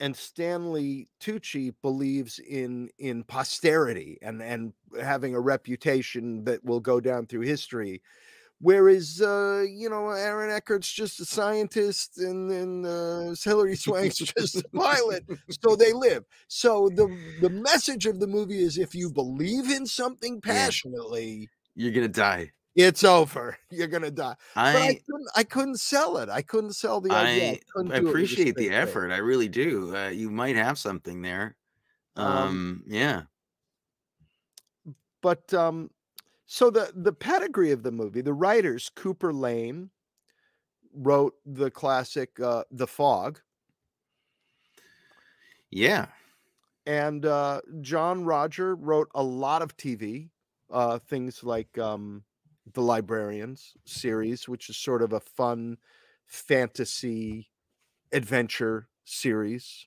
And 0.00 0.14
stanley 0.14 1.08
tucci 1.20 1.74
believes 1.82 2.38
in 2.38 2.88
in 2.98 3.24
posterity 3.24 4.16
and 4.22 4.40
and 4.40 4.72
having 5.02 5.34
a 5.34 5.40
reputation 5.40 6.44
that 6.44 6.64
will 6.64 6.78
go 6.78 7.00
down 7.00 7.26
through 7.26 7.40
history 7.40 8.00
Whereas, 8.60 9.20
uh, 9.22 9.64
you 9.68 9.88
know, 9.88 10.08
Aaron 10.10 10.50
Eckhart's 10.50 10.90
just 10.92 11.20
a 11.20 11.24
scientist 11.24 12.18
and 12.18 12.50
then 12.50 12.84
uh, 12.84 13.34
Hilary 13.42 13.76
Swank's 13.84 14.18
just 14.18 14.56
a 14.56 14.68
pilot. 14.74 15.24
So 15.62 15.76
they 15.76 15.92
live. 15.92 16.24
So 16.48 16.88
the 16.90 17.08
the 17.38 17.50
message 17.50 18.06
of 18.06 18.18
the 18.20 18.26
movie 18.26 18.58
is 18.62 18.76
if 18.78 18.94
you 18.94 19.10
believe 19.10 19.70
in 19.70 19.86
something 19.86 20.40
Yeah. 20.42 20.70
passionately, 20.70 21.50
You're 21.74 21.92
gonna 21.92 22.08
die. 22.08 22.52
it's 22.74 23.04
over. 23.04 23.58
You're 23.70 23.88
gonna 23.88 24.10
die. 24.10 24.36
But 24.72 24.82
I 24.82 24.88
I 24.90 24.94
couldn't 25.06 25.28
I 25.36 25.44
couldn't 25.44 25.80
sell 25.80 26.18
it. 26.18 26.28
I 26.28 26.42
couldn't 26.42 26.72
sell 26.74 27.00
the 27.00 27.16
idea. 27.16 27.52
I 27.52 27.58
couldn't 27.74 27.94
do 27.94 28.10
it 28.10 28.18
with 28.20 28.32
a 28.32 28.36
appreciate 28.36 28.56
the 28.56 28.70
effort. 28.70 29.10
I 29.12 29.18
really 29.18 29.48
do. 29.48 29.94
Uh, 29.96 30.08
you 30.08 30.30
might 30.30 30.56
have 30.56 30.78
something 30.78 31.22
there. 31.22 31.56
Um, 32.16 32.24
Um, 32.26 32.84
yeah. 32.86 33.24
but 35.20 35.52
um 35.54 35.90
so 36.48 36.68
the 36.68 36.90
the 36.96 37.12
pedigree 37.12 37.70
of 37.70 37.84
the 37.84 37.92
movie 37.92 38.20
the 38.22 38.32
writers 38.34 38.90
Cooper 38.96 39.32
Layne 39.32 39.90
wrote 40.92 41.34
the 41.44 41.70
classic 41.70 42.38
uh 42.40 42.64
the 42.70 42.86
fog 42.86 43.40
Yeah. 45.70 46.08
and 46.86 47.24
uh 47.26 47.60
john 47.80 48.24
roger 48.24 48.74
wrote 48.74 49.08
a 49.14 49.22
lot 49.22 49.62
of 49.62 49.76
tv 49.76 50.30
uh 50.70 50.98
things 50.98 51.44
like 51.44 51.76
um 51.78 52.24
the 52.72 52.82
librarians 52.82 53.74
series 53.86 54.48
which 54.48 54.68
is 54.70 54.76
sort 54.76 55.02
of 55.02 55.12
a 55.12 55.20
fun 55.20 55.78
fantasy 56.26 57.50
adventure 58.12 58.88
series 59.04 59.86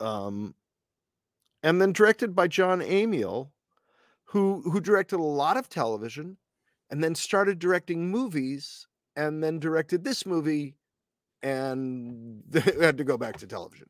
um 0.00 0.54
and 1.62 1.80
then 1.80 1.92
directed 1.92 2.34
by 2.34 2.46
john 2.46 2.80
amiel 2.80 3.53
who 4.34 4.62
who 4.62 4.80
directed 4.80 5.18
a 5.20 5.22
lot 5.22 5.56
of 5.56 5.68
television 5.68 6.36
and 6.90 7.02
then 7.02 7.14
started 7.14 7.60
directing 7.60 8.10
movies 8.10 8.88
and 9.16 9.42
then 9.42 9.60
directed 9.60 10.02
this 10.02 10.26
movie 10.26 10.76
and 11.42 12.42
had 12.80 12.98
to 12.98 13.04
go 13.04 13.16
back 13.16 13.36
to 13.38 13.46
television 13.46 13.86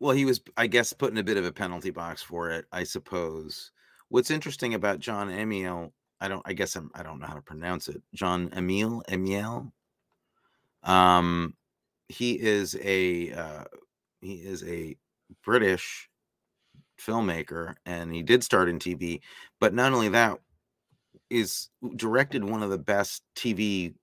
Well, 0.00 0.16
he 0.16 0.24
was, 0.24 0.40
I 0.56 0.66
guess, 0.68 0.94
put 0.94 1.12
in 1.12 1.18
a 1.18 1.22
bit 1.22 1.36
of 1.36 1.44
a 1.44 1.52
penalty 1.52 1.90
box 1.90 2.22
for 2.22 2.50
it, 2.50 2.64
I 2.72 2.84
suppose. 2.84 3.72
What's 4.08 4.30
interesting 4.30 4.74
about 4.74 5.00
John 5.00 5.28
Amiel, 5.30 5.92
I 6.20 6.28
don't, 6.28 6.42
I 6.46 6.54
guess 6.54 6.74
I'm, 6.74 6.90
I 6.94 7.02
don't 7.02 7.20
know 7.20 7.26
how 7.26 7.34
to 7.34 7.42
pronounce 7.42 7.88
it. 7.88 8.02
John 8.14 8.50
Emile, 8.56 9.02
Amiel. 9.08 9.72
Um, 10.82 11.54
he 12.08 12.40
is 12.40 12.76
a, 12.82 13.32
uh, 13.32 13.64
he 14.22 14.34
is 14.36 14.64
a 14.64 14.96
British 15.44 16.08
filmmaker, 17.00 17.74
and 17.86 18.12
he 18.14 18.22
did 18.22 18.44
start 18.44 18.68
in 18.68 18.78
TV. 18.78 19.20
But 19.60 19.74
not 19.74 19.92
only 19.92 20.08
that, 20.10 20.38
is 21.30 21.68
directed 21.96 22.44
one 22.44 22.62
of 22.62 22.70
the 22.70 22.78
best 22.78 23.22
TV 23.36 23.94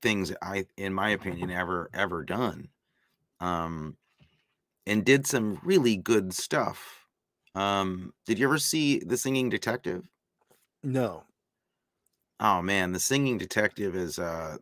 things 0.00 0.32
I, 0.42 0.66
in 0.76 0.94
my 0.94 1.10
opinion, 1.10 1.50
ever 1.50 1.90
ever 1.92 2.24
done. 2.24 2.68
Um, 3.40 3.96
and 4.86 5.04
did 5.04 5.26
some 5.26 5.60
really 5.64 5.96
good 5.96 6.34
stuff. 6.34 7.06
Um, 7.54 8.14
did 8.26 8.38
you 8.38 8.46
ever 8.46 8.58
see 8.58 9.00
The 9.00 9.16
Singing 9.16 9.48
Detective? 9.48 10.08
no 10.82 11.24
Oh 12.40 12.60
man, 12.62 12.92
The 12.92 13.00
Singing 13.00 13.38
Detective 13.38 13.94
is 13.96 14.18
uh 14.18 14.58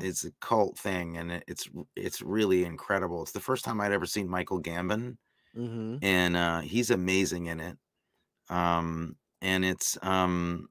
is 0.00 0.24
a 0.24 0.32
cult 0.40 0.78
thing 0.78 1.16
and 1.18 1.42
it's 1.46 1.68
it's 1.96 2.22
really 2.22 2.64
incredible. 2.64 3.22
It's 3.22 3.32
the 3.32 3.40
first 3.40 3.64
time 3.64 3.80
I'd 3.80 3.92
ever 3.92 4.06
seen 4.06 4.28
Michael 4.28 4.60
Gambon 4.62 5.16
hmm 5.54 5.98
and 6.02 6.36
uh 6.36 6.60
he's 6.60 6.90
amazing 6.90 7.46
in 7.46 7.60
it. 7.60 7.78
Um 8.50 9.16
and 9.42 9.64
it's 9.64 9.98
um 10.02 10.70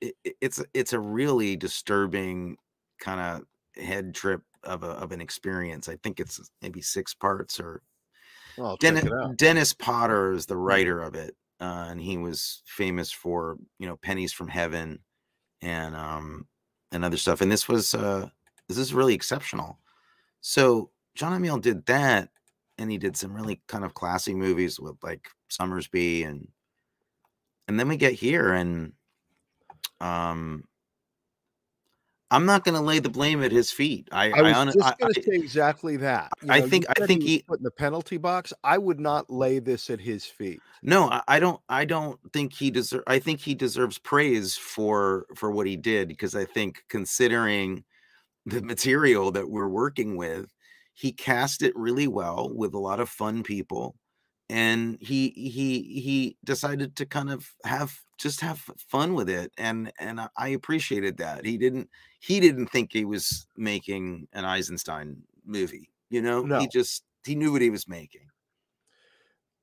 it, 0.00 0.16
it- 0.24 0.36
it's 0.42 0.62
it's 0.74 0.92
a 0.94 1.00
really 1.00 1.56
disturbing 1.56 2.58
kind 3.00 3.20
of 3.20 3.82
head 3.84 4.14
trip 4.14 4.42
of 4.64 4.82
a 4.84 4.88
of 4.90 5.12
an 5.12 5.20
experience. 5.22 5.88
I 5.88 5.96
think 5.98 6.20
it's 6.20 6.40
maybe 6.62 6.82
six 6.82 7.14
parts 7.14 7.60
or 7.60 7.82
I'll 8.58 8.76
Dennis. 8.78 9.04
Dennis 9.36 9.72
Potter 9.72 10.32
is 10.32 10.46
the 10.46 10.56
writer 10.56 11.00
of 11.02 11.14
it, 11.14 11.36
uh, 11.60 11.86
and 11.88 12.00
he 12.00 12.18
was 12.18 12.62
famous 12.66 13.10
for 13.12 13.58
you 13.78 13.86
know 13.86 13.96
Pennies 13.96 14.32
from 14.32 14.48
Heaven 14.48 15.02
and 15.62 15.96
um 15.96 16.48
and 16.92 17.04
other 17.04 17.16
stuff. 17.18 17.40
And 17.42 17.52
this 17.52 17.68
was 17.68 17.94
uh 17.94 18.30
this 18.68 18.78
is 18.78 18.94
really 18.94 19.14
exceptional. 19.14 19.80
So 20.40 20.90
John 21.14 21.32
Amiel 21.34 21.58
did 21.58 21.86
that, 21.86 22.30
and 22.78 22.90
he 22.90 22.98
did 22.98 23.16
some 23.16 23.32
really 23.34 23.60
kind 23.68 23.84
of 23.84 23.94
classy 23.94 24.34
movies 24.34 24.80
with 24.80 24.96
like 25.02 25.28
Sommersby 25.50 26.26
and 26.26 26.48
and 27.68 27.78
then 27.78 27.88
we 27.88 27.96
get 27.96 28.12
here 28.14 28.52
and 28.52 28.92
um 30.00 30.64
I'm 32.30 32.46
not 32.46 32.64
going 32.64 32.74
to 32.76 32.80
lay 32.80 32.98
the 32.98 33.10
blame 33.10 33.42
at 33.42 33.52
his 33.52 33.70
feet. 33.70 34.08
I 34.10 34.30
I 34.32 34.40
was 34.40 34.52
hon- 34.54 34.66
just 34.72 34.78
I- 34.82 34.94
going 34.98 35.12
to 35.12 35.20
I- 35.20 35.22
say 35.22 35.34
exactly 35.36 35.98
that. 35.98 36.32
You 36.42 36.50
I 36.50 36.60
know, 36.60 36.66
think- 36.66 36.86
I 36.88 37.06
think 37.06 37.20
was 37.24 37.28
he- 37.30 37.42
put 37.46 37.58
in 37.58 37.62
the 37.62 37.70
penalty 37.70 38.16
box. 38.16 38.54
I 38.64 38.78
would 38.78 38.98
not 38.98 39.28
lay 39.28 39.58
this 39.58 39.90
at 39.90 40.00
his 40.00 40.24
feet. 40.24 40.62
No, 40.82 41.10
I, 41.10 41.20
I 41.28 41.38
don't. 41.40 41.60
I 41.68 41.84
don't 41.84 42.18
think 42.32 42.54
he 42.54 42.70
deserve. 42.70 43.02
I 43.06 43.18
think 43.18 43.38
he 43.40 43.54
deserves 43.54 43.98
praise 43.98 44.56
for 44.56 45.26
for 45.36 45.50
what 45.50 45.66
he 45.66 45.76
did 45.76 46.08
because 46.08 46.34
I 46.34 46.46
think 46.46 46.82
considering 46.88 47.84
the 48.46 48.62
material 48.62 49.30
that 49.32 49.50
we're 49.50 49.68
working 49.68 50.16
with, 50.16 50.50
he 50.94 51.12
cast 51.12 51.62
it 51.62 51.74
really 51.76 52.06
well 52.08 52.50
with 52.54 52.74
a 52.74 52.78
lot 52.78 53.00
of 53.00 53.08
fun 53.08 53.42
people, 53.42 53.96
and 54.48 54.98
he 55.00 55.30
he 55.30 55.82
he 56.00 56.36
decided 56.44 56.96
to 56.96 57.06
kind 57.06 57.30
of 57.30 57.50
have 57.64 57.98
just 58.18 58.40
have 58.40 58.60
fun 58.88 59.14
with 59.14 59.28
it, 59.30 59.52
and 59.58 59.92
and 59.98 60.20
I- 60.36 60.48
appreciated 60.50 61.16
that 61.18 61.44
he 61.46 61.58
didn't 61.58 61.90
he 62.20 62.40
didn't 62.40 62.68
think 62.68 62.92
he 62.92 63.04
was 63.04 63.46
making 63.56 64.28
an 64.32 64.44
Eisenstein 64.44 65.24
movie. 65.44 65.90
You 66.10 66.22
know, 66.22 66.42
No. 66.42 66.60
he 66.60 66.68
just 66.68 67.04
he 67.26 67.34
knew 67.34 67.52
what 67.52 67.62
he 67.62 67.70
was 67.70 67.88
making. 67.88 68.28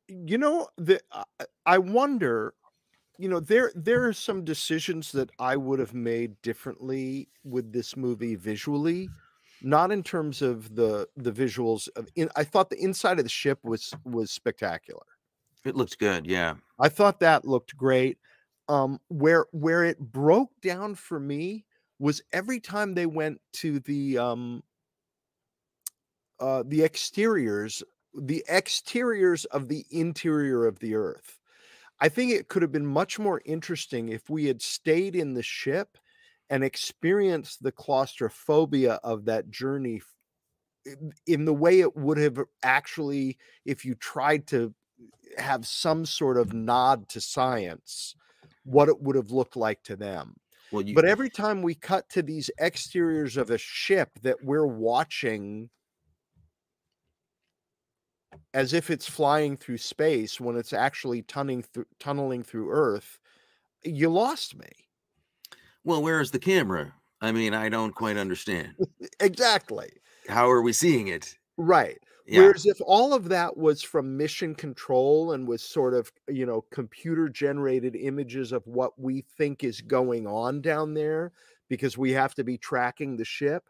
You 0.07 0.37
know, 0.37 0.67
the 0.77 1.01
I- 1.11 1.45
I 1.65 1.77
wonder. 1.77 2.53
You 3.17 3.29
know, 3.29 3.39
there 3.41 3.71
there 3.75 4.05
are 4.07 4.13
some 4.13 4.45
decisions 4.45 5.11
that 5.13 5.31
I 5.39 5.57
would 5.57 5.79
have 5.79 5.93
made 5.93 6.41
differently 6.41 7.29
with 7.43 7.73
this 7.73 7.97
movie 7.97 8.35
visually. 8.35 9.09
Not 9.61 9.91
in 9.91 10.03
terms 10.03 10.41
of 10.41 10.75
the 10.75 11.07
the 11.15 11.31
visuals 11.31 11.87
of 11.95 12.07
in, 12.15 12.29
I 12.35 12.43
thought 12.43 12.69
the 12.69 12.81
inside 12.81 13.19
of 13.19 13.25
the 13.25 13.29
ship 13.29 13.59
was 13.63 13.93
was 14.05 14.31
spectacular. 14.31 15.05
It 15.65 15.75
looks 15.75 15.95
good, 15.95 16.25
yeah. 16.25 16.55
I 16.79 16.89
thought 16.89 17.19
that 17.19 17.45
looked 17.45 17.75
great. 17.75 18.17
Um, 18.67 18.99
where 19.09 19.47
where 19.51 19.83
it 19.83 19.99
broke 19.99 20.51
down 20.61 20.95
for 20.95 21.19
me 21.19 21.65
was 21.97 22.21
every 22.31 22.59
time 22.59 22.93
they 22.93 23.05
went 23.05 23.41
to 23.53 23.79
the 23.79 24.17
um 24.17 24.63
uh 26.39 26.63
the 26.65 26.83
exteriors, 26.83 27.83
the 28.13 28.43
exteriors 28.47 29.45
of 29.45 29.67
the 29.67 29.85
interior 29.91 30.65
of 30.65 30.79
the 30.79 30.95
earth. 30.95 31.39
I 32.01 32.09
think 32.09 32.31
it 32.31 32.47
could 32.47 32.61
have 32.61 32.71
been 32.71 32.85
much 32.85 33.19
more 33.19 33.41
interesting 33.45 34.09
if 34.09 34.29
we 34.29 34.45
had 34.45 34.61
stayed 34.61 35.15
in 35.15 35.33
the 35.33 35.43
ship 35.43 35.97
and 36.49 36.63
experience 36.63 37.57
the 37.57 37.71
claustrophobia 37.71 38.99
of 39.03 39.25
that 39.25 39.49
journey 39.49 40.01
in 41.27 41.45
the 41.45 41.53
way 41.53 41.81
it 41.81 41.95
would 41.95 42.17
have 42.17 42.39
actually 42.63 43.37
if 43.65 43.85
you 43.85 43.95
tried 43.95 44.47
to 44.47 44.73
eh, 45.37 45.41
have 45.41 45.67
some 45.67 46.05
sort 46.05 46.37
of 46.37 46.53
nod 46.53 47.07
to 47.09 47.21
science 47.21 48.15
what 48.63 48.89
it 48.89 49.01
would 49.01 49.15
have 49.15 49.31
looked 49.31 49.55
like 49.55 49.81
to 49.83 49.95
them. 49.95 50.35
Well, 50.71 50.83
you 50.83 50.93
but 50.93 51.05
every 51.05 51.29
time 51.29 51.61
we 51.61 51.75
cut 51.75 52.09
to 52.09 52.21
these 52.21 52.49
exteriors 52.59 53.37
of 53.37 53.49
a 53.49 53.57
ship 53.57 54.09
that 54.21 54.43
we're 54.43 54.67
watching 54.67 55.69
as 58.53 58.73
if 58.73 58.89
it's 58.89 59.09
flying 59.09 59.57
through 59.57 59.77
space 59.77 60.39
when 60.39 60.55
it's 60.55 60.73
actually 60.73 61.23
tunneling 61.23 61.63
through 61.63 61.85
tunneling 61.99 62.43
through 62.43 62.71
earth 62.71 63.19
you 63.83 64.09
lost 64.09 64.55
me 64.55 64.69
well, 65.83 66.01
where 66.01 66.21
is 66.21 66.31
the 66.31 66.39
camera? 66.39 66.93
I 67.21 67.31
mean, 67.31 67.53
I 67.53 67.69
don't 67.69 67.93
quite 67.93 68.17
understand. 68.17 68.75
exactly 69.19 69.89
How 70.27 70.49
are 70.49 70.61
we 70.61 70.73
seeing 70.73 71.07
it? 71.07 71.35
right 71.57 71.99
Yeah. 72.25 72.41
Whereas 72.41 72.65
if 72.65 72.77
all 72.85 73.13
of 73.13 73.29
that 73.29 73.57
was 73.57 73.81
from 73.81 74.15
mission 74.15 74.53
control 74.53 75.33
and 75.33 75.47
was 75.47 75.63
sort 75.63 75.95
of, 75.95 76.11
you 76.27 76.45
know, 76.45 76.63
computer 76.71 77.27
generated 77.27 77.95
images 77.95 78.51
of 78.51 78.65
what 78.67 78.99
we 78.99 79.25
think 79.37 79.63
is 79.63 79.81
going 79.81 80.27
on 80.27 80.61
down 80.61 80.93
there 80.93 81.31
because 81.69 81.97
we 81.97 82.11
have 82.11 82.35
to 82.35 82.43
be 82.43 82.57
tracking 82.57 83.17
the 83.17 83.25
ship. 83.25 83.63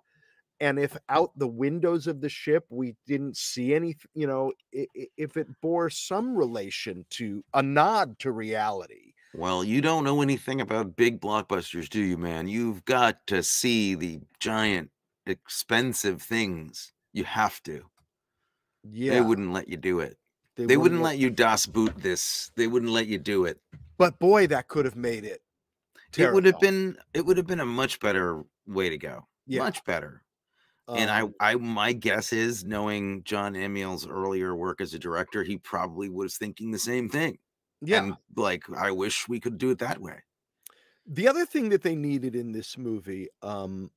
And 0.60 0.78
if 0.78 0.98
out 1.08 1.32
the 1.38 1.48
windows 1.48 2.06
of 2.06 2.19
the 2.19 2.28
ship 2.28 2.65
we 2.69 2.95
didn't 3.08 3.38
see 3.38 3.74
any, 3.74 3.95
you 4.13 4.28
know, 4.28 4.52
if 4.74 5.38
it 5.38 5.48
bore 5.62 5.89
some 5.89 6.36
relation 6.36 7.06
to 7.12 7.43
a 7.54 7.63
nod 7.63 8.19
to 8.19 8.32
reality. 8.32 9.09
Well, 9.33 9.63
you 9.63 9.81
don't 9.81 10.03
know 10.03 10.21
anything 10.21 10.59
about 10.61 10.95
big 10.95 11.21
blockbusters, 11.21 11.87
do 11.89 12.01
you, 12.01 12.17
man? 12.17 12.47
You've 12.47 12.83
got 12.85 13.25
to 13.27 13.43
see 13.43 13.95
the 13.95 14.21
giant, 14.39 14.89
expensive 15.25 16.21
things. 16.21 16.93
You 17.13 17.25
have 17.25 17.61
to. 17.63 17.85
Yeah. 18.89 19.13
They 19.13 19.21
wouldn't 19.21 19.51
let 19.51 19.67
you 19.67 19.77
do 19.77 19.99
it. 19.99 20.17
They 20.55 20.77
wouldn't 20.77 21.01
let 21.01 21.17
you 21.17 21.29
Das 21.29 21.65
Boot 21.65 21.95
this. 21.97 22.51
They 22.55 22.67
wouldn't 22.67 22.91
let 22.91 23.07
you 23.07 23.17
do 23.17 23.45
it. 23.45 23.59
But 23.97 24.19
boy, 24.19 24.47
that 24.47 24.67
could 24.67 24.85
have 24.85 24.95
made 24.95 25.23
it. 25.23 25.41
It 26.17 26.33
would 26.33 26.45
have 26.45 26.59
been 26.59 26.97
it 27.13 27.25
would 27.25 27.37
have 27.37 27.47
been 27.47 27.59
a 27.59 27.65
much 27.65 27.99
better 27.99 28.43
way 28.67 28.89
to 28.89 28.97
go. 28.97 29.27
Yeah. 29.45 29.59
Much 29.59 29.83
better. 29.85 30.23
and 30.87 31.09
I 31.09 31.21
Um, 31.21 31.33
I 31.39 31.55
my 31.55 31.93
guess 31.93 32.33
is 32.33 32.65
knowing 32.65 33.23
John 33.23 33.55
Amiel's 33.55 34.07
earlier 34.07 34.55
work 34.55 34.81
as 34.81 34.93
a 34.93 34.99
director, 34.99 35.43
he 35.43 35.57
probably 35.57 36.09
was 36.09 36.37
thinking 36.37 36.71
the 36.71 36.79
same 36.79 37.09
thing. 37.09 37.37
Yeah. 37.81 38.03
And 38.03 38.17
like 38.35 38.63
I 38.75 38.91
wish 38.91 39.27
we 39.27 39.39
could 39.39 39.57
do 39.57 39.69
it 39.71 39.79
that 39.79 40.01
way. 40.01 40.23
The 41.05 41.27
other 41.27 41.45
thing 41.45 41.69
that 41.69 41.81
they 41.81 41.95
needed 41.95 42.35
in 42.35 42.51
this 42.51 42.77
movie 42.77 43.29
um, 43.41 43.89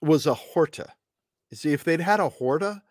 was 0.00 0.26
a 0.26 0.34
Horta. 0.34 0.92
You 1.50 1.56
see, 1.56 1.72
if 1.72 1.82
they'd 1.82 2.00
had 2.00 2.20
a 2.20 2.28
Horta, 2.28 2.82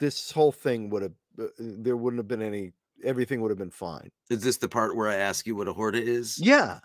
this 0.00 0.32
whole 0.32 0.50
thing 0.52 0.90
would 0.90 1.02
have, 1.02 1.12
uh, 1.40 1.46
there 1.58 1.96
wouldn't 1.96 2.18
have 2.18 2.26
been 2.28 2.42
any, 2.42 2.72
everything 3.04 3.40
would 3.40 3.50
have 3.50 3.58
been 3.58 3.70
fine. 3.70 4.10
Is 4.30 4.42
this 4.42 4.56
the 4.56 4.68
part 4.68 4.96
where 4.96 5.08
I 5.08 5.14
ask 5.16 5.46
you 5.46 5.54
what 5.54 5.68
a 5.68 5.72
horta 5.72 6.02
is? 6.02 6.38
Yeah. 6.40 6.80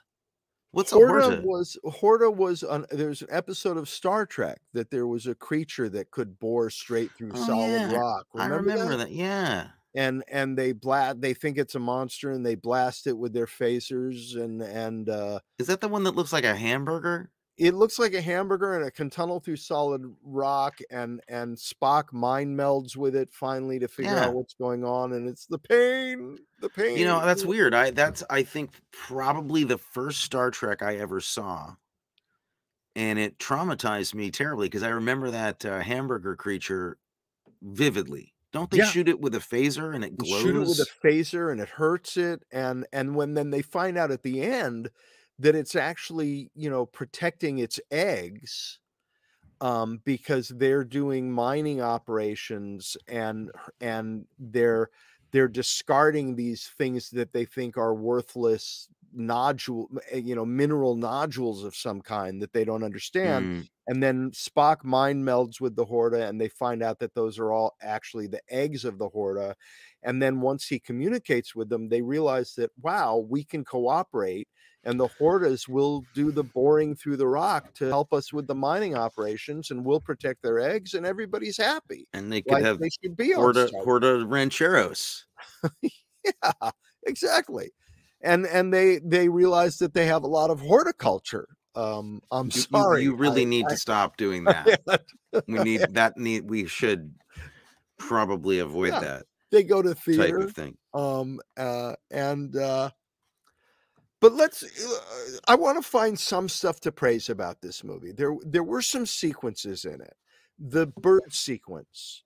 What's 0.72 0.92
a 0.92 0.96
Horta 0.96 1.24
horta? 1.24 1.42
was, 1.44 1.78
Horta 1.84 2.32
was, 2.32 2.64
on, 2.64 2.86
there's 2.92 3.22
an 3.22 3.28
episode 3.32 3.78
of 3.78 3.88
Star 3.88 4.26
Trek 4.26 4.60
that 4.74 4.90
there 4.92 5.08
was 5.08 5.28
a 5.28 5.36
creature 5.36 5.88
that 5.90 6.12
could 6.12 6.40
bore 6.40 6.70
straight 6.70 7.12
through 7.12 7.32
Oh, 7.36 7.46
solid 7.46 7.70
yeah, 7.70 7.96
rock. 7.96 8.28
I 8.36 8.48
remember 8.48 8.98
that. 8.98 9.12
Yeah. 9.12 9.68
And 9.96 10.24
and 10.28 10.58
they 10.58 10.72
blast 10.74 11.22
they 11.22 11.34
think 11.34 11.58
it's 11.58 11.76
a 11.76 11.80
monster 11.80 12.32
and 12.32 12.46
they 12.46 12.56
blast 12.56 13.08
it 13.08 13.18
with 13.18 13.34
their 13.34 13.46
phasers 13.46 14.36
and 14.42 14.62
and 14.62 15.10
uh 15.10 15.40
Is 15.58 15.66
that 15.66 15.82
the 15.82 15.88
one 15.88 16.04
that 16.04 16.12
looks 16.16 16.32
like 16.32 16.44
a 16.44 16.56
hamburger? 16.56 17.32
it 17.58 17.76
looks 17.76 18.00
like 18.00 18.14
a 18.14 18.22
hamburger 18.22 18.74
and 18.76 18.86
it 18.86 18.96
can 18.96 19.10
tunnel 19.10 19.40
through 19.40 19.56
solid 19.58 20.02
rock 20.24 20.80
and 20.90 21.22
and 21.28 21.56
spock 21.56 22.12
mind 22.12 22.58
melds 22.58 22.96
with 22.98 23.16
it 23.16 23.32
finally 23.32 23.78
to 23.80 23.88
figure 23.88 24.18
Yeah. 24.18 24.24
out 24.24 24.34
what's 24.34 24.56
going 24.56 24.84
on 24.84 25.14
and 25.14 25.28
it's 25.30 25.46
the 25.46 25.60
pain 25.60 26.40
the 26.60 26.70
pain 26.70 26.94
You 26.94 27.06
know, 27.06 27.26
that's 27.26 27.46
weird. 27.46 27.74
I 27.74 27.92
that's 27.92 28.24
I 28.30 28.44
think 28.44 28.82
probably 28.92 29.64
the 29.64 29.78
first 29.78 30.22
Star 30.22 30.52
Trek 30.52 30.82
I 30.82 30.96
ever 30.98 31.20
saw. 31.22 31.76
And 32.96 33.18
it 33.20 33.38
traumatized 33.40 34.14
me 34.14 34.30
terribly 34.32 34.68
because 34.68 34.84
I 34.84 34.90
remember 34.90 35.32
that 35.32 35.66
uh, 35.66 35.82
hamburger 35.82 36.36
creature 36.36 37.00
vividly. 37.62 38.33
Don't 38.54 38.72
they 38.72 38.80
Yeah. 38.80 38.82
shoot 38.82 39.10
it 39.10 39.20
with 39.20 39.36
a 39.36 39.40
phaser 39.40 39.94
and 39.94 40.04
it 40.06 40.16
glows? 40.18 40.24
shoot 40.24 40.56
it 40.56 40.66
with 40.66 40.80
a 40.80 40.86
phaser 41.04 41.52
and 41.52 41.60
it 41.60 41.70
hurts 41.70 42.18
it 42.18 42.44
and 42.52 42.86
and 42.94 43.16
when 43.16 43.34
then 43.34 43.50
they 43.50 43.62
find 43.62 43.98
out 43.98 44.12
at 44.12 44.24
the 44.24 44.42
end 44.42 44.90
that 45.40 45.56
it's 45.56 45.76
actually 45.76 46.50
you 46.56 46.70
know 46.70 46.86
protecting 46.86 47.58
its 47.60 47.80
eggs 47.92 48.80
um 49.62 50.00
because 50.06 50.50
they're 50.50 50.86
doing 50.86 51.32
mining 51.32 51.82
operations 51.82 52.98
and 53.08 53.52
and 53.82 54.28
they're 54.40 54.90
they're 55.32 55.50
discarding 55.50 56.36
these 56.36 56.68
things 56.70 57.12
that 57.12 57.34
they 57.34 57.46
think 57.46 57.78
are 57.78 57.96
worthless 57.96 58.90
nodule 59.14 59.90
eh, 60.12 60.18
you 60.18 60.36
know 60.36 60.46
mineral 60.46 60.96
nodules 60.96 61.64
of 61.64 61.76
some 61.76 62.02
kind 62.02 62.42
that 62.42 62.54
they 62.54 62.66
don't 62.66 62.84
understand 62.84 63.52
Mm, 63.52 63.68
and 63.88 64.02
then 64.02 64.32
Spock 64.32 64.84
mind 64.86 65.26
melds 65.26 65.60
with 65.60 65.76
the 65.76 65.84
Horta, 65.86 66.26
and 66.28 66.40
they 66.40 66.48
find 66.48 66.82
out 66.82 67.00
that 67.00 67.16
those 67.16 67.38
are 67.38 67.52
all 67.52 67.76
actually 67.82 68.28
the 68.28 68.42
eggs 68.50 68.86
of 68.86 68.98
the 68.98 69.10
Horta. 69.10 69.56
And 70.04 70.22
then 70.22 70.40
once 70.42 70.68
he 70.68 70.80
communicates 70.80 71.54
with 71.56 71.68
them, 71.70 71.90
they 71.90 72.02
realize 72.02 72.56
that 72.56 72.72
wow, 72.82 73.18
we 73.18 73.44
can 73.44 73.66
cooperate, 73.66 74.48
and 74.84 75.00
the 75.00 75.10
Hortas 75.10 75.68
will 75.68 76.08
do 76.14 76.32
the 76.32 76.44
boring 76.44 76.96
through 76.96 77.18
the 77.18 77.28
rock 77.28 77.74
to 77.76 77.86
help 77.88 78.14
us 78.14 78.32
with 78.34 78.48
the 78.48 78.56
mining 78.56 78.96
operations, 78.96 79.70
and 79.72 79.86
we'll 79.86 80.02
protect 80.02 80.42
their 80.44 80.60
eggs, 80.60 80.94
and 80.94 81.06
everybody's 81.06 81.58
happy. 81.58 82.08
and 82.14 82.32
they 82.32 82.42
could 82.42 82.52
Like 82.52 82.62
have 82.62 82.80
they 82.80 82.90
should 83.02 83.16
be 83.18 83.34
on 83.34 83.42
Horta, 83.42 83.72
Horta 83.84 84.26
Rancheros. 84.26 85.26
yeah, 86.24 86.72
exactly. 87.06 87.72
And 88.24 88.46
and 88.48 88.74
they 88.74 89.00
they 89.04 89.28
realize 89.30 89.78
that 89.80 89.94
they 89.94 90.06
have 90.06 90.24
a 90.24 90.28
lot 90.28 90.50
of 90.50 90.60
horticulture. 90.62 91.48
Um, 91.76 92.22
I'm 92.32 92.48
You, 92.48 92.52
you- 92.56 92.62
sorry, 92.62 93.04
you 93.04 93.16
really 93.16 93.42
I- 93.42 93.46
need 93.46 93.66
I- 93.66 93.70
to 93.70 93.78
stop 93.78 94.16
doing 94.18 94.44
that. 94.46 94.80
we 95.48 95.60
need 95.60 95.82
that 95.94 96.18
need 96.18 96.50
we 96.50 96.66
should 96.68 97.14
probably 97.98 98.60
avoid 98.60 98.94
Yeah, 98.94 99.00
that 99.00 99.26
they 99.52 99.64
go 99.64 99.82
to 99.82 99.94
theater 99.96 100.40
type 100.40 100.48
of 100.50 100.56
thing. 100.56 100.78
um 100.94 101.40
uh 101.58 101.94
and 102.12 102.56
uh 102.56 102.90
but 104.20 104.34
let's 104.34 104.64
uh, 104.64 105.38
i 105.48 105.56
want 105.56 105.82
to 105.82 105.88
find 105.88 106.20
some 106.20 106.50
stuff 106.50 106.80
to 106.82 106.92
praise 106.92 107.30
about 107.30 107.62
this 107.62 107.84
movie 107.84 108.12
there 108.12 108.36
there 108.46 108.64
were 108.64 108.82
some 108.82 109.06
sequences 109.06 109.86
in 109.86 110.02
it 110.02 110.16
the 110.60 110.88
bird 110.88 111.22
sequence 111.32 112.24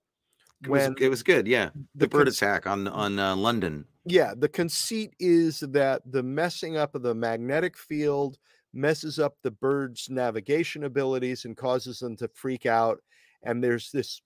It 0.64 0.68
was, 0.70 0.82
when 0.82 0.94
it 1.00 1.08
was 1.08 1.22
good, 1.22 1.46
yeah. 1.46 1.70
The, 1.94 2.06
the 2.06 2.08
bird 2.08 2.28
attack 2.28 2.66
on 2.66 2.88
on 2.88 3.18
uh, 3.18 3.36
London. 3.36 3.84
Yeah 4.10 4.34
the 4.36 4.48
conceit 4.48 5.14
is 5.18 5.60
that 5.60 6.02
the 6.06 6.22
messing 6.22 6.76
up 6.76 6.94
of 6.94 7.02
the 7.02 7.14
magnetic 7.14 7.76
field 7.76 8.38
messes 8.72 9.18
up 9.18 9.36
the 9.42 9.50
bird's 9.50 10.08
navigation 10.10 10.84
abilities 10.84 11.44
and 11.44 11.56
causes 11.56 11.98
them 11.98 12.16
to 12.16 12.28
freak 12.28 12.66
out 12.66 12.98
and 13.42 13.62
there's 13.62 13.90
this 13.90 14.20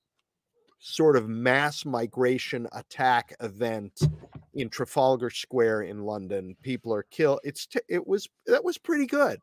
sort 0.83 1.16
of 1.16 1.29
mass 1.29 1.85
migration 1.85 2.66
attack 2.73 3.35
event 3.40 4.01
in 4.55 4.68
Trafalgar 4.68 5.31
Square 5.31 5.83
in 5.83 6.03
London. 6.03 6.57
People 6.62 6.92
are 6.92 7.05
killed. 7.05 7.38
It's 7.45 7.66
t- 7.66 7.81
it 7.88 8.07
was 8.07 8.29
that 8.47 8.64
was 8.64 8.79
pretty 8.79 9.07
good. 9.07 9.40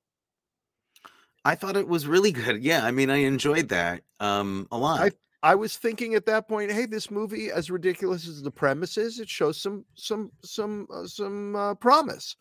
I 1.46 1.56
thought 1.56 1.78
it 1.78 1.88
was 1.88 2.06
really 2.06 2.34
good. 2.34 2.62
Yeah, 2.62 2.86
I 2.86 2.92
mean, 2.92 3.10
I 3.10 3.18
enjoyed 3.18 3.70
that 3.70 4.04
um 4.20 4.68
a 4.72 4.78
lot. 4.78 5.00
I 5.00 5.12
was 5.56 5.78
thinking 5.78 6.16
at 6.16 6.26
that 6.26 6.48
point, 6.48 6.72
hey, 6.72 6.86
this 6.86 7.10
movie, 7.10 7.50
as 7.50 7.72
ridiculous 7.72 8.28
as 8.28 8.42
the 8.42 8.52
premise 8.52 8.98
is, 8.98 9.20
it 9.20 9.30
shows 9.30 9.62
some 9.62 9.86
some 9.96 10.32
some 10.44 10.88
uh, 10.94 11.06
some 11.06 11.56
uh, 11.56 11.76
promise. 11.76 12.36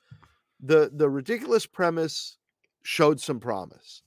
The 0.60 0.90
the 0.92 1.08
ridiculous 1.08 1.64
premise 1.66 2.38
showed 2.82 3.20
some 3.20 3.38
promise. 3.38 4.02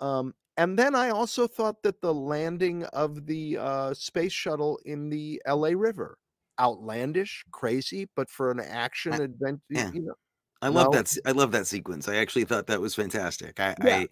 Um, 0.00 0.34
and 0.56 0.78
then 0.78 0.94
I 0.94 1.10
also 1.10 1.46
thought 1.46 1.82
that 1.82 2.00
the 2.00 2.14
landing 2.14 2.84
of 2.86 3.26
the 3.26 3.58
uh, 3.58 3.94
space 3.94 4.32
shuttle 4.32 4.80
in 4.84 5.08
the 5.08 5.40
L.A. 5.44 5.74
River, 5.74 6.18
outlandish, 6.58 7.44
crazy, 7.52 8.08
but 8.16 8.30
for 8.30 8.50
an 8.50 8.60
action 8.60 9.12
I- 9.12 9.24
adventure, 9.24 9.62
yeah. 9.70 9.92
you 9.92 10.02
know, 10.02 10.14
I 10.62 10.68
love 10.68 10.92
no. 10.92 10.98
that. 10.98 11.16
I 11.26 11.32
love 11.32 11.52
that 11.52 11.66
sequence. 11.66 12.08
I 12.08 12.16
actually 12.16 12.44
thought 12.44 12.66
that 12.68 12.80
was 12.80 12.94
fantastic. 12.94 13.60
I, 13.60 13.76
Yeah. 13.84 13.96
I 13.96 14.08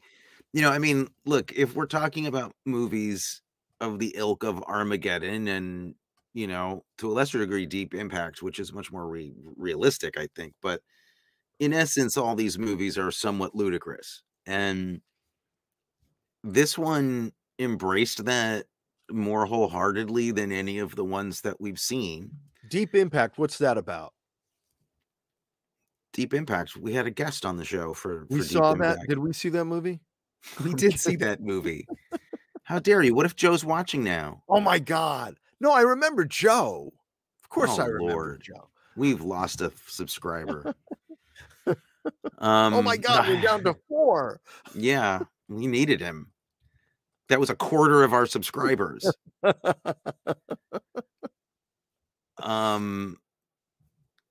You 0.53 0.63
know, 0.63 0.71
I 0.71 0.79
mean, 0.79 1.09
look, 1.25 1.53
if 1.53 1.75
we're 1.75 1.87
talking 1.87 2.27
about 2.27 2.53
movies 2.65 3.43
of 3.81 3.99
the 3.99 4.15
ilk 4.17 4.43
of 4.43 4.63
Armageddon 4.65 5.49
and, 5.49 5.95
you 6.35 6.47
know, 6.47 6.85
to 6.99 7.11
a 7.11 7.13
lesser 7.13 7.39
degree, 7.39 7.67
Deep 7.67 7.95
Impact, 7.95 8.43
which 8.43 8.59
is 8.59 8.73
much 8.73 8.91
more 8.91 9.09
re- 9.09 9.35
realistic, 9.57 10.19
I 10.19 10.29
think. 10.35 10.55
But 10.63 10.81
in 11.59 11.73
essence, 11.73 12.17
all 12.17 12.35
these 12.35 12.59
movies 12.59 12.99
are 12.99 13.11
somewhat 13.11 13.55
ludicrous. 13.55 14.23
And 14.47 15.01
this 16.45 16.79
one 16.79 17.33
embraced 17.59 18.25
that 18.25 18.67
more 19.11 19.47
wholeheartedly 19.47 20.33
than 20.33 20.53
any 20.53 20.79
of 20.79 20.97
the 20.97 21.05
ones 21.05 21.41
that 21.43 21.61
we've 21.61 21.79
seen. 21.79 22.31
Deep 22.69 22.95
Impact, 22.95 23.39
what's 23.39 23.59
that 23.59 23.79
about? 23.79 24.13
Deep 26.13 26.35
Impact. 26.35 26.77
We 26.77 26.93
had 26.93 27.07
a 27.07 27.11
guest 27.11 27.45
on 27.45 27.57
the 27.57 27.65
show 27.65 27.95
for. 27.95 28.27
We 28.31 28.41
Deep 28.41 28.49
saw 28.49 28.75
that. 28.75 28.99
Did 29.09 29.19
we 29.19 29.33
see 29.33 29.49
that 29.51 29.65
movie? 29.65 30.01
We 30.65 30.75
did 30.75 30.99
see 30.99 31.17
that 31.17 31.41
movie. 31.41 31.87
How 32.67 32.81
dare 32.81 33.01
you? 33.01 33.15
What 33.15 33.27
if 33.27 33.37
Joe's 33.37 33.65
watching 33.65 34.03
now? 34.03 34.43
Oh 34.49 34.61
my 34.61 34.81
God. 34.81 35.37
No, 35.61 35.71
I 35.73 35.83
remember 35.83 36.25
Joe. 36.25 36.93
Of 37.43 37.49
course 37.49 37.79
Oh, 37.79 37.83
I 37.83 37.87
remember 37.87 38.13
Lord. 38.13 38.43
Joe. 38.43 38.69
We've 38.97 39.21
lost 39.21 39.61
a 39.61 39.71
subscriber. 39.87 40.75
um, 41.67 41.77
Oh 42.41 42.83
my 42.83 42.97
God, 42.97 43.29
we're 43.29 43.41
down 43.41 43.63
to 43.63 43.77
four. 43.89 44.41
Yeah, 44.75 45.21
we 45.49 45.69
needed 45.69 46.01
him. 46.01 46.33
That 47.29 47.39
was 47.39 47.51
a 47.51 47.55
quarter 47.55 48.03
of 48.03 48.13
our 48.13 48.27
subscribers. 48.27 49.09
um, 52.43 53.17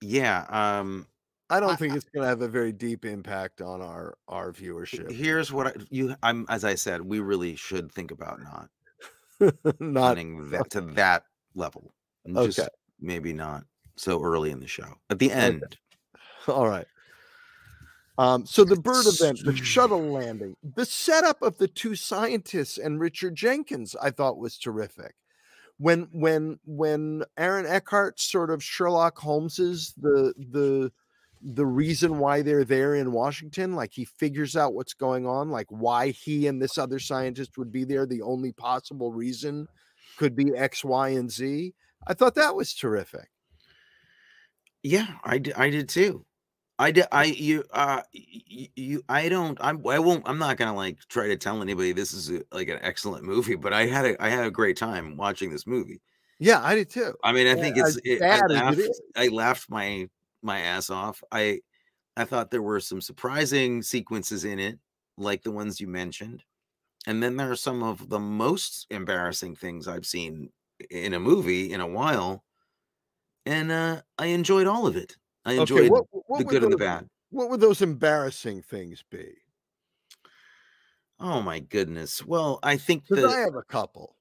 yeah. 0.02 0.46
Um, 0.50 1.08
I 1.50 1.60
don't 1.60 1.72
I- 1.72 1.76
think 1.76 1.96
it's 1.96 2.06
going 2.06 2.24
to 2.24 2.28
have 2.30 2.42
a 2.42 2.48
very 2.48 2.72
deep 2.72 3.06
impact 3.06 3.62
on 3.62 3.82
our 3.82 4.18
our 4.28 4.52
viewership. 4.52 5.12
here's 5.12 5.52
what 5.52 5.68
I, 5.68 5.74
you. 5.90 6.16
I'm 6.24 6.46
as 6.50 6.64
I 6.64 6.76
said, 6.76 7.02
we 7.02 7.20
really 7.20 7.56
should 7.56 7.92
think 7.92 8.12
about 8.12 8.40
not 8.42 8.70
Not 9.80 10.16
that 10.16 10.68
to 10.72 10.82
that 10.82 11.24
level. 11.56 11.94
and 12.26 12.38
Okay. 12.38 12.48
Just 12.52 12.70
maybe 13.00 13.34
not 13.34 13.64
so 13.98 14.22
early 14.24 14.52
in 14.52 14.60
the 14.60 14.68
show. 14.68 14.94
At 15.10 15.20
the 15.20 15.32
end, 15.32 15.78
all 16.48 16.68
right. 16.68 16.88
Um, 18.18 18.46
so 18.46 18.64
the 18.64 18.78
bird 18.78 19.06
event, 19.08 19.42
the 19.44 19.56
shuttle 19.58 20.02
landing, 20.14 20.56
the 20.76 20.86
setup 20.86 21.42
of 21.42 21.58
the 21.58 21.68
two 21.68 21.96
scientists 21.96 22.78
and 22.78 22.98
Richard 23.00 23.36
Jenkins, 23.36 23.94
I 24.02 24.10
thought 24.10 24.38
was 24.38 24.58
terrific. 24.58 25.16
When 25.78 26.08
when 26.14 26.58
when 26.66 27.24
Aaron 27.38 27.66
Eckhart 27.66 28.20
sort 28.22 28.50
of 28.52 28.64
Sherlock 28.64 29.18
Holmes's 29.18 29.94
the 29.98 30.34
the 30.38 30.92
the 31.46 31.66
reason 31.66 32.18
why 32.20 32.42
they're 32.42 32.66
there 32.66 32.96
in 32.96 33.12
Washington, 33.12 33.74
like 33.74 33.94
he 33.94 34.06
figures 34.06 34.56
out 34.56 34.74
what's 34.74 34.96
going 34.96 35.28
on, 35.28 35.52
like 35.52 35.68
why 35.70 36.10
he 36.10 36.48
and 36.48 36.62
this 36.62 36.78
other 36.78 37.00
scientist 37.00 37.58
would 37.58 37.72
be 37.72 37.84
there, 37.86 38.06
the 38.08 38.24
only 38.24 38.52
possible 38.52 39.14
reason 39.14 39.68
could 40.18 40.36
be 40.36 40.56
X, 40.56 40.84
Y, 40.84 41.10
and 41.10 41.32
Z. 41.32 41.76
I 42.08 42.14
thought 42.16 42.36
that 42.36 42.56
was 42.56 42.74
terrific. 42.74 43.30
Yeah, 44.84 45.18
I 45.24 45.38
did, 45.40 45.54
I 45.56 45.70
did 45.70 45.90
too. 45.90 46.26
I 46.80 46.92
did. 46.92 47.08
I 47.12 47.26
you 47.26 47.64
uh 47.72 48.04
you, 48.12 48.68
you 48.76 49.04
I 49.10 49.30
don't 49.30 49.58
I'm 49.62 49.86
I 49.88 50.00
won't 50.00 50.28
I'm 50.28 50.38
not 50.40 50.58
gonna 50.58 50.76
like 50.76 51.00
try 51.10 51.28
to 51.28 51.38
tell 51.38 51.62
anybody 51.62 51.94
this 51.94 52.14
is 52.14 52.30
a, 52.32 52.44
like 52.52 52.68
an 52.70 52.80
excellent 52.82 53.24
movie, 53.26 53.56
but 53.56 53.74
I 53.74 53.86
had 53.88 54.06
a 54.06 54.24
I 54.24 54.30
had 54.30 54.46
a 54.46 54.52
great 54.52 54.78
time 54.78 55.18
watching 55.18 55.52
this 55.52 55.66
movie. 55.68 56.02
Yeah, 56.40 56.62
I 56.64 56.76
did 56.76 56.90
too. 56.90 57.16
I 57.24 57.32
mean, 57.32 57.48
I 57.48 57.56
Yeah, 57.56 57.62
think 57.62 57.78
it's 57.78 57.98
it, 58.04 58.26
I 58.30 58.42
laughed, 58.42 58.80
is. 58.80 59.02
I 59.16 59.28
laughed 59.30 59.70
my 59.70 60.10
my 60.46 60.60
ass 60.62 60.90
off. 60.90 61.22
I 61.32 61.60
I 62.16 62.24
thought 62.24 62.52
there 62.52 62.62
were 62.62 62.80
some 62.80 63.02
surprising 63.02 63.82
sequences 63.82 64.46
in 64.46 64.60
it, 64.60 64.80
like 65.18 65.44
the 65.44 65.52
ones 65.52 65.82
you 65.82 65.88
mentioned, 65.88 66.44
and 67.08 67.22
then 67.22 67.36
there 67.36 67.52
are 67.52 67.56
some 67.58 67.84
of 67.84 68.08
the 68.10 68.20
most 68.20 68.88
embarrassing 68.90 69.56
things 69.58 69.88
I've 69.88 70.06
seen 70.06 70.50
in 70.90 71.14
a 71.14 71.20
movie 71.20 71.74
in 71.74 71.82
a 71.82 71.88
while, 71.88 72.44
and 73.46 73.72
uh 73.72 74.02
I 74.18 74.28
enjoyed 74.28 74.68
all 74.68 74.88
of 74.88 74.96
it. 74.96 75.18
I 75.46 75.54
enjoyed 75.54 75.82
Okay, 75.82 75.90
what, 75.90 76.06
what 76.12 76.38
the 76.40 76.44
good 76.46 76.64
and 76.64 76.72
the 76.74 76.78
those- 76.78 76.86
bad. 76.88 77.08
What 77.32 77.50
would 77.50 77.60
those 77.60 77.82
embarrassing 77.82 78.62
things 78.62 79.04
be? 79.10 79.34
Oh 81.20 81.42
my 81.42 81.60
goodness. 81.60 82.24
Well, 82.26 82.60
I 82.64 82.78
think 82.78 83.08
the 83.08 83.28
I 83.28 83.40
have 83.40 83.56
a 83.56 83.64
couple. 83.64 84.16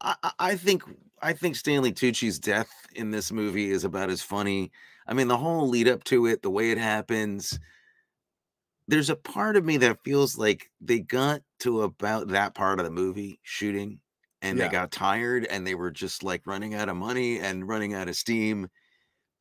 I- 0.00 0.32
I 0.38 0.56
think 0.56 0.82
I 1.20 1.32
think 1.32 1.56
Stanley 1.56 1.92
Tucci's 1.92 2.38
death 2.38 2.70
in 2.94 3.10
this 3.10 3.32
movie 3.32 3.70
is 3.70 3.84
about 3.84 4.08
as 4.10 4.22
funny. 4.22 4.70
I 5.08 5.14
mean, 5.14 5.28
the 5.28 5.38
whole 5.38 5.68
lead 5.68 5.88
up 5.88 6.04
to 6.04 6.26
it, 6.26 6.42
the 6.42 6.50
way 6.50 6.70
it 6.70 6.78
happens. 6.78 7.58
There's 8.86 9.10
a 9.10 9.16
part 9.16 9.56
of 9.56 9.64
me 9.64 9.76
that 9.78 10.02
feels 10.02 10.38
like 10.38 10.70
they 10.80 11.00
got 11.00 11.42
to 11.60 11.82
about 11.82 12.28
that 12.28 12.54
part 12.54 12.78
of 12.80 12.84
the 12.84 12.90
movie 12.90 13.38
shooting 13.42 14.00
and 14.40 14.58
Yeah. 14.58 14.64
they 14.64 14.68
got 14.68 14.90
tired 14.92 15.44
and 15.46 15.66
they 15.66 15.74
were 15.74 15.90
just 15.90 16.22
like 16.22 16.46
running 16.46 16.74
out 16.74 16.88
of 16.88 16.96
money 16.96 17.38
and 17.38 17.68
running 17.68 17.92
out 17.94 18.08
of 18.08 18.16
steam. 18.16 18.68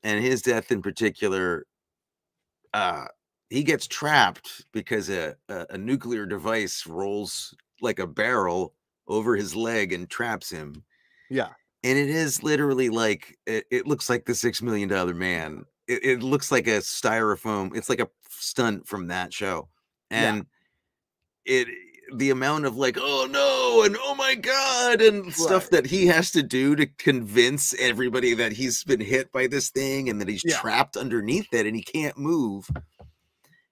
And 0.04 0.24
his 0.24 0.42
death 0.44 0.72
in 0.72 0.82
particular, 0.82 1.66
uh, 2.74 3.08
he 3.50 3.64
gets 3.64 3.88
trapped 3.88 4.66
because 4.72 5.10
a, 5.10 5.36
a, 5.50 5.68
a 5.72 5.78
nuclear 5.78 6.26
device 6.26 6.86
rolls 6.86 7.56
like 7.82 8.00
a 8.00 8.08
barrel 8.08 8.76
over 9.08 9.36
his 9.36 9.56
leg 9.56 9.94
and 9.94 10.10
traps 10.10 10.50
him. 10.50 10.84
Yeah. 11.30 11.54
And 11.84 11.98
it 11.98 12.10
is 12.10 12.44
literally 12.44 12.90
like 12.90 13.38
it, 13.46 13.66
it 13.72 13.88
looks 13.88 14.10
like 14.10 14.26
the 14.26 14.36
six 14.36 14.62
million 14.62 14.90
dollar 14.90 15.14
man. 15.14 15.66
It, 15.88 16.04
it 16.04 16.24
looks 16.24 16.52
like 16.52 16.68
a 16.68 16.80
styrofoam. 16.80 17.76
It's 17.76 17.90
like 17.90 18.00
a 18.02 18.10
stunt 18.30 18.88
from 18.88 19.08
that 19.08 19.34
show. 19.34 19.70
Yeah. 20.12 20.34
And 20.34 20.46
it 21.46 21.68
the 22.14 22.30
amount 22.30 22.66
of 22.66 22.78
like, 22.78 22.98
oh 23.00 23.28
no, 23.30 23.84
and 23.84 23.98
oh 24.00 24.16
my 24.16 24.36
god, 24.36 25.02
and 25.02 25.34
stuff 25.34 25.70
that 25.72 25.86
he 25.86 26.08
has 26.08 26.32
to 26.32 26.42
do 26.42 26.76
to 26.76 26.86
convince 26.86 27.74
everybody 27.76 28.34
that 28.34 28.54
he's 28.54 28.84
been 28.84 29.02
hit 29.02 29.32
by 29.32 29.46
this 29.48 29.70
thing 29.70 30.10
and 30.10 30.20
that 30.22 30.30
he's 30.30 30.44
Yeah. 30.46 30.58
trapped 30.58 30.96
underneath 30.98 31.54
it 31.54 31.66
and 31.66 31.76
he 31.76 31.84
can't 31.84 32.18
move 32.18 32.70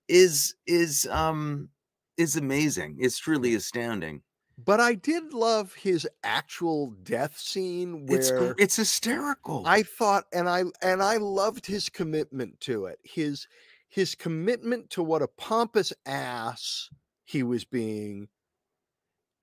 is 0.07 0.55
is 0.67 1.07
um 1.09 1.69
is 2.17 2.35
amazing. 2.35 2.97
It's 2.99 3.17
truly 3.17 3.55
astounding. 3.55 4.21
But 4.57 4.79
I 4.79 4.93
did 4.93 5.33
love 5.33 5.73
his 5.73 6.07
actual 6.23 6.91
death 7.03 7.37
scene 7.37 8.05
It's 8.09 8.31
where 8.31 8.55
it's 8.57 8.77
hysterical. 8.77 9.63
I 9.65 9.83
thought 9.83 10.25
and 10.33 10.47
I 10.47 10.63
and 10.81 11.03
I 11.03 11.17
loved 11.17 11.65
his 11.65 11.89
commitment 11.89 12.59
to 12.61 12.85
it. 12.85 12.99
His 13.03 13.47
his 13.89 14.15
commitment 14.15 14.89
to 14.91 15.03
what 15.03 15.21
a 15.21 15.27
pompous 15.27 15.93
ass 16.05 16.89
he 17.25 17.43
was 17.43 17.65
being 17.65 18.29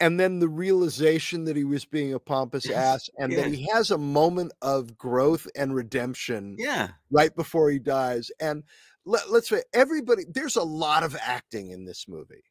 and 0.02 0.18
then 0.18 0.40
the 0.40 0.48
realization 0.48 1.44
that 1.44 1.54
he 1.54 1.62
was 1.62 1.84
being 1.84 2.12
a 2.12 2.18
pompous 2.18 2.68
ass 2.68 3.08
and 3.18 3.30
Yeah. 3.32 3.42
that 3.42 3.52
he 3.54 3.68
has 3.72 3.92
a 3.92 3.98
moment 3.98 4.52
of 4.60 4.98
growth 4.98 5.46
and 5.54 5.76
redemption 5.76 6.56
yeah. 6.58 6.88
right 7.08 7.34
before 7.36 7.70
he 7.70 7.78
dies. 7.78 8.28
And 8.40 8.64
let, 9.04 9.30
let's 9.30 9.48
say 9.48 9.62
everybody, 9.72 10.24
there's 10.28 10.56
a 10.56 10.64
lot 10.64 11.04
of 11.04 11.16
acting 11.22 11.70
in 11.70 11.84
this 11.84 12.06
movie. 12.08 12.42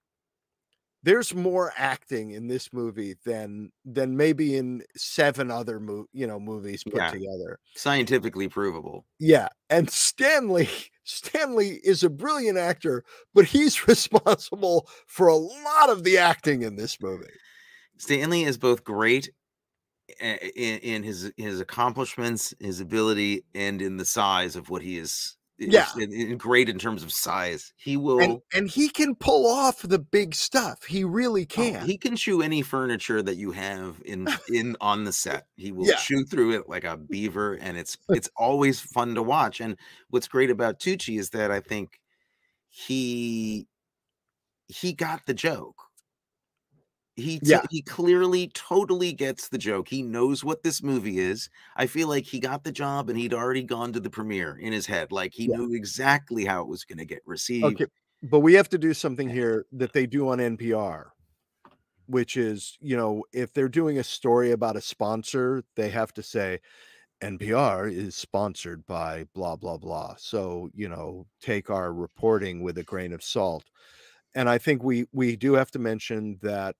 There's 1.03 1.33
more 1.33 1.73
acting 1.77 2.31
in 2.31 2.47
this 2.47 2.71
movie 2.71 3.15
than 3.25 3.71
than 3.85 4.15
maybe 4.15 4.55
in 4.55 4.83
seven 4.95 5.49
other 5.49 5.79
mo- 5.79 6.05
you 6.13 6.27
know 6.27 6.39
movies 6.39 6.83
put 6.83 6.95
Yeah. 6.95 7.11
together. 7.11 7.59
Scientifically 7.75 8.47
provable. 8.47 9.05
Yeah, 9.19 9.47
and 9.69 9.89
Stanley 9.89 10.69
Stanley 11.03 11.79
is 11.83 12.03
a 12.03 12.09
brilliant 12.09 12.57
actor, 12.59 13.03
but 13.33 13.45
he's 13.45 13.87
responsible 13.87 14.87
for 15.07 15.27
a 15.27 15.35
lot 15.35 15.89
of 15.89 16.03
the 16.03 16.17
acting 16.19 16.61
in 16.61 16.75
this 16.75 16.97
movie. 17.01 17.25
Stanley 17.97 18.43
is 18.43 18.57
both 18.57 18.83
great 18.83 19.31
eh, 20.19 20.37
in, 20.55 20.79
in 20.79 21.03
his 21.03 21.31
his 21.37 21.59
accomplishments, 21.59 22.53
his 22.59 22.79
ability, 22.79 23.43
and 23.55 23.81
in 23.81 23.97
the 23.97 24.05
size 24.05 24.55
of 24.55 24.69
what 24.69 24.81
he 24.83 24.97
is. 24.97 25.35
Yeah. 25.69 25.87
in- 25.97 26.37
great 26.37 26.69
in 26.69 26.79
terms 26.79 27.03
of 27.03 27.11
size. 27.11 27.73
He 27.77 27.97
will. 27.97 28.19
And 28.19 28.39
and 28.53 28.69
he 28.69 28.89
can 28.89 29.15
pull 29.15 29.45
off 29.47 29.81
the 29.81 29.99
big 29.99 30.33
stuff. 30.33 30.83
He 30.83 31.03
really 31.03 31.43
oh, 31.43 31.45
can. 31.45 31.85
he 31.85 31.97
can 31.97 32.15
chew 32.15 32.41
any 32.41 32.61
furniture 32.61 33.21
that 33.21 33.35
you 33.35 33.51
have 33.51 34.01
in 34.05 34.27
in 34.53 34.75
on 34.81 35.03
the 35.03 35.13
set. 35.13 35.47
He 35.55 35.71
will 35.71 35.87
Yeah. 35.87 35.95
chew 35.97 36.23
through 36.23 36.53
it 36.53 36.67
like 36.67 36.83
a 36.83 36.97
beaver, 36.97 37.53
and 37.53 37.77
it's 37.77 37.97
it's 38.09 38.29
always 38.35 38.79
fun 38.79 39.15
to 39.15 39.23
watch. 39.23 39.61
And 39.61 39.77
what's 40.09 40.27
great 40.27 40.49
about 40.49 40.79
Tucci 40.79 41.19
is 41.19 41.29
that 41.31 41.51
I 41.51 41.59
think 41.59 41.99
he 42.69 43.67
he 44.67 44.93
got 44.93 45.25
the 45.25 45.33
joke. 45.33 45.90
He 47.15 47.39
t- 47.39 47.43
Yeah. 47.51 47.61
he 47.69 47.81
clearly 47.81 48.49
totally 48.49 49.13
gets 49.13 49.49
the 49.49 49.57
joke. 49.57 49.87
He 49.89 50.01
knows 50.01 50.43
what 50.43 50.63
this 50.63 50.81
movie 50.83 51.19
is. 51.19 51.49
I 51.75 51.87
feel 51.87 52.07
like 52.07 52.25
he 52.25 52.39
got 52.39 52.63
the 52.63 52.71
job 52.71 53.09
and 53.09 53.17
he'd 53.19 53.33
already 53.33 53.63
gone 53.63 53.93
to 53.93 53.99
the 53.99 54.09
premiere 54.09 54.57
in 54.57 54.73
his 54.73 54.87
head. 54.87 55.11
Like 55.11 55.33
he 55.33 55.47
Yeah. 55.47 55.57
knew 55.57 55.73
exactly 55.73 56.45
how 56.45 56.61
it 56.61 56.67
was 56.67 56.83
going 56.85 56.99
to 56.99 57.05
get 57.05 57.21
received. 57.25 57.79
Okay, 57.79 57.85
but 58.23 58.39
we 58.39 58.53
have 58.53 58.69
to 58.69 58.77
do 58.77 58.93
something 58.93 59.29
eh. 59.29 59.33
here 59.33 59.65
that 59.71 59.93
they 59.93 60.05
do 60.07 60.29
on 60.29 60.39
NPR, 60.39 61.11
which 62.07 62.37
is, 62.37 62.77
you 62.81 62.97
know, 62.97 63.25
if 63.33 63.53
they're 63.53 63.69
doing 63.69 63.99
a 63.99 64.03
story 64.03 64.51
about 64.51 64.77
a 64.77 64.81
sponsor, 64.81 65.63
they 65.75 65.89
have 65.89 66.13
to 66.15 66.23
say 66.23 66.59
NPR 67.21 67.87
is 67.89 68.15
sponsored 68.15 68.85
by 68.87 69.25
blah 69.35 69.55
blah 69.57 69.77
blah. 69.77 70.15
So, 70.17 70.69
you 70.73 70.89
know, 70.89 71.27
take 71.41 71.69
our 71.71 71.93
reporting 71.93 72.61
with 72.63 72.77
a 72.79 72.83
grain 72.83 73.13
of 73.13 73.23
salt. 73.23 73.65
and 74.35 74.49
I 74.49 74.57
think 74.59 74.83
we 74.83 75.07
we 75.13 75.35
do 75.37 75.53
have 75.55 75.71
to 75.71 75.79
mention 75.79 76.39
that 76.43 76.75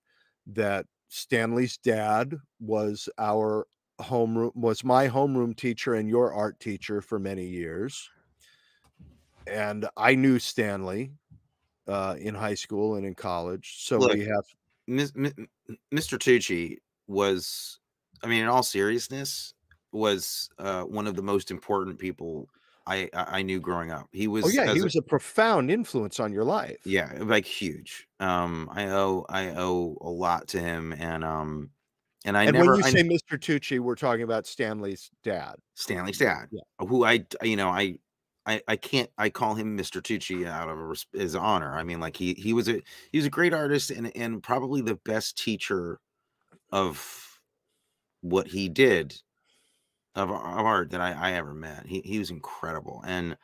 that 0.47 0.85
Stanley's 1.09 1.77
dad 1.77 2.35
was 2.59 3.09
our 3.17 3.67
homeroom 3.99 4.55
was 4.55 4.83
my 4.83 5.07
homeroom 5.07 5.55
teacher 5.55 5.93
and 5.93 6.09
your 6.09 6.33
art 6.33 6.59
teacher 6.59 7.01
for 7.01 7.19
many 7.19 7.45
years. 7.45 8.09
And 9.47 9.87
I 9.97 10.15
knew 10.15 10.39
Stanley 10.39 11.11
uh, 11.87 12.15
in 12.19 12.35
high 12.35 12.53
school 12.53 12.95
and 12.95 13.05
in 13.05 13.15
college. 13.15 13.83
So 13.83 13.97
Look, 13.99 14.13
we 14.13 14.21
have 14.21 14.43
Mis- 14.87 15.15
mi- 15.15 15.33
m- 15.37 15.77
Mr. 15.93 16.17
Tucci 16.17 16.77
was, 17.07 17.79
I 18.23 18.27
mean, 18.27 18.43
in 18.43 18.47
all 18.47 18.63
seriousness, 18.63 19.53
was 19.91 20.49
uh, 20.57 20.83
one 20.83 21.07
of 21.07 21.15
the 21.15 21.21
most 21.21 21.51
important 21.51 21.99
people 21.99 22.47
I 22.87 23.09
I 23.13 23.41
knew 23.41 23.59
growing 23.59 23.91
up. 23.91 24.07
He 24.11 24.27
was 24.27 24.45
oh 24.45 24.49
yeah, 24.49 24.73
he 24.73 24.79
a- 24.79 24.83
was 24.83 24.95
a 24.95 25.01
profound 25.01 25.69
influence 25.69 26.19
on 26.19 26.33
your 26.33 26.43
life. 26.43 26.77
yeah, 26.85 27.11
like 27.19 27.45
huge. 27.45 28.07
Um, 28.19 28.69
I 28.71 28.87
owe 28.87 29.25
I 29.29 29.49
owe 29.49 29.97
a 30.01 30.09
lot 30.09 30.47
to 30.49 30.59
him, 30.59 30.93
and 30.93 31.23
um, 31.23 31.69
and 32.25 32.37
I 32.37 32.43
and 32.45 32.53
never 32.53 32.71
when 32.71 32.79
you 32.79 32.85
I, 32.85 32.91
say 32.91 33.03
Mr. 33.03 33.37
Tucci, 33.37 33.79
we're 33.79 33.95
talking 33.95 34.23
about 34.23 34.47
Stanley's 34.47 35.11
dad. 35.23 35.55
Stanley's 35.75 36.17
dad, 36.17 36.47
Yeah. 36.51 36.61
who 36.87 37.05
I 37.05 37.25
you 37.43 37.55
know 37.55 37.69
I. 37.69 37.97
I, 38.43 38.59
I 38.67 38.75
can't 38.75 39.07
I 39.19 39.29
call 39.29 39.53
him 39.53 39.77
Mr. 39.77 40.01
Tucci 40.01 40.47
out 40.47 40.67
of 40.67 41.05
his 41.13 41.35
honor. 41.35 41.75
I 41.75 41.83
mean, 41.83 41.99
like 41.99 42.17
he 42.17 42.33
he 42.33 42.53
was 42.53 42.67
a 42.67 42.81
he 43.11 43.19
was 43.19 43.27
a 43.27 43.29
great 43.29 43.53
artist 43.53 43.91
and 43.91 44.11
and 44.17 44.41
probably 44.41 44.81
the 44.81 44.95
best 44.95 45.37
teacher 45.37 45.99
of 46.71 47.39
what 48.21 48.47
he 48.47 48.67
did 48.67 49.15
of, 50.15 50.29
of 50.29 50.37
art 50.37 50.91
that 50.91 51.01
I, 51.01 51.11
I 51.13 51.31
ever 51.33 51.53
met. 51.53 51.85
He 51.85 52.01
he 52.01 52.19
was 52.19 52.31
incredible, 52.31 53.03
and 53.05 53.37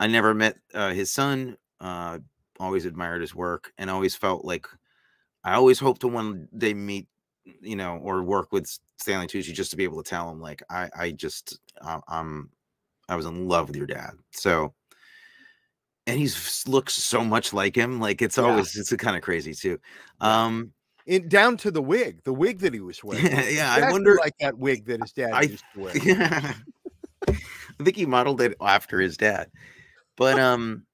I 0.00 0.06
never 0.08 0.34
met 0.34 0.56
uh, 0.74 0.92
his 0.92 1.12
son. 1.12 1.56
Uh, 1.80 2.20
always 2.60 2.86
admired 2.86 3.20
his 3.22 3.34
work, 3.34 3.72
and 3.78 3.90
always 3.90 4.14
felt 4.16 4.44
like 4.44 4.66
I 5.44 5.54
always 5.54 5.78
hope 5.78 5.98
to 6.00 6.08
one 6.08 6.48
day 6.56 6.74
meet, 6.74 7.08
you 7.44 7.76
know, 7.76 7.98
or 7.98 8.22
work 8.22 8.52
with 8.52 8.66
Stanley 8.98 9.26
Tucci 9.26 9.54
just 9.54 9.70
to 9.72 9.76
be 9.76 9.84
able 9.84 10.02
to 10.02 10.08
tell 10.08 10.30
him 10.30 10.40
like 10.40 10.62
I 10.70 10.90
I 10.96 11.12
just 11.12 11.60
I, 11.82 12.00
I'm 12.08 12.50
I 13.08 13.16
was 13.16 13.26
in 13.26 13.48
love 13.48 13.68
with 13.68 13.76
your 13.76 13.86
dad. 13.86 14.12
So. 14.32 14.74
And 16.06 16.18
he's 16.18 16.66
looks 16.68 16.92
so 16.92 17.24
much 17.24 17.52
like 17.54 17.74
him. 17.74 17.98
Like 17.98 18.20
it's 18.20 18.36
Yeah. 18.36 18.44
always 18.44 18.76
it's 18.76 18.94
kind 18.96 19.16
of 19.16 19.22
crazy 19.22 19.54
too. 19.54 19.78
Yeah. 20.20 20.38
Um, 20.44 20.74
In 21.06 21.28
down 21.28 21.56
to 21.58 21.70
the 21.70 21.82
wig, 21.82 22.22
the 22.24 22.32
wig 22.32 22.60
that 22.60 22.72
he 22.72 22.80
was 22.80 23.02
wearing. 23.04 23.26
yeah, 23.26 23.74
was 23.76 23.84
I 23.84 23.90
wonder. 23.92 24.16
like 24.20 24.34
that 24.40 24.56
wig 24.56 24.86
that 24.86 25.00
his 25.02 25.12
dad 25.12 25.32
I- 25.32 25.42
used 25.42 25.64
to 25.74 25.80
wear. 25.82 25.96
Yeah. 25.98 26.54
I 27.28 27.82
think 27.84 27.96
he 27.96 28.06
modeled 28.06 28.40
it 28.40 28.54
after 28.60 29.00
his 29.00 29.16
dad. 29.16 29.50
But 30.16 30.38
um 30.38 30.86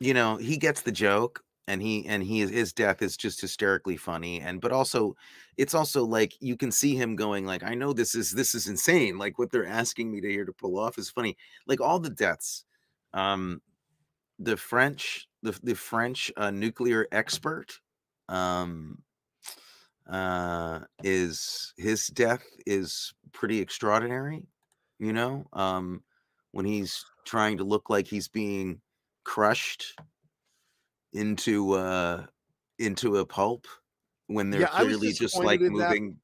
you 0.00 0.14
know, 0.14 0.36
he 0.36 0.56
gets 0.56 0.80
the 0.82 0.90
joke 0.92 1.42
and 1.68 1.80
he 1.80 2.04
and 2.06 2.22
he 2.22 2.40
his 2.40 2.72
death 2.72 3.02
is 3.02 3.16
just 3.16 3.40
hysterically 3.40 3.96
funny 3.96 4.40
and 4.40 4.60
but 4.60 4.72
also 4.72 5.14
it's 5.56 5.74
also 5.74 6.04
like 6.04 6.34
you 6.40 6.56
can 6.56 6.72
see 6.72 6.94
him 6.96 7.14
going 7.14 7.46
like 7.46 7.62
I 7.62 7.74
know 7.74 7.92
this 7.92 8.14
is 8.16 8.32
this 8.32 8.54
is 8.54 8.66
insane 8.66 9.16
like 9.16 9.38
what 9.38 9.50
they're 9.52 9.66
asking 9.66 10.10
me 10.10 10.20
to 10.20 10.28
here 10.28 10.44
to 10.44 10.52
pull 10.52 10.78
off 10.78 10.98
is 10.98 11.08
funny. 11.08 11.36
Like 11.66 11.80
all 11.80 11.98
the 12.00 12.10
deaths 12.10 12.64
um 13.14 13.62
the 14.38 14.56
French 14.56 15.28
the 15.42 15.58
the 15.62 15.74
French 15.74 16.32
uh, 16.36 16.50
nuclear 16.50 17.06
expert 17.12 17.78
um 18.32 19.02
uh 20.08 20.80
is 21.02 21.72
his 21.76 22.08
death 22.08 22.44
is 22.66 23.14
pretty 23.32 23.60
extraordinary 23.60 24.42
you 24.98 25.12
know 25.12 25.46
um 25.52 26.02
when 26.50 26.64
he's 26.66 27.04
trying 27.24 27.56
to 27.56 27.64
look 27.64 27.88
like 27.88 28.06
he's 28.06 28.28
being 28.28 28.80
crushed 29.24 29.96
into 31.12 31.72
uh 31.74 32.26
into 32.78 33.18
a 33.18 33.26
pulp 33.26 33.66
when 34.26 34.50
they're 34.50 34.62
Yeah, 34.62 34.68
clearly 34.68 35.12
just 35.12 35.36
like 35.42 35.60
in 35.60 35.72
that. 35.76 35.88
moving 35.90 36.18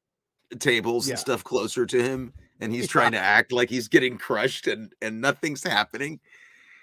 tables 0.59 1.07
Yeah. 1.07 1.11
and 1.13 1.19
stuff 1.19 1.43
closer 1.43 1.85
to 1.85 2.03
him 2.03 2.33
and 2.59 2.73
he's 2.73 2.85
Yeah. 2.85 2.91
trying 2.91 3.11
to 3.13 3.19
act 3.19 3.51
like 3.51 3.69
he's 3.69 3.87
getting 3.87 4.17
crushed 4.17 4.67
and 4.67 4.93
and 5.01 5.21
nothing's 5.21 5.63
happening 5.63 6.19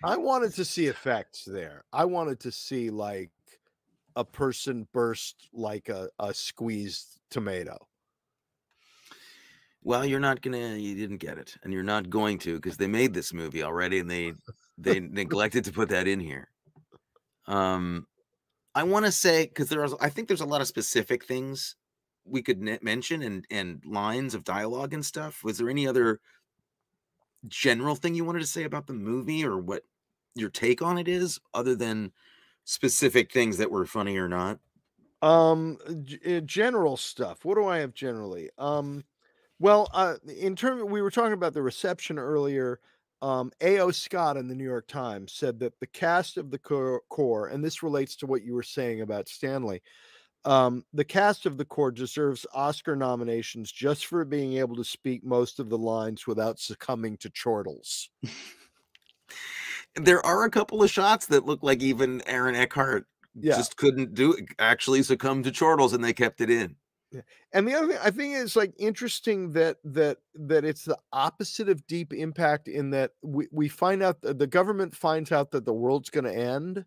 I 0.02 0.16
wanted 0.16 0.54
to 0.54 0.64
see 0.64 0.86
effects 0.86 1.44
there. 1.44 1.84
I 1.92 2.04
wanted 2.04 2.40
to 2.40 2.52
see 2.52 2.90
like 2.90 3.30
a 4.16 4.24
person 4.24 4.88
burst 4.92 5.48
like 5.52 5.88
a, 5.88 6.08
a 6.18 6.34
squeezed 6.34 7.20
tomato. 7.30 7.76
well 9.82 10.04
you're 10.04 10.18
not 10.20 10.40
gonna 10.42 10.74
you 10.74 10.94
didn't 10.96 11.18
get 11.18 11.38
it 11.38 11.56
and 11.62 11.72
you're 11.72 11.82
not 11.82 12.10
going 12.10 12.38
to 12.38 12.56
because 12.56 12.76
they 12.76 12.86
made 12.88 13.14
this 13.14 13.32
movie 13.32 13.62
already 13.62 14.00
and 14.00 14.10
they 14.10 14.32
they 14.78 14.98
neglected 15.00 15.64
to 15.64 15.72
put 15.72 15.88
that 15.88 16.08
in 16.08 16.18
here 16.18 16.48
um 17.46 18.06
i 18.74 18.82
want 18.82 19.04
to 19.04 19.12
say 19.12 19.44
because 19.46 19.68
there's 19.68 19.94
i 20.00 20.08
think 20.08 20.26
there's 20.26 20.40
a 20.40 20.46
lot 20.46 20.60
of 20.60 20.66
specific 20.66 21.24
things 21.24 21.76
we 22.24 22.42
could 22.42 22.60
mention 22.82 23.22
and 23.22 23.46
and 23.50 23.84
lines 23.86 24.34
of 24.34 24.42
dialogue 24.44 24.92
and 24.92 25.04
stuff 25.04 25.44
was 25.44 25.58
there 25.58 25.68
any 25.70 25.86
other 25.86 26.20
general 27.46 27.94
thing 27.94 28.14
you 28.14 28.24
wanted 28.24 28.40
to 28.40 28.46
say 28.46 28.64
about 28.64 28.86
the 28.86 28.92
movie 28.92 29.44
or 29.44 29.58
what 29.58 29.82
your 30.34 30.50
take 30.50 30.82
on 30.82 30.98
it 30.98 31.06
is 31.06 31.38
other 31.54 31.76
than 31.76 32.12
specific 32.66 33.32
things 33.32 33.58
that 33.58 33.70
were 33.72 33.86
funny 33.86 34.18
or 34.18 34.28
not 34.28 34.60
Um, 35.22 35.78
g- 36.04 36.36
uh, 36.36 36.40
general 36.40 36.96
stuff. 36.96 37.44
What 37.44 37.54
do 37.56 37.66
I 37.66 37.78
have 37.78 37.94
generally? 37.94 38.50
Um, 38.58 39.04
well, 39.58 39.88
uh, 39.92 40.16
in 40.28 40.56
terms, 40.56 40.84
we 40.84 41.02
were 41.02 41.10
talking 41.10 41.34
about 41.34 41.54
the 41.54 41.62
reception 41.62 42.18
earlier. 42.18 42.80
Um, 43.22 43.52
A.O. 43.62 43.90
Scott 43.92 44.38
in 44.38 44.48
the 44.48 44.54
New 44.54 44.64
York 44.64 44.88
Times 44.88 45.32
said 45.32 45.58
that 45.60 45.80
the 45.80 45.88
cast 45.88 46.38
of 46.38 46.50
the 46.50 46.58
core, 46.58 47.02
core, 47.10 47.48
and 47.48 47.64
this 47.64 47.82
relates 47.82 48.16
to 48.16 48.26
what 48.26 48.44
you 48.44 48.54
were 48.54 48.62
saying 48.62 49.02
about 49.02 49.28
Stanley. 49.28 49.82
Um, 50.44 50.84
the 50.92 51.04
cast 51.04 51.46
of 51.46 51.58
the 51.58 51.64
core 51.66 51.92
deserves 51.92 52.46
Oscar 52.54 52.96
nominations 52.96 53.72
just 53.72 54.06
for 54.06 54.24
being 54.24 54.54
able 54.54 54.76
to 54.76 54.84
speak 54.84 55.24
most 55.24 55.60
of 55.60 55.70
the 55.70 55.78
lines 55.78 56.26
without 56.26 56.60
succumbing 56.60 57.18
to 57.18 57.30
chortles. 57.30 58.10
there 59.96 60.24
are 60.24 60.44
a 60.44 60.50
couple 60.50 60.82
of 60.82 60.90
shots 60.90 61.26
that 61.26 61.44
look 61.46 61.62
like 61.62 61.82
even 61.82 62.22
aaron 62.26 62.54
eckhart 62.54 63.06
Yeah. 63.34 63.56
just 63.56 63.76
couldn't 63.76 64.14
do 64.14 64.32
it 64.34 64.44
actually 64.58 65.02
succumb 65.02 65.42
to 65.42 65.50
chortles 65.52 65.92
and 65.92 66.02
they 66.04 66.12
kept 66.12 66.40
it 66.40 66.50
in 66.50 66.76
Yeah. 67.12 67.22
and 67.52 67.66
the 67.66 67.74
other 67.74 67.88
thing 67.88 67.98
I 68.02 68.10
think 68.10 68.34
is 68.34 68.56
like 68.56 68.72
interesting 68.78 69.52
that 69.52 69.78
that 69.84 70.18
that 70.34 70.64
it's 70.64 70.84
the 70.84 70.98
opposite 71.12 71.68
of 71.68 71.86
deep 71.86 72.12
impact 72.12 72.68
in 72.68 72.90
that 72.90 73.12
we, 73.22 73.46
we 73.52 73.68
find 73.68 74.02
out 74.02 74.20
that 74.22 74.38
the 74.38 74.46
government 74.46 74.94
finds 74.94 75.32
out 75.32 75.50
that 75.52 75.64
the 75.64 75.72
world's 75.74 76.10
going 76.10 76.24
to 76.24 76.34
end 76.36 76.84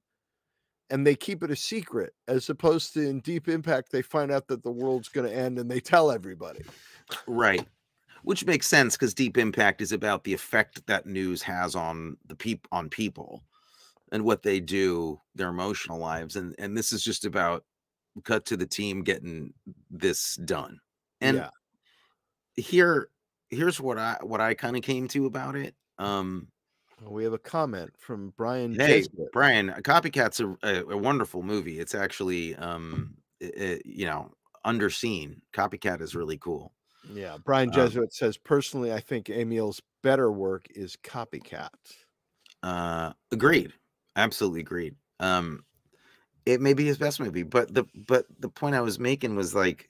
and 0.91 1.05
they 1.05 1.15
keep 1.15 1.43
it 1.43 1.51
a 1.51 1.55
secret 1.55 2.13
as 2.27 2.49
opposed 2.49 2.93
to 2.93 3.07
in 3.07 3.19
deep 3.19 3.47
impact 3.47 3.91
they 3.91 4.01
find 4.01 4.31
out 4.31 4.47
that 4.47 4.63
the 4.63 4.71
world's 4.71 5.07
going 5.09 5.27
to 5.27 5.35
end 5.35 5.57
and 5.59 5.69
they 5.69 5.79
tell 5.79 6.11
everybody 6.11 6.61
Right. 7.27 7.67
Which 8.23 8.45
makes 8.45 8.67
sense 8.67 8.95
because 8.95 9.13
Deep 9.13 9.37
Impact 9.37 9.81
is 9.81 9.91
about 9.91 10.23
the 10.23 10.33
effect 10.33 10.85
that 10.87 11.05
news 11.05 11.41
has 11.43 11.75
on 11.75 12.17
the 12.25 12.35
peop 12.35 12.67
on 12.71 12.89
people 12.89 13.43
and 14.11 14.23
what 14.23 14.43
they 14.43 14.59
do, 14.59 15.19
their 15.35 15.49
emotional 15.49 15.99
lives. 15.99 16.35
And 16.35 16.55
and 16.59 16.77
this 16.77 16.91
is 16.91 17.03
just 17.03 17.25
about 17.25 17.65
cut 18.23 18.45
to 18.47 18.57
the 18.57 18.65
team 18.65 19.03
getting 19.03 19.53
this 19.89 20.35
done. 20.35 20.79
And 21.21 21.37
yeah 21.37 21.49
here 22.55 23.09
here's 23.49 23.79
what 23.79 23.97
I 23.97 24.17
what 24.21 24.41
I 24.41 24.53
kind 24.53 24.75
of 24.75 24.83
came 24.83 25.07
to 25.09 25.25
about 25.25 25.55
it. 25.55 25.75
Um 25.97 26.49
we 27.07 27.23
have 27.23 27.33
a 27.33 27.39
comment 27.39 27.91
from 27.97 28.33
brian 28.35 28.73
hey 28.73 29.01
Jesuit. 29.01 29.31
Brian, 29.31 29.69
Copycat's 29.69 30.39
a, 30.41 30.49
a, 30.63 30.85
a 30.93 30.97
wonderful 30.97 31.43
movie. 31.43 31.79
It's 31.79 31.95
actually 31.95 32.55
um 32.55 33.17
i- 33.41 33.51
i- 33.59 33.81
you 33.85 34.05
know 34.05 34.33
underseen. 34.65 35.41
Copycat 35.53 36.01
is 36.01 36.15
really 36.15 36.37
cool. 36.37 36.73
Yeah 37.09 37.37
brian 37.43 37.69
Um, 37.69 37.75
jesuit 37.75 38.13
says 38.13 38.37
personally 38.37 38.93
i 38.93 38.99
think 38.99 39.29
Amiel's 39.29 39.81
better 40.01 40.31
work 40.31 40.67
is 40.69 40.95
copycat 40.95 41.69
Uh, 42.61 43.13
agreed. 43.31 43.73
Absolutely 44.15 44.61
agreed. 44.61 44.95
Um, 45.19 45.65
it 46.45 46.61
may 46.61 46.73
be 46.73 46.85
his 46.85 46.97
best 46.97 47.19
movie, 47.19 47.43
but 47.43 47.73
the 47.73 47.85
but 48.07 48.25
the 48.39 48.49
point 48.49 48.75
I 48.75 48.81
was 48.81 48.99
making 48.99 49.35
was 49.35 49.53
like, 49.55 49.89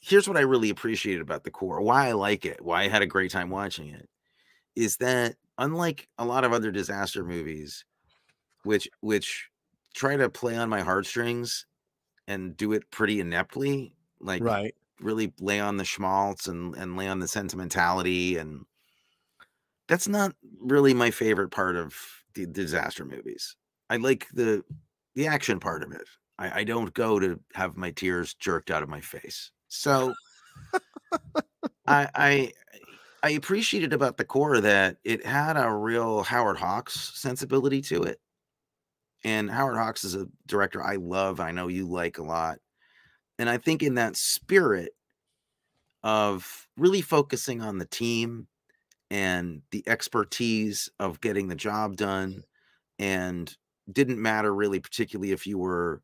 here's 0.00 0.28
what 0.28 0.36
I 0.36 0.40
really 0.42 0.70
appreciated 0.70 1.22
about 1.22 1.44
the 1.44 1.50
core. 1.50 1.80
Why 1.80 2.08
I 2.08 2.12
like 2.12 2.44
it. 2.44 2.60
Why 2.64 2.82
I 2.84 2.88
had 2.88 3.02
a 3.02 3.06
great 3.06 3.30
time 3.30 3.50
watching 3.50 3.88
it, 3.88 4.08
is 4.76 4.98
that 4.98 5.36
unlike 5.58 6.08
a 6.18 6.24
lot 6.24 6.44
of 6.44 6.52
other 6.52 6.70
disaster 6.70 7.24
movies, 7.24 7.84
which 8.64 8.88
which 9.00 9.50
try 9.94 10.16
to 10.16 10.28
play 10.30 10.56
on 10.56 10.68
my 10.68 10.82
heartstrings 10.82 11.66
and 12.28 12.56
do 12.56 12.72
it 12.72 12.90
pretty 12.90 13.20
ineptly, 13.20 13.96
like 14.20 14.42
right 14.42 14.74
really 15.00 15.32
lay 15.40 15.60
on 15.60 15.76
the 15.76 15.84
schmaltz 15.84 16.46
and 16.46 16.74
and 16.76 16.96
lay 16.96 17.08
on 17.08 17.20
the 17.20 17.28
sentimentality 17.28 18.36
and 18.38 18.64
that's 19.88 20.08
not 20.08 20.34
really 20.60 20.94
my 20.94 21.10
favorite 21.10 21.50
part 21.50 21.76
of 21.76 21.94
the 22.34 22.46
disaster 22.46 23.04
movies. 23.04 23.56
I 23.88 23.96
like 23.96 24.26
the 24.32 24.64
the 25.14 25.26
action 25.26 25.60
part 25.60 25.82
of 25.82 25.92
it. 25.92 26.02
I, 26.38 26.60
I 26.60 26.64
don't 26.64 26.92
go 26.92 27.18
to 27.18 27.40
have 27.54 27.76
my 27.76 27.90
tears 27.92 28.34
jerked 28.34 28.70
out 28.70 28.82
of 28.82 28.88
my 28.88 29.00
face. 29.00 29.50
So 29.68 30.14
I 31.86 32.08
I 32.14 32.52
I 33.22 33.30
appreciated 33.30 33.92
about 33.92 34.16
the 34.16 34.24
core 34.24 34.60
that 34.60 34.98
it 35.04 35.24
had 35.24 35.56
a 35.56 35.72
real 35.72 36.22
Howard 36.22 36.58
Hawks 36.58 37.12
sensibility 37.14 37.80
to 37.82 38.02
it. 38.02 38.20
And 39.24 39.50
Howard 39.50 39.76
Hawks 39.76 40.04
is 40.04 40.14
a 40.14 40.28
director 40.46 40.82
I 40.82 40.96
love. 40.96 41.40
I 41.40 41.50
know 41.50 41.68
you 41.68 41.86
like 41.88 42.18
a 42.18 42.22
lot. 42.22 42.58
And 43.38 43.48
I 43.50 43.58
think 43.58 43.82
in 43.82 43.94
that 43.94 44.16
spirit 44.16 44.92
of 46.02 46.68
really 46.76 47.00
focusing 47.00 47.60
on 47.62 47.78
the 47.78 47.86
team 47.86 48.48
and 49.10 49.62
the 49.72 49.84
expertise 49.88 50.90
of 51.00 51.20
getting 51.20 51.48
the 51.48 51.56
job 51.56 51.96
done 51.96 52.44
and 52.98 53.56
didn't 53.92 54.22
matter 54.22 54.54
really 54.54 54.80
particularly 54.80 55.32
if 55.32 55.46
you 55.46 55.58
were 55.58 56.02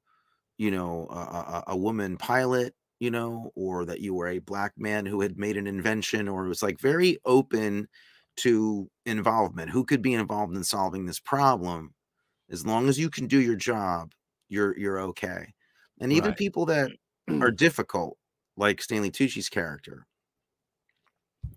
you 0.59 0.71
know 0.71 1.09
a, 1.11 1.15
a, 1.15 1.65
a 1.69 1.77
woman 1.77 2.17
pilot 2.19 2.75
you 3.01 3.11
know 3.11 3.53
or 3.57 3.85
that 3.87 4.01
you 4.01 4.15
were 4.15 4.29
a 4.29 4.39
black 4.41 4.75
man 4.79 5.07
who 5.07 5.21
had 5.23 5.39
made 5.39 5.57
an 5.57 5.67
invention 5.69 6.29
or 6.29 6.47
it 6.47 6.49
was 6.49 6.63
like 6.63 6.81
very 6.81 7.19
open 7.27 7.89
to 8.37 8.91
involvement. 9.07 9.71
Who 9.71 9.85
could 9.85 10.03
be 10.03 10.15
involved 10.15 10.57
in 10.57 10.65
solving 10.65 11.07
this 11.07 11.21
problem? 11.21 11.95
As 12.51 12.67
long 12.67 12.89
as 12.89 12.99
you 12.99 13.11
can 13.11 13.27
do 13.27 13.41
your 13.41 13.57
job 13.57 14.13
you're 14.49 14.79
you're 14.79 15.01
okay. 15.01 15.55
And 16.01 16.13
even 16.13 16.35
Right. 16.35 16.35
people 16.35 16.67
that 16.67 16.93
are 17.29 17.51
difficult 17.67 18.17
like 18.57 18.83
stanley 18.83 19.11
tucci's 19.11 19.49
character 19.49 20.07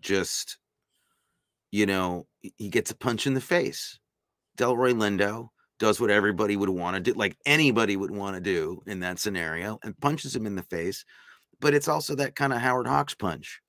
just 0.02 0.58
you 1.72 1.86
know 1.86 2.26
he- 2.58 2.70
gets 2.70 2.92
a 2.92 2.96
punch 2.96 3.28
in 3.28 3.34
the 3.34 3.42
face 3.42 4.00
delroy 4.58 4.94
lindo 4.94 5.50
does 5.78 6.00
what 6.00 6.10
everybody 6.10 6.56
would 6.56 6.70
want 6.70 6.96
to 6.96 7.02
do 7.02 7.14
like 7.18 7.36
anybody 7.46 7.98
would 7.98 8.12
want 8.12 8.36
to 8.36 8.42
do 8.42 8.82
in 8.88 9.00
that 9.02 9.20
scenario 9.20 9.78
and 9.84 10.00
punches 10.00 10.36
him 10.36 10.46
in 10.46 10.56
the 10.56 10.64
face 10.64 11.04
but 11.60 11.74
it's 11.74 11.88
also 11.88 12.16
that 12.16 12.36
kind 12.36 12.54
of 12.54 12.60
howard 12.62 12.88
hawks 12.88 13.14
punch 13.14 13.60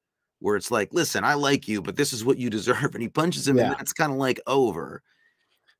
where 0.40 0.57
it's 0.57 0.70
like 0.70 0.88
listen 0.92 1.24
i 1.24 1.34
like 1.34 1.66
you 1.66 1.82
but 1.82 1.97
this 1.97 2.12
is 2.12 2.24
what 2.24 2.38
you 2.38 2.49
deserve 2.51 2.94
and 2.94 3.03
he 3.03 3.09
punches 3.09 3.49
him 3.49 3.59
and 3.59 3.66
Yeah. 3.66 3.70
then 3.72 3.80
it's 3.80 3.92
kind 3.92 4.12
of 4.12 4.18
like 4.18 4.40
over 4.47 5.03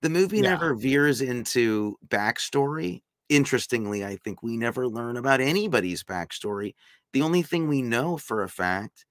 the 0.03 0.11
movie 0.11 0.39
Yeah. 0.39 0.51
never 0.51 0.75
veers 0.75 1.21
into 1.21 1.97
backstory 2.09 3.03
interestingly 3.29 4.05
i 4.05 4.17
think 4.17 4.43
we 4.43 4.57
never 4.57 4.87
learn 4.89 5.17
about 5.17 5.41
anybody's 5.41 6.03
backstory 6.05 6.75
the 7.13 7.23
only 7.23 7.43
thing 7.43 7.67
we 7.69 7.83
know 7.83 8.17
for 8.17 8.43
a 8.43 8.49
fact 8.49 9.05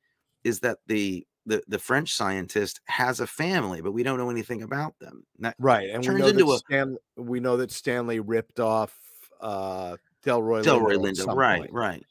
is 0.44 0.60
that 0.62 0.78
the 0.88 1.26
the, 1.48 1.62
the 1.68 1.78
french 1.80 2.14
scientist 2.14 2.80
has 2.86 3.20
a 3.20 3.28
family 3.28 3.82
but 3.82 3.92
we 3.92 4.04
don't 4.04 4.18
know 4.18 4.30
anything 4.30 4.64
about 4.64 4.98
them 5.00 5.26
That- 5.40 5.56
Right, 5.60 5.90
and 5.90 6.00
we 6.02 6.06
turns 6.08 6.20
know 6.20 6.28
into 6.28 6.46
that 6.46 6.52
a- 6.54 6.58
Stan, 6.58 6.98
we 7.18 7.40
know 7.40 7.58
that 7.58 7.72
Stanley 7.72 8.20
ripped 8.20 8.60
off 8.60 8.98
uh, 9.42 9.98
Delroy 10.26 10.64
Delroy 10.64 10.96
Lindo. 10.96 10.96
at 10.96 11.00
Lindo, 11.02 11.18
some 11.18 11.38
right, 11.38 11.60
point. 11.60 11.74
right, 11.74 12.06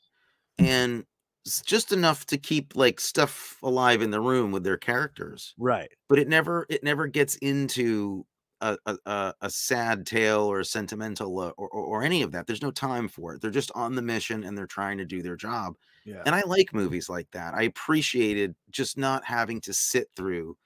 and 0.59 1.05
it's 1.46 1.61
just 1.62 1.92
enough 1.92 2.24
to 2.26 2.38
keep 2.38 2.76
like 2.76 3.00
stuff 3.00 3.57
alive 3.62 4.02
in 4.02 4.11
the 4.11 4.20
room 4.20 4.50
with 4.52 4.62
their 4.62 4.76
characters, 4.78 5.55
Right. 5.59 5.90
but 6.09 6.18
it 6.18 6.28
never 6.28 6.64
it 6.68 6.84
never 6.84 7.07
gets 7.07 7.36
into 7.36 8.24
a 8.64 8.98
a, 9.06 9.34
a, 9.42 9.50
sad 9.50 10.06
tale 10.06 10.42
or 10.42 10.60
a 10.60 10.64
sentimental 10.64 11.38
uh, 11.38 11.50
or, 11.56 11.68
or 11.68 11.84
or 11.84 12.02
any 12.02 12.22
of 12.22 12.32
that. 12.32 12.46
There's 12.46 12.62
no 12.62 12.70
time 12.70 13.08
for 13.08 13.34
it. 13.34 13.40
They're 13.40 13.50
just 13.50 13.72
on 13.74 13.94
the 13.94 14.02
mission 14.02 14.44
and 14.44 14.56
they're 14.56 14.66
trying 14.66 14.98
to 14.98 15.04
do 15.04 15.22
their 15.22 15.36
job. 15.36 15.76
Yeah. 16.04 16.22
And 16.26 16.34
I 16.34 16.42
like 16.46 16.74
movies 16.74 17.08
like 17.08 17.30
that. 17.32 17.54
I 17.54 17.62
appreciated 17.62 18.54
just 18.70 18.98
not 18.98 19.24
having 19.24 19.60
to 19.62 19.72
sit 19.72 20.08
through 20.16 20.56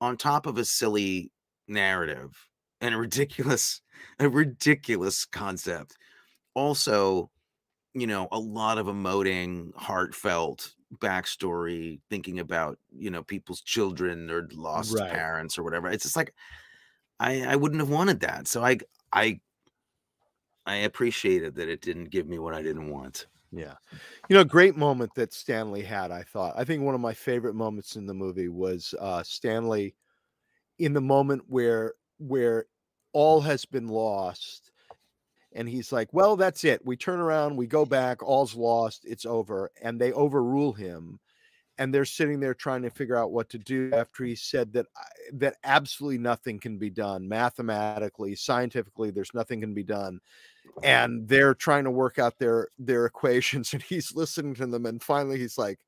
on 0.00 0.16
top 0.16 0.46
of 0.46 0.58
a 0.58 0.64
silly 0.64 1.30
narrative 1.68 2.48
and 2.80 2.94
a 2.94 2.98
ridiculous, 2.98 3.82
a 4.18 4.28
ridiculous 4.28 5.24
concept. 5.24 5.96
Also, 6.54 7.30
you 7.94 8.06
know, 8.06 8.28
a 8.32 8.38
lot 8.38 8.78
of 8.78 8.86
emoting, 8.86 9.74
heartfelt 9.76 10.74
backstory, 10.98 12.00
thinking 12.10 12.40
about, 12.40 12.78
you 12.90 13.10
know, 13.10 13.22
people's 13.22 13.60
children 13.60 14.30
or 14.30 14.48
lost 14.52 14.94
Right. 14.94 15.10
parents 15.10 15.58
or 15.58 15.62
whatever. 15.62 15.88
It's 15.88 16.04
just 16.04 16.16
like 16.16 16.34
I 17.22 17.44
I 17.52 17.56
wouldn't 17.56 17.80
have 17.80 17.90
wanted 17.90 18.20
that. 18.20 18.48
So 18.48 18.64
I 18.64 18.78
I 19.12 19.40
I 20.66 20.76
appreciated 20.76 21.54
that 21.54 21.68
it 21.68 21.80
didn't 21.80 22.10
give 22.10 22.26
me 22.26 22.38
what 22.38 22.54
I 22.54 22.62
didn't 22.62 22.90
want. 22.90 23.26
Yeah. 23.52 23.74
You 24.28 24.36
know, 24.36 24.44
great 24.44 24.76
moment 24.76 25.14
that 25.14 25.32
Stanley 25.32 25.82
had, 25.82 26.10
I 26.10 26.22
thought. 26.22 26.54
I 26.56 26.64
think 26.64 26.82
one 26.82 26.94
of 26.94 27.00
my 27.00 27.12
favorite 27.14 27.54
moments 27.54 27.96
in 27.96 28.06
the 28.06 28.14
movie 28.14 28.48
was 28.48 28.94
uh 29.00 29.22
Stanley 29.22 29.94
in 30.78 30.92
the 30.92 31.00
moment 31.00 31.44
where 31.48 31.94
where 32.18 32.66
all 33.12 33.40
has 33.40 33.64
been 33.64 33.88
lost 33.88 34.70
and 35.54 35.68
he's 35.68 35.92
like, 35.92 36.08
"Well, 36.12 36.36
that's 36.36 36.64
it. 36.64 36.84
We 36.84 36.96
turn 36.96 37.20
around, 37.20 37.56
we 37.56 37.66
go 37.66 37.84
back, 37.84 38.22
all's 38.22 38.54
lost, 38.54 39.04
it's 39.04 39.26
over." 39.26 39.70
And 39.82 40.00
they 40.00 40.12
overrule 40.12 40.72
him 40.72 41.20
and 41.78 41.92
they're 41.92 42.04
sitting 42.04 42.40
there 42.40 42.54
trying 42.54 42.82
to 42.82 42.90
figure 42.90 43.16
out 43.16 43.32
what 43.32 43.48
to 43.50 43.58
do 43.58 43.90
after 43.92 44.24
he 44.24 44.34
said 44.34 44.72
that 44.74 44.86
that 45.32 45.56
absolutely 45.64 46.18
nothing 46.18 46.58
can 46.58 46.78
be 46.78 46.90
done. 46.90 47.28
Mathematically, 47.28 48.34
scientifically, 48.34 49.10
there's 49.10 49.34
nothing 49.34 49.60
can 49.60 49.74
be 49.74 49.82
done. 49.82 50.20
And 50.82 51.26
they're 51.28 51.54
trying 51.54 51.84
to 51.84 51.90
work 51.90 52.18
out 52.18 52.38
their 52.38 52.68
their 52.78 53.06
equations 53.12 53.72
and 53.72 53.82
he's 53.82 54.14
listening 54.14 54.54
to 54.54 54.66
them 54.66 54.86
and 54.86 55.02
finally 55.02 55.38
he's 55.38 55.58
like 55.58 55.80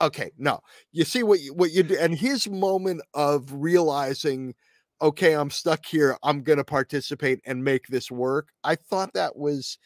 okay 0.00 0.30
no. 0.36 0.60
You 0.92 1.04
see 1.04 1.22
what 1.22 1.40
you 1.40 1.54
what 1.54 1.72
you 1.72 1.82
do 1.82 1.96
and 1.98 2.14
his 2.14 2.48
moment 2.48 3.02
of 3.14 3.52
realizing 3.52 4.54
okay 5.02 5.34
i'm 5.34 5.50
stuck 5.50 5.84
here. 5.86 6.16
I'm 6.22 6.42
going 6.42 6.58
to 6.58 6.64
participate 6.64 7.40
and 7.46 7.64
make 7.64 7.86
this 7.86 8.10
work 8.10 8.48
i 8.64 8.74
thought 8.76 9.12
that 9.14 9.36
was 9.36 9.78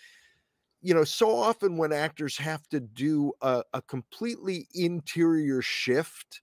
you 0.82 0.94
know 0.94 1.04
so 1.04 1.30
often 1.34 1.76
when 1.76 1.92
actors 1.92 2.36
have 2.38 2.68
to 2.68 2.80
do 2.80 3.32
a, 3.42 3.62
a 3.74 3.82
completely 3.82 4.68
interior 4.74 5.62
shift 5.62 6.42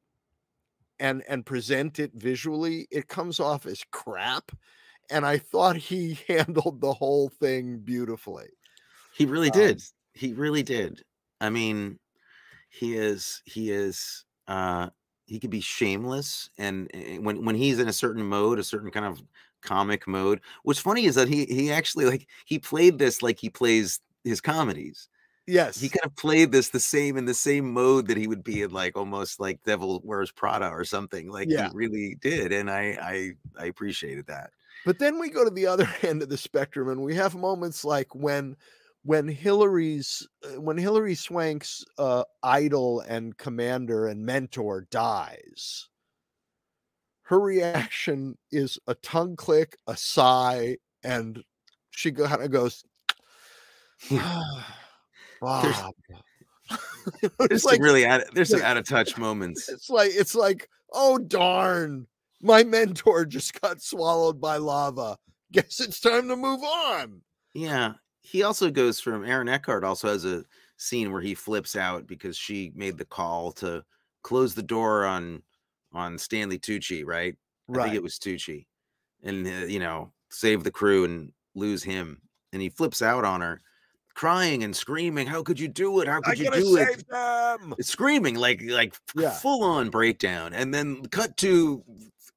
and 0.99 1.23
and 1.27 1.45
present 1.45 1.99
it 1.99 2.11
visually 2.13 2.87
it 2.91 3.07
comes 3.07 3.39
off 3.39 3.65
as 3.65 3.83
crap 3.91 4.51
and 5.09 5.25
i 5.25 5.37
thought 5.37 5.75
he 5.77 6.15
handled 6.27 6.81
the 6.81 6.93
whole 6.93 7.29
thing 7.29 7.79
beautifully 7.79 8.49
He 9.11 9.25
really 9.25 9.49
Um, 9.49 9.51
did. 9.51 9.81
He 10.13 10.33
really 10.33 10.63
did. 10.63 11.03
I 11.41 11.49
mean, 11.49 11.99
he 12.69 12.95
is 12.97 13.41
he 13.45 13.71
is 13.71 14.25
uh 14.47 14.91
he 15.27 15.39
could 15.39 15.51
be 15.51 15.61
shameless 15.61 16.49
and 16.57 16.89
eh, 16.93 17.17
when 17.19 17.45
when 17.45 17.55
he's 17.55 17.79
in 17.79 17.87
a 17.89 17.93
certain 17.93 18.23
mode, 18.25 18.59
a 18.59 18.65
certain 18.65 18.91
kind 18.91 19.05
of 19.07 19.23
comic 19.61 20.07
mode. 20.07 20.41
What's 20.63 20.79
funny 20.81 21.05
is 21.05 21.15
that 21.15 21.29
he 21.29 21.45
he 21.47 21.71
actually 21.71 22.05
like 22.05 22.29
he 22.45 22.59
played 22.59 22.99
this 22.99 23.21
like 23.23 23.39
he 23.39 23.49
plays 23.49 23.99
his 24.27 24.41
comedies. 24.41 25.09
yes 25.47 25.77
He 25.79 25.89
kind 25.89 26.05
of 26.05 26.15
played 26.17 26.51
this 26.51 26.69
the 26.69 26.79
same 26.81 27.17
in 27.17 27.25
the 27.25 27.33
same 27.35 27.71
mode 27.73 28.07
that 28.07 28.17
he 28.17 28.27
would 28.27 28.43
be 28.43 28.63
in 28.63 28.71
like 28.71 28.97
almost 28.97 29.39
like 29.39 29.63
Devil 29.63 30.01
Wears 30.03 30.31
Prada 30.31 30.69
or 30.69 30.85
something. 30.85 31.29
Like 31.29 31.51
Yeah. 31.51 31.51
he 31.51 31.69
really 31.73 32.15
did 32.21 32.51
and 32.53 32.71
I 32.71 32.97
I 33.01 33.31
I 33.63 33.67
appreciated 33.67 34.27
that. 34.27 34.51
But 34.83 34.97
then 34.99 35.19
we 35.19 35.29
go 35.29 35.43
to 35.43 35.49
the 35.51 35.67
other 35.67 35.87
end 36.01 36.23
of 36.23 36.29
the 36.29 36.37
spectrum 36.37 36.89
and 36.89 37.01
we 37.03 37.15
have 37.15 37.35
moments 37.35 37.85
like 37.85 38.15
when 38.15 38.57
when 39.03 39.27
Hilary's 39.27 40.27
uh, 40.43 40.59
when 40.59 40.77
Hilary 40.77 41.15
Swank's 41.15 41.85
uh, 41.97 42.23
idol 42.43 43.01
and 43.01 43.37
commander 43.37 44.07
and 44.07 44.25
mentor 44.25 44.81
dies. 44.89 45.87
Her 47.23 47.39
reaction 47.39 48.37
is 48.51 48.79
a 48.87 48.95
tongue 48.95 49.35
click, 49.35 49.77
a 49.85 49.95
sigh, 49.97 50.77
and 51.03 51.43
she 51.91 52.11
kind 52.11 52.41
of 52.41 52.51
goes, 52.51 52.83
It's 57.23 57.35
There's 57.39 57.65
like 57.65 57.79
really 57.81 58.05
out, 58.05 58.21
there's 58.33 58.49
some 58.49 58.61
out 58.61 58.75
of 58.75 58.85
touch 58.87 59.17
moments. 59.19 59.69
it's 59.69 59.89
like 59.89 60.11
it's 60.13 60.35
like 60.35 60.69
oh 60.93 61.17
darn 61.17 62.05
my 62.41 62.63
mentor 62.63 63.25
just 63.25 63.59
got 63.61 63.81
swallowed 63.81 64.41
by 64.41 64.57
lava 64.57 65.17
guess 65.53 65.79
it's 65.79 66.01
time 66.01 66.27
to 66.27 66.35
move 66.35 66.61
on 66.61 67.21
Yeah. 67.53 67.93
He 68.21 68.43
also 68.43 68.69
goes 68.69 68.99
from 68.99 69.23
Aaron 69.23 69.47
Eckhart 69.47 69.85
also 69.85 70.09
has 70.09 70.25
a 70.25 70.43
scene 70.75 71.13
where 71.13 71.21
he 71.21 71.33
flips 71.33 71.77
out 71.77 72.05
because 72.07 72.37
she 72.37 72.73
made 72.75 72.97
the 72.97 73.05
call 73.05 73.53
to 73.53 73.83
close 74.23 74.53
the 74.53 74.63
door 74.63 75.05
on 75.05 75.41
on 75.93 76.17
Stanley 76.17 76.59
Tucci, 76.59 77.05
right? 77.05 77.35
I 77.73 77.83
think 77.83 77.95
it 77.95 78.03
was 78.03 78.19
Tucci. 78.19 78.65
And 79.23 79.47
uh, 79.47 79.65
you 79.65 79.79
know, 79.79 80.11
save 80.29 80.65
the 80.65 80.71
crew 80.71 81.05
and 81.05 81.31
lose 81.55 81.83
him. 81.83 82.21
And 82.51 82.61
he 82.61 82.69
flips 82.69 83.01
out 83.01 83.23
on 83.23 83.39
her, 83.41 83.61
crying 84.17 84.63
and 84.63 84.75
screaming, 84.75 85.27
"How 85.27 85.43
could 85.43 85.59
you 85.59 85.67
do 85.69 86.01
it? 86.01 86.07
How 86.07 86.17
i 86.17 86.21
could 86.31 86.39
you 86.39 86.51
do 86.51 86.75
save 86.75 86.99
it?" 86.99 87.07
them 87.07 87.75
Screaming 87.79 88.35
like 88.35 88.61
like 88.63 88.95
Yeah. 89.15 89.29
full 89.29 89.63
on 89.63 89.89
breakdown. 89.89 90.53
And 90.53 90.73
then 90.73 91.05
cut 91.05 91.37
to 91.37 91.83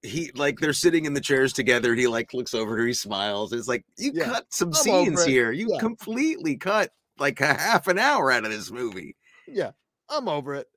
he 0.03 0.31
like 0.35 0.61
they're 0.61 0.73
sitting 0.73 1.05
in 1.07 1.15
the 1.15 1.21
chairs 1.21 1.53
together. 1.53 1.95
He 1.95 2.07
like 2.07 2.33
looks 2.35 2.55
over 2.55 2.77
to 2.77 2.83
her, 2.83 2.87
he 2.87 2.93
smiles. 2.95 3.53
It's 3.53 3.67
like 3.69 3.85
you 3.99 4.13
Yeah. 4.15 4.25
cut 4.27 4.47
some 4.53 4.69
I'm 4.69 4.75
scenes 4.75 5.25
here. 5.25 5.51
You 5.53 5.69
Yeah. 5.73 5.81
completely 5.81 6.57
cut 6.57 6.93
like 7.19 7.41
a 7.41 7.55
half 7.55 7.87
an 7.89 7.99
hour 7.99 8.31
out 8.31 8.45
of 8.45 8.51
this 8.51 8.71
movie. 8.71 9.17
yeah 9.49 9.73
i'm 10.09 10.29
over 10.29 10.55
it 10.55 10.69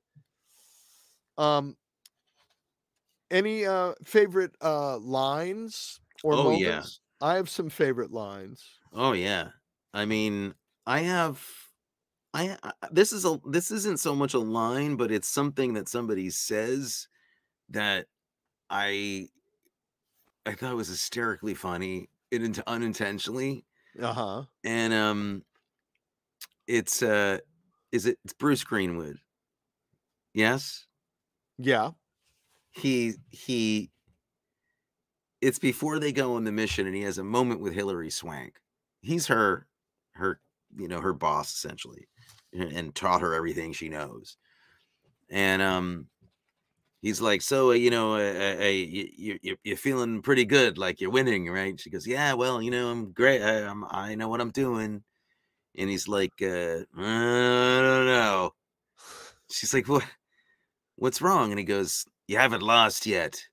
um 1.38 1.76
any 3.30 3.64
uh 3.66 3.94
favorite 4.04 4.54
uh 4.62 4.98
lines 4.98 6.00
or 6.22 6.34
Oh, 6.34 6.50
yeah. 6.50 6.68
moments 6.68 7.00
i 7.20 7.34
have 7.36 7.48
some 7.48 7.68
favorite 7.70 8.10
lines 8.10 8.64
Oh 8.92 9.12
yeah. 9.12 9.50
I 9.92 10.04
mean, 10.06 10.54
I 10.86 11.00
have 11.00 11.42
I 12.34 12.58
I- 12.62 12.88
this 12.92 13.12
is 13.12 13.24
a 13.24 13.40
this 13.46 13.70
isn't 13.70 14.00
so 14.00 14.14
much 14.14 14.34
a 14.34 14.38
line, 14.40 14.96
but 14.96 15.12
it's 15.12 15.28
something 15.28 15.74
that 15.74 15.88
somebody 15.88 16.30
says 16.30 17.08
that 17.70 18.08
I 18.70 19.30
I 20.46 20.54
thought 20.54 20.76
was 20.76 20.88
hysterically 20.88 21.54
funny. 21.54 22.08
it 22.30 22.42
into 22.42 22.68
unintentionally, 22.68 23.64
Uh-huh. 23.98 24.46
and 24.64 24.92
um, 24.92 25.44
it's 26.66 27.02
uh, 27.02 27.38
is 27.92 28.06
it? 28.06 28.18
It's 28.24 28.32
Bruce 28.34 28.64
Greenwood. 28.64 29.18
Yes, 30.34 30.86
Yeah. 31.58 31.92
he 32.72 33.14
he. 33.30 33.90
It's 35.40 35.58
before 35.58 35.98
they 35.98 36.12
go 36.12 36.34
on 36.34 36.44
the 36.44 36.52
mission, 36.52 36.86
and 36.86 36.94
he 36.96 37.02
has 37.02 37.18
a 37.18 37.24
moment 37.24 37.60
with 37.60 37.74
Hilary 37.74 38.10
Swank. 38.10 38.60
He's 39.02 39.26
her, 39.26 39.68
her, 40.12 40.40
you 40.76 40.88
know, 40.88 41.00
her 41.00 41.12
boss 41.14 41.52
essentially, 41.54 42.08
and, 42.52 42.72
and 42.72 42.94
taught 42.94 43.22
her 43.22 43.34
everything 43.34 43.72
she 43.72 43.88
knows. 43.88 44.36
And 45.30 45.62
um, 45.62 46.08
he's 47.02 47.20
like, 47.20 47.42
"So, 47.42 47.70
uh, 47.70 47.74
you 47.74 47.90
know, 47.90 48.14
uh, 48.14 48.18
uh, 48.60 48.64
uh, 48.64 48.68
you, 48.68 49.08
you 49.16 49.38
you- 49.42 49.56
you're 49.64 49.76
feeling 49.76 50.22
pretty 50.22 50.44
good, 50.44 50.78
like 50.78 51.00
you're 51.00 51.10
winning, 51.10 51.48
right?" 51.50 51.78
She 51.80 51.90
goes, 51.90 52.06
"Yeah, 52.06 52.34
well, 52.34 52.62
you 52.62 52.70
know, 52.70 52.90
I'm 52.90 53.12
great. 53.12 53.42
I, 53.42 53.66
I'm, 53.68 53.84
I 53.86 54.14
know 54.16 54.28
what 54.28 54.40
I'm 54.40 54.50
doing." 54.52 55.04
And 55.76 55.90
he's 55.90 56.08
like, 56.08 56.42
uh, 56.42 56.84
"I 56.96 57.80
don't 57.82 58.06
know." 58.06 58.52
She's 59.50 59.74
like, 59.74 59.88
"What? 59.88 60.04
What's 60.96 61.22
wrong?" 61.22 61.52
And 61.52 61.58
he 61.60 61.64
goes, 61.66 62.06
"You 62.28 62.38
haven't 62.38 62.62
lost 62.62 63.06
yet." 63.06 63.48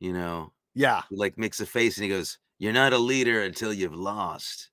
You 0.00 0.12
know, 0.14 0.54
Yeah. 0.74 1.04
he 1.10 1.16
like 1.16 1.38
makes 1.38 1.60
a 1.60 1.66
face 1.66 1.98
and 1.98 2.04
he 2.04 2.10
goes, 2.10 2.38
You're 2.58 2.74
not 2.74 2.94
a 2.94 2.98
leader 2.98 3.42
until 3.42 3.72
you've 3.74 3.94
lost. 3.96 4.71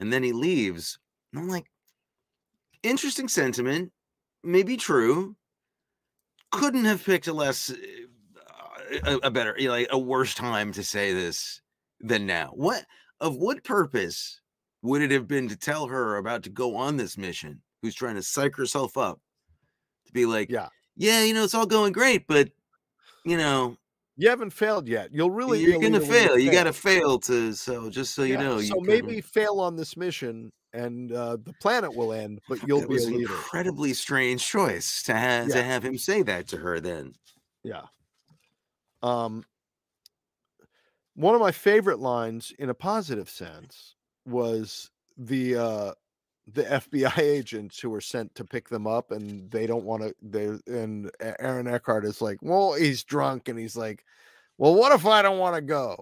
And 0.00 0.12
then 0.12 0.22
he 0.22 0.32
leaves. 0.32 0.98
And 1.32 1.42
I'm 1.42 1.48
like, 1.48 1.66
interesting 2.82 3.28
sentiment, 3.28 3.92
maybe 4.42 4.76
true. 4.76 5.36
Couldn't 6.50 6.86
have 6.86 7.04
picked 7.04 7.26
a 7.26 7.32
less, 7.32 7.70
uh, 7.70 8.98
a, 9.04 9.26
a 9.26 9.30
better, 9.30 9.54
you 9.58 9.68
know, 9.68 9.74
like 9.74 9.88
a 9.90 9.98
worse 9.98 10.34
time 10.34 10.72
to 10.72 10.82
say 10.82 11.12
this 11.12 11.60
than 12.00 12.26
now. 12.26 12.52
What 12.54 12.84
of 13.20 13.36
what 13.36 13.64
purpose 13.64 14.40
would 14.82 15.02
it 15.02 15.10
have 15.10 15.26
been 15.26 15.48
to 15.48 15.56
tell 15.56 15.88
her 15.88 16.16
about 16.16 16.44
to 16.44 16.50
go 16.50 16.76
on 16.76 16.96
this 16.96 17.18
mission, 17.18 17.60
who's 17.82 17.94
trying 17.94 18.14
to 18.14 18.22
psych 18.22 18.56
herself 18.56 18.96
up, 18.96 19.20
to 20.06 20.12
be 20.12 20.24
like, 20.24 20.50
Yeah. 20.50 20.68
yeah, 20.96 21.24
you 21.24 21.34
know, 21.34 21.44
it's 21.44 21.54
all 21.54 21.66
going 21.66 21.92
great, 21.92 22.26
but 22.26 22.48
you 23.24 23.36
know, 23.36 23.76
You 24.20 24.28
haven't 24.28 24.50
failed 24.50 24.88
yet. 24.88 25.14
You'll 25.14 25.30
really 25.30 25.60
you're 25.60 25.78
gonna 25.78 26.00
fail. 26.00 26.36
You 26.36 26.50
gotta 26.50 26.72
fail 26.72 27.20
to 27.20 27.52
so 27.54 27.88
just 27.88 28.14
so 28.14 28.24
you 28.24 28.34
Yeah, 28.34 28.40
know. 28.40 28.58
you 28.58 28.74
So 28.74 28.80
maybe 28.80 29.20
fail 29.20 29.60
on 29.60 29.76
this 29.76 29.96
mission 29.96 30.52
and 30.72 31.12
uh, 31.12 31.36
the 31.36 31.54
planet 31.54 31.94
will 31.94 32.12
end, 32.12 32.40
but 32.48 32.62
you'll 32.62 32.80
that 32.80 32.88
be 32.88 32.96
an 33.02 33.14
incredibly 33.14 33.94
strange 33.94 34.44
choice 34.44 35.04
to 35.04 35.14
have 35.14 35.50
Yeah. 35.50 35.54
to 35.54 35.62
have 35.62 35.84
him 35.84 35.96
say 35.98 36.22
that 36.22 36.48
to 36.48 36.56
her. 36.58 36.80
Then 36.80 37.14
Yeah. 37.64 37.88
Um 39.02 39.44
one 41.14 41.34
of 41.34 41.40
my 41.40 41.52
favorite 41.52 41.98
lines 41.98 42.52
in 42.58 42.68
a 42.70 42.74
positive 42.74 43.28
sense 43.28 43.96
was 44.24 44.90
the 45.16 45.56
uh 45.56 45.92
the 46.54 46.62
FBI 46.64 47.18
agents 47.18 47.78
who 47.78 47.90
were 47.90 48.00
sent 48.00 48.34
to 48.34 48.44
pick 48.44 48.68
them 48.68 48.86
up 48.86 49.10
and 49.10 49.50
they 49.50 49.66
don't 49.66 49.84
want 49.84 50.02
to 50.02 50.14
they 50.22 50.46
and 50.72 51.10
Aaron 51.20 51.66
Eckhart 51.68 52.04
is 52.04 52.22
like, 52.22 52.38
"Well, 52.40 52.72
he's 52.74 53.04
drunk." 53.04 53.48
And 53.48 53.58
he's 53.58 53.76
like, 53.76 54.04
"Well, 54.56 54.74
what 54.74 54.92
if 54.92 55.04
I 55.06 55.20
don't 55.22 55.38
want 55.38 55.56
to 55.56 55.60
go?" 55.62 55.96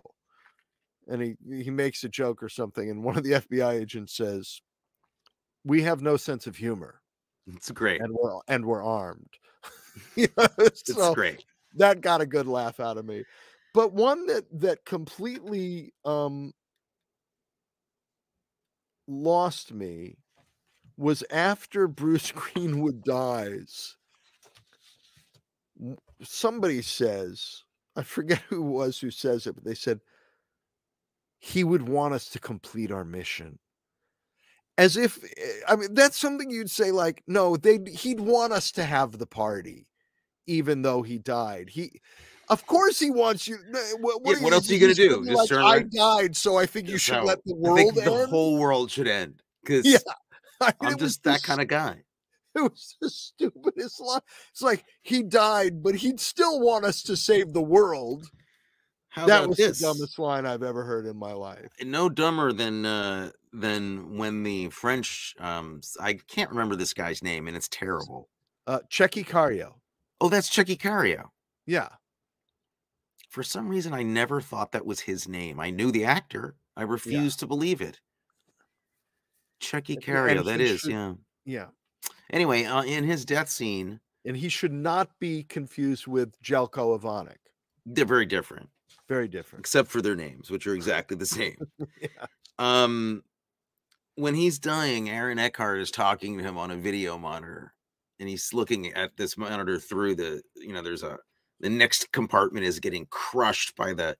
And 1.08 1.20
he 1.22 1.36
he 1.64 1.70
makes 1.70 2.04
a 2.04 2.08
joke 2.08 2.42
or 2.42 2.48
something 2.48 2.88
and 2.90 3.02
one 3.02 3.16
of 3.16 3.24
the 3.24 3.32
FBI 3.32 3.72
agents 3.80 4.14
says, 4.16 4.60
"We 5.64 5.82
have 5.82 6.00
no 6.02 6.16
sense 6.16 6.46
of 6.46 6.56
humor 6.56 7.00
it's 7.48 7.70
great. 7.70 8.00
and 8.00 8.12
we're 8.14 8.38
and 8.48 8.64
we're 8.64 8.84
armed." 8.84 9.30
You 10.14 10.28
know, 10.36 10.46
It's 10.58 10.94
so- 10.94 11.14
great. 11.14 11.44
that 11.74 12.00
got 12.02 12.20
a 12.20 12.26
good 12.26 12.46
laugh 12.46 12.78
out 12.80 12.98
of 12.98 13.04
me 13.06 13.24
but 13.74 13.92
one 13.92 14.26
that 14.26 14.44
that 14.60 14.84
completely 14.84 15.92
um 16.04 16.52
lost 19.08 19.72
me 19.72 20.18
was 20.96 21.22
after 21.30 21.86
bruce 21.88 22.32
greenwood 22.34 23.02
dies. 23.04 23.96
Somebody 26.22 26.82
says 26.82 27.62
i 27.96 28.02
forget 28.02 28.38
who 28.48 28.56
it 28.62 28.70
was 28.70 28.98
who 28.98 29.10
says 29.10 29.46
it 29.46 29.54
but 29.54 29.64
they 29.64 29.74
said 29.74 30.00
he 31.38 31.64
would 31.64 31.86
want 31.88 32.14
us 32.14 32.28
to 32.30 32.38
complete 32.38 32.90
our 32.90 33.04
mission. 33.04 33.58
As 34.78 34.96
if 34.96 35.22
eh, 35.24 35.60
i 35.68 35.76
mean 35.76 35.94
that's 35.94 36.18
something 36.18 36.50
you'd 36.50 36.70
say 36.70 36.90
like 36.90 37.22
no 37.26 37.56
they 37.56 37.78
he'd 37.90 38.20
want 38.20 38.52
us 38.52 38.72
to 38.72 38.84
have 38.84 39.18
the 39.18 39.26
party 39.26 39.86
even 40.46 40.82
though 40.82 41.02
he 41.02 41.18
died. 41.18 41.68
He 41.68 42.00
of 42.48 42.66
course 42.66 42.98
he 43.00 43.10
wants 43.10 43.48
you 43.48 43.58
no, 43.68 43.80
what, 44.00 44.20
Yeah, 44.24 44.38
are 44.38 44.42
what 44.44 44.52
else 44.52 44.70
are 44.70 44.74
you 44.74 44.80
gonna 44.80 44.94
gonna 44.94 45.08
do? 45.08 45.32
like, 45.34 45.52
i 45.52 45.80
died 45.80 46.36
so 46.36 46.56
i 46.56 46.64
think 46.66 46.88
you 46.88 46.96
should 46.98 47.16
So, 47.16 47.24
let 47.24 47.44
the 47.44 47.54
world 47.54 47.94
the 47.96 48.02
end? 48.02 48.30
whole 48.30 48.58
world 48.58 48.90
should 48.90 49.08
end 49.08 49.42
because 49.64 49.84
Yeah, 49.84 49.98
I 50.60 50.72
mean, 50.80 50.92
it 50.92 50.98
just 50.98 51.22
that 51.24 51.42
kind 51.42 51.60
of 51.60 51.68
guy. 51.68 52.02
it 52.54 52.60
was 52.62 52.96
the 53.00 53.10
stupidest 53.10 54.00
line. 54.00 54.20
It's 54.50 54.62
like 54.62 54.84
he 55.02 55.22
died, 55.22 55.82
but 55.82 55.96
he'd 55.96 56.20
still 56.20 56.60
want 56.60 56.84
us 56.84 57.02
to 57.04 57.16
save 57.16 57.52
the 57.52 57.62
world. 57.62 58.26
How 59.08 59.26
that 59.26 59.48
was 59.48 59.56
this? 59.56 59.78
the 59.78 59.86
dumbest 59.86 60.18
line 60.18 60.44
I've 60.46 60.62
ever 60.62 60.84
heard 60.84 61.06
in 61.06 61.16
my 61.16 61.32
life. 61.32 61.72
no 61.82 62.08
dumber 62.10 62.52
than 62.52 62.84
uh 62.84 63.30
than 63.52 64.18
when 64.18 64.42
the 64.42 64.68
French 64.68 65.34
um 65.38 65.80
I 66.00 66.14
can't 66.14 66.50
remember 66.50 66.76
this 66.76 66.92
guy's 66.92 67.22
name 67.22 67.48
and 67.48 67.56
it's 67.56 67.68
terrible. 67.68 68.28
Uh, 68.66 68.80
Tchéky 68.90 69.24
Karyo. 69.26 69.74
Oh, 70.20 70.28
that's 70.28 70.48
Chucky 70.48 70.76
Cario. 70.76 71.28
Yeah, 71.66 71.88
For 73.28 73.42
some 73.42 73.68
reason, 73.68 73.92
I 73.92 74.02
never 74.02 74.40
thought 74.40 74.72
that 74.72 74.86
was 74.86 75.00
his 75.00 75.28
name. 75.28 75.60
I 75.60 75.70
knew 75.70 75.90
the 75.90 76.04
actor. 76.04 76.56
I 76.76 76.82
refused 76.82 77.38
to 77.40 77.46
believe 77.46 77.80
it. 77.80 78.00
Chucky 79.60 79.96
Cario, 79.96 80.44
that 80.44 80.60
is, 80.60 80.80
should- 80.80 80.90
yeah. 80.90 81.12
yeah, 81.44 81.66
Anyway, 82.32 82.64
uh, 82.64 82.82
in 82.82 83.04
his 83.04 83.24
death 83.24 83.48
scene, 83.48 84.00
and 84.24 84.36
he 84.36 84.48
should 84.48 84.72
not 84.72 85.10
be 85.20 85.42
confused 85.44 86.06
with 86.06 86.38
Zeljko 86.42 86.98
Ivanek. 87.00 87.36
they're 87.84 88.04
very 88.04 88.26
different, 88.26 88.68
Very 89.08 89.28
different. 89.28 89.60
except 89.60 89.88
for 89.88 90.02
their 90.02 90.16
names, 90.16 90.50
which 90.50 90.66
are 90.66 90.74
exactly 90.74 91.16
the 91.16 91.26
same. 91.26 91.56
Yeah. 92.00 92.26
Um, 92.58 93.22
when 94.16 94.34
he's 94.34 94.58
dying, 94.58 95.10
Aaron 95.10 95.38
Eckhart 95.38 95.78
is 95.80 95.90
talking 95.90 96.38
to 96.38 96.42
him 96.44 96.56
on 96.56 96.70
a 96.70 96.76
video 96.76 97.18
monitor, 97.18 97.74
and 98.18 98.28
he's 98.28 98.52
looking 98.54 98.92
at 98.94 99.16
this 99.16 99.36
monitor 99.36 99.78
through 99.78 100.14
the, 100.16 100.42
you 100.56 100.72
know, 100.72 100.82
there's 100.82 101.02
a 101.02 101.18
the 101.60 101.68
next 101.70 102.10
compartment 102.12 102.64
is 102.66 102.80
getting 102.80 103.06
crushed 103.10 103.76
by 103.76 103.92
the 103.94 104.16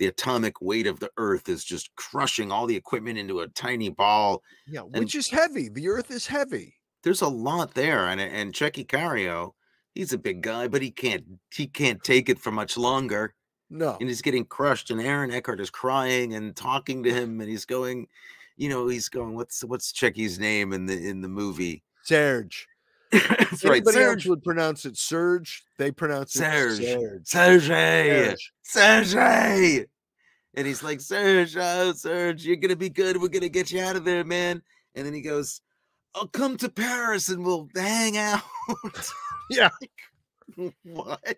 the 0.00 0.06
atomic 0.06 0.62
weight 0.62 0.86
of 0.86 0.98
the 0.98 1.10
earth 1.18 1.50
is 1.50 1.62
just 1.62 1.94
crushing 1.94 2.50
all 2.50 2.66
the 2.66 2.74
equipment 2.74 3.18
into 3.18 3.40
a 3.40 3.48
tiny 3.48 3.90
ball. 3.90 4.42
Yeah, 4.66 4.80
which 4.80 5.14
is 5.14 5.28
heavy. 5.28 5.68
The 5.68 5.88
Earth 5.88 6.10
is 6.10 6.26
heavy. 6.26 6.74
There's 7.04 7.20
a 7.20 7.28
lot 7.28 7.74
there, 7.74 8.08
and 8.08 8.18
and 8.18 8.52
Tchéky 8.54 8.86
Karyo, 8.86 9.52
he's 9.94 10.14
a 10.14 10.18
big 10.18 10.40
guy, 10.40 10.68
but 10.68 10.80
he 10.80 10.90
can't 10.90 11.24
he 11.54 11.66
can't 11.66 12.02
take 12.02 12.30
it 12.30 12.38
for 12.38 12.50
much 12.50 12.78
longer. 12.78 13.34
No, 13.68 13.98
and 14.00 14.08
he's 14.08 14.22
getting 14.22 14.46
crushed 14.46 14.90
and 14.90 15.00
Aaron 15.00 15.30
Eckhart 15.30 15.60
is 15.60 15.70
crying 15.70 16.34
and 16.34 16.56
talking 16.56 17.04
to 17.04 17.12
him 17.12 17.40
and 17.40 17.48
he's 17.48 17.64
going 17.64 18.08
you 18.56 18.68
know 18.68 18.88
he's 18.88 19.08
going 19.08 19.36
what's 19.36 19.62
what's 19.62 19.92
Tchéky's 19.92 20.40
name 20.40 20.72
in 20.72 20.86
the 20.86 21.08
in 21.08 21.20
the 21.20 21.28
movie 21.28 21.84
Serge. 22.02 22.66
that's 23.12 23.64
right 23.64 23.72
Anybody 23.76 23.96
Serge 23.96 24.26
would 24.26 24.42
pronounce 24.42 24.84
it 24.84 24.96
Serge. 24.96 25.64
They 25.78 25.90
pronounce 25.90 26.36
it 26.36 26.40
Serge. 26.40 26.76
Serge. 26.78 27.26
Serge 27.26 27.66
Serge. 27.66 28.52
Serge 29.14 29.86
and 30.54 30.66
he's 30.66 30.82
like 30.82 31.00
Serge 31.00 31.56
oh 31.56 31.92
Serge 31.92 32.44
you're 32.44 32.56
gonna 32.56 32.76
be 32.76 32.88
good 32.88 33.20
we're 33.20 33.28
gonna 33.28 33.48
get 33.48 33.70
you 33.70 33.80
out 33.80 33.96
of 33.96 34.04
there 34.04 34.24
man 34.24 34.62
and 34.94 35.06
then 35.06 35.12
he 35.14 35.20
goes 35.22 35.60
I'll 36.14 36.26
come 36.28 36.56
to 36.58 36.68
Paris 36.68 37.28
and 37.28 37.44
we'll 37.44 37.68
hang 37.74 38.16
out 38.16 38.42
Yeah. 39.50 39.70
what 40.82 41.36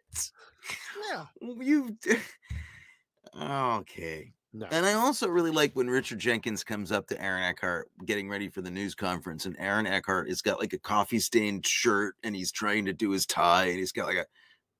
Yeah. 1.10 1.24
you 1.42 1.96
okay 3.40 4.32
No. 4.54 4.66
And 4.70 4.84
I 4.84 4.92
also 4.92 5.28
really 5.28 5.50
like 5.50 5.74
when 5.74 5.88
Richard 5.88 6.18
Jenkins 6.18 6.62
comes 6.62 6.92
up 6.92 7.06
to 7.08 7.22
Aaron 7.22 7.42
Eckhart 7.42 7.88
getting 8.04 8.28
ready 8.28 8.50
for 8.50 8.60
the 8.60 8.70
news 8.70 8.94
conference, 8.94 9.46
and 9.46 9.56
Aaron 9.58 9.86
Eckhart 9.86 10.28
has 10.28 10.42
got 10.42 10.60
like 10.60 10.74
a 10.74 10.78
coffee 10.78 11.20
stained 11.20 11.66
shirt 11.66 12.16
and 12.22 12.36
he's 12.36 12.52
trying 12.52 12.84
to 12.84 12.92
do 12.92 13.10
his 13.10 13.24
tie, 13.24 13.66
and 13.66 13.78
he's 13.78 13.92
got 13.92 14.06
like 14.06 14.18
a 14.18 14.26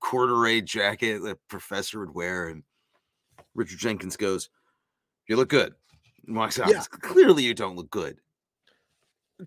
corduroy 0.00 0.60
jacket 0.60 1.22
that 1.22 1.38
professor 1.48 2.00
would 2.00 2.14
wear. 2.14 2.48
And 2.48 2.64
Richard 3.54 3.78
Jenkins 3.78 4.16
goes, 4.16 4.50
You 5.26 5.36
look 5.36 5.48
good. 5.48 5.74
And 6.26 6.36
walks 6.36 6.60
out. 6.60 6.68
Yeah. 6.68 6.82
Clearly, 7.00 7.42
you 7.42 7.54
don't 7.54 7.76
look 7.76 7.90
good. 7.90 8.18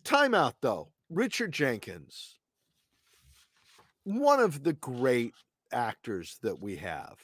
Timeout 0.04 0.54
though. 0.60 0.90
Richard 1.10 1.52
Jenkins, 1.52 2.40
one 4.04 4.40
of 4.40 4.64
the 4.64 4.74
great 4.74 5.34
actors 5.72 6.40
that 6.42 6.60
we 6.60 6.76
have 6.78 7.18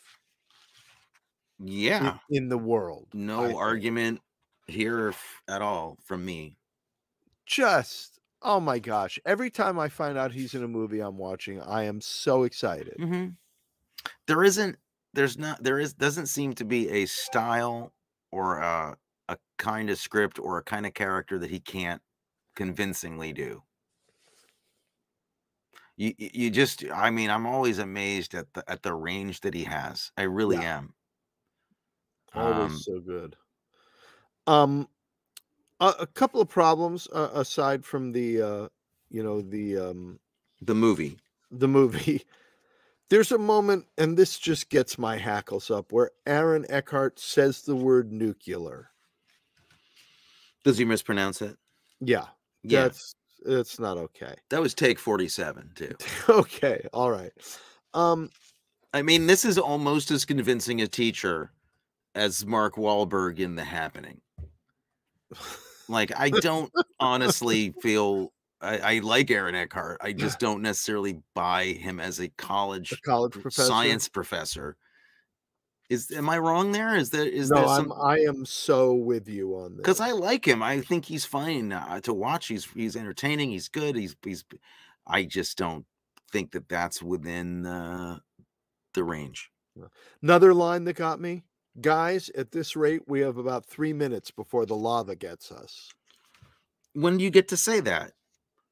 Yeah. 1.64 2.18
in, 2.30 2.50
the 2.50 2.58
world. 2.58 3.08
I 3.14 3.18
No 3.18 3.48
think. 3.48 3.60
argument 3.60 4.22
here 4.68 5.10
f- 5.10 5.42
at 5.48 5.62
all 5.62 5.98
from 6.04 6.26
me. 6.26 6.58
Just 7.46 8.20
oh 8.42 8.60
my 8.60 8.80
gosh! 8.80 9.20
Every 9.26 9.52
time 9.52 9.78
I 9.80 9.90
find 9.90 10.18
out 10.18 10.32
he's 10.32 10.54
in 10.56 10.64
a 10.64 10.68
movie 10.68 11.00
I'm 11.02 11.18
watching, 11.18 11.62
I 11.62 11.84
am 11.84 12.02
so 12.02 12.44
excited. 12.44 13.00
Mm-hmm. 13.00 13.30
There 14.28 14.44
isn't. 14.44 14.78
There's 15.14 15.38
not. 15.38 15.62
There 15.64 15.80
is. 15.80 15.94
Doesn't 15.94 16.28
seem 16.28 16.54
to 16.56 16.66
be 16.66 16.90
a 16.90 17.06
style 17.06 17.94
or 18.32 18.60
a, 18.60 18.98
a 19.30 19.38
kind 19.58 19.90
of 19.90 19.98
script 20.00 20.40
or 20.40 20.58
a 20.58 20.64
kind 20.64 20.86
of 20.86 20.94
character 20.94 21.38
that 21.40 21.50
he 21.52 21.60
can't 21.60 22.02
convincingly 22.56 23.34
do. 23.34 23.64
You 25.98 26.14
you 26.18 26.30
you 26.34 26.50
just 26.52 26.84
I 26.86 27.10
mean, 27.12 27.30
I'm 27.30 27.46
always 27.46 27.78
amazed 27.80 28.34
at 28.34 28.54
the 28.54 28.70
at 28.70 28.84
the 28.84 28.94
range 28.94 29.42
that 29.42 29.54
he 29.54 29.64
has. 29.66 30.12
I 30.18 30.24
really 30.24 30.58
Yeah. 30.58 30.62
am. 30.62 30.96
Always 32.36 32.72
Um, 32.72 32.78
so 32.80 33.00
good. 33.00 33.36
Um, 34.48 34.88
a, 35.80 35.94
a 36.00 36.08
couple 36.08 36.42
of 36.42 36.50
problems 36.50 37.08
uh, 37.12 37.30
aside 37.34 37.84
from 37.86 38.12
the, 38.12 38.42
uh, 38.42 38.68
you 39.10 39.24
know, 39.24 39.42
the 39.42 39.78
um, 39.78 40.20
the 40.62 40.76
movie. 40.76 41.18
the 41.52 41.68
movie. 41.68 42.24
There's 43.10 43.34
a 43.34 43.38
moment, 43.38 43.88
and 43.98 44.16
this 44.18 44.40
just 44.40 44.70
gets 44.70 44.98
my 44.98 45.18
hackles 45.18 45.70
up, 45.70 45.92
where 45.92 46.12
Aaron 46.26 46.66
Eckhart 46.70 47.20
says 47.20 47.64
the 47.64 47.76
word 47.76 48.10
nuclear. 48.14 48.90
Does 50.64 50.78
he 50.78 50.86
mispronounce 50.86 51.42
it? 51.42 51.58
Yeah, 52.00 52.28
Yeah. 52.64 52.84
that's 52.84 53.16
it's 53.46 53.80
not 53.80 53.98
okay. 53.98 54.36
That 54.50 54.62
was 54.62 54.74
take 54.74 54.98
47 54.98 55.72
too. 55.76 55.96
okay, 56.30 56.88
all 56.94 57.12
right. 57.12 57.34
Um, 57.94 58.30
I 58.94 59.02
mean, 59.02 59.28
this 59.28 59.44
is 59.44 59.58
almost 59.58 60.12
as 60.12 60.24
convincing 60.24 60.82
a 60.82 60.88
teacher 60.88 61.52
as 62.16 62.46
Mark 62.46 62.76
Wahlberg 62.76 63.40
in 63.40 63.56
The 63.56 63.64
Happening. 63.64 64.22
Like, 65.90 66.18
I 66.18 66.30
don't 66.30 66.72
honestly 67.02 67.74
feel 67.82 68.32
I, 68.62 68.78
I 68.78 69.00
like 69.00 69.32
Aaron 69.32 69.56
Eckhart. 69.56 70.00
I 70.02 70.14
just 70.14 70.40
don't 70.40 70.62
necessarily 70.62 71.22
buy 71.34 71.66
him 71.66 72.00
as 72.00 72.20
a 72.20 72.30
college 72.30 72.92
a 72.92 72.98
college 73.02 73.34
professor. 73.34 73.64
science 73.68 74.08
professor. 74.08 74.78
Is 75.90 76.10
am 76.12 76.30
I 76.30 76.38
wrong 76.38 76.72
there? 76.72 76.96
Is 76.96 77.10
there 77.10 77.26
is 77.26 77.50
no, 77.50 77.58
there 77.58 77.68
I'm 77.68 77.92
I 77.92 78.20
am 78.20 78.46
so 78.46 78.94
with 78.94 79.28
you 79.28 79.56
on 79.58 79.72
this. 79.72 79.78
because 79.78 80.00
I 80.00 80.12
like 80.12 80.48
him. 80.48 80.64
I 80.64 80.80
think 80.80 81.04
he's 81.04 81.26
fine 81.26 81.74
uh, 81.74 82.00
to 82.02 82.14
watch. 82.14 82.48
He's 82.48 82.66
he's 82.66 82.96
entertaining. 82.96 83.50
He's 83.50 83.68
good. 83.68 83.98
He's 83.98 84.16
he's. 84.24 84.46
I 85.06 85.24
just 85.24 85.58
don't 85.58 85.86
think 86.32 86.52
that 86.52 86.70
that's 86.70 87.02
within 87.02 87.66
uh, 87.66 88.20
the 88.94 89.04
range. 89.04 89.52
Another 90.22 90.54
line 90.54 90.86
that 90.86 90.94
got 90.94 91.20
me, 91.20 91.44
guys. 91.80 92.30
At 92.36 92.52
this 92.52 92.76
rate, 92.76 93.02
we 93.08 93.22
have 93.22 93.38
about 93.38 93.66
three 93.66 93.94
minutes 93.94 94.32
before 94.32 94.66
the 94.66 94.76
lava 94.76 95.16
gets 95.16 95.52
us. 95.52 95.90
When 96.94 97.18
do 97.18 97.24
you 97.24 97.30
get 97.30 97.48
to 97.50 97.58
say 97.58 97.80
that? 97.82 98.12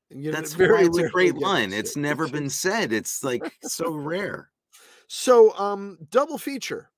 You 0.10 0.32
know, 0.32 0.38
That's 0.38 0.54
very 0.54 0.74
why 0.74 0.86
it's 0.88 0.98
a 0.98 1.10
great 1.10 1.36
line. 1.36 1.72
It's 1.72 1.96
it. 1.96 2.00
never 2.00 2.28
been 2.28 2.50
said. 2.50 2.92
It's 2.92 3.24
like 3.24 3.54
so 3.62 3.92
rare. 3.92 4.50
So, 5.08 5.58
um, 5.58 5.98
double 6.10 6.38
feature. 6.38 6.90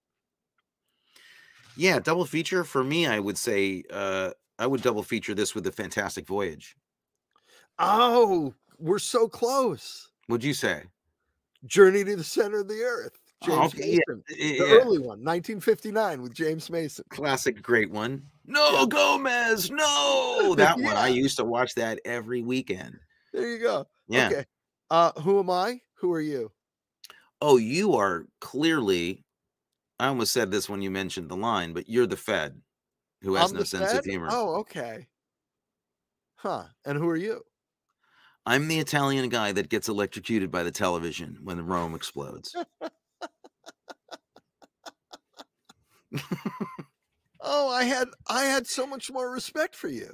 Yeah, 1.78 1.99
double 1.99 2.26
feature 2.26 2.64
for 2.64 2.84
me. 2.84 3.08
I 3.08 3.20
would 3.20 3.38
say 3.38 3.84
uh, 3.91 4.32
I 4.60 4.68
would 4.68 4.82
double 4.82 5.04
feature 5.04 5.34
this 5.34 5.56
with 5.56 5.64
the 5.64 5.72
Fantastic 5.72 6.28
Voyage. 6.28 6.76
Oh, 7.80 8.54
we're 8.78 8.99
so 8.99 9.28
close. 9.28 10.10
Would 10.28 10.43
you 10.43 10.54
say? 10.54 10.84
Journey 11.66 12.04
to 12.04 12.16
the 12.16 12.24
Center 12.24 12.60
of 12.60 12.68
the 12.68 12.82
Earth. 12.82 13.21
Oh, 13.44 13.48
James 13.48 13.74
okay, 13.74 13.92
yeah, 13.92 14.00
Mason. 14.08 14.24
The 14.28 14.66
yeah. 14.68 14.76
early 14.76 15.00
one, 15.00 15.24
1959, 15.24 16.22
with 16.22 16.34
James 16.34 16.70
Mason. 16.70 17.06
classic 17.10 17.62
great 17.62 17.89
one. 17.89 18.24
No 18.46 18.86
Gomez, 18.86 19.72
no 19.72 20.54
that 20.58 20.78
one. 20.78 20.96
I 20.96 21.08
used 21.08 21.38
to 21.38 21.46
watch 21.46 21.74
that 21.76 22.00
every 22.06 22.42
weekend. 22.42 23.00
There 23.34 23.48
you 23.48 23.60
go. 23.60 23.88
Yeah. 24.08 24.28
Okay. 24.28 24.46
Uh, 24.89 25.12
who 25.22 25.39
am 25.39 25.50
I? 25.50 25.80
Who 25.96 26.12
are 26.14 26.22
you? 26.22 26.52
Oh, 27.42 27.58
you 27.58 27.96
are 27.96 28.26
clearly. 28.42 29.24
I 30.00 30.08
almost 30.08 30.34
said 30.34 30.52
this 30.52 30.68
when 30.68 30.82
you 30.82 30.92
mentioned 30.92 31.30
the 31.30 31.36
line, 31.36 31.74
but 31.74 31.88
you're 31.88 32.08
the 32.08 32.18
Fed, 32.18 32.60
who 33.22 33.36
has 33.36 33.52
I'm 33.52 33.58
no 33.58 33.64
sense 33.64 33.92
Fed? 33.92 34.00
of 34.00 34.06
humor. 34.06 34.28
Oh, 34.30 34.56
okay. 34.60 35.08
Huh. 36.36 36.66
And 36.86 36.98
who 36.98 37.08
are 37.08 37.18
you? 37.18 37.42
I'm 38.46 38.68
the 38.68 38.80
Italian 38.80 39.30
guy 39.30 39.52
that 39.52 39.70
gets 39.70 39.88
electrocuted 39.88 40.52
by 40.52 40.64
the 40.64 40.72
television 40.72 41.38
when 41.44 41.64
Rome 41.66 41.94
explodes. 41.94 42.56
Oh, 47.43 47.70
I 47.70 47.86
had 47.86 48.07
I 48.28 48.43
had 48.43 48.68
so 48.68 48.86
much 48.86 49.12
more 49.12 49.32
respect 49.32 49.76
for 49.76 49.88
you. 49.88 50.14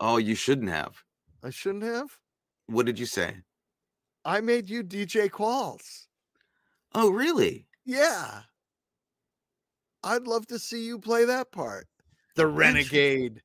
oh, 0.00 0.16
you 0.16 0.34
shouldn't 0.34 0.70
have. 0.70 1.04
I 1.42 1.50
shouldn't 1.50 1.84
have. 1.84 2.18
What 2.66 2.84
did 2.86 2.98
you 2.98 3.06
say? 3.06 3.36
I 4.24 4.40
made 4.40 4.68
you 4.68 4.82
DJ 4.82 5.30
Qualls. 5.30 6.06
Oh, 6.94 7.10
really? 7.10 7.66
Yeah. 7.84 8.42
I'd 10.02 10.26
love 10.26 10.46
to 10.48 10.58
see 10.58 10.84
you 10.84 10.98
play 10.98 11.24
that 11.24 11.52
part. 11.52 11.86
The 12.34 12.46
renegade. 12.46 13.40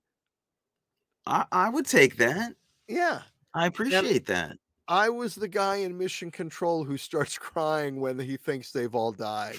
I, 1.26 1.46
I 1.52 1.70
would 1.70 1.86
take 1.86 2.18
that. 2.18 2.54
Yeah. 2.88 3.22
I 3.54 3.68
appreciate 3.68 4.26
that. 4.26 4.58
I 4.88 5.10
was 5.10 5.36
the 5.36 5.48
guy 5.48 5.78
in 5.78 5.98
Mission 5.98 6.32
Control 6.32 6.84
who 6.84 6.98
starts 6.98 7.38
crying 7.40 8.02
when 8.02 8.20
he 8.20 8.38
thinks 8.38 8.72
they've 8.72 8.94
all 8.96 9.12
died. 9.12 9.58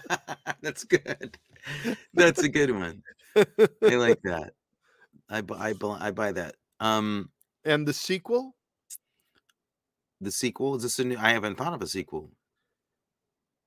That's 0.60 0.84
good. 0.84 1.38
That's 2.14 2.42
a 2.42 2.48
good 2.48 2.70
one. 2.70 3.02
I 3.36 3.96
like 3.96 4.20
that. 4.24 4.52
I 5.30 5.42
I 5.50 5.74
I 6.00 6.10
buy 6.10 6.32
that. 6.32 6.56
Um, 6.80 7.30
and 7.64 7.86
the 7.86 7.92
sequel? 7.92 8.54
the 10.22 10.30
sequel 10.30 10.76
is 10.76 10.82
this 10.84 10.98
a 10.98 11.04
new? 11.04 11.16
I 11.18 11.30
haven't 11.30 11.56
thought 11.56 11.74
of 11.74 11.82
a 11.82 11.86
sequel. 11.86 12.30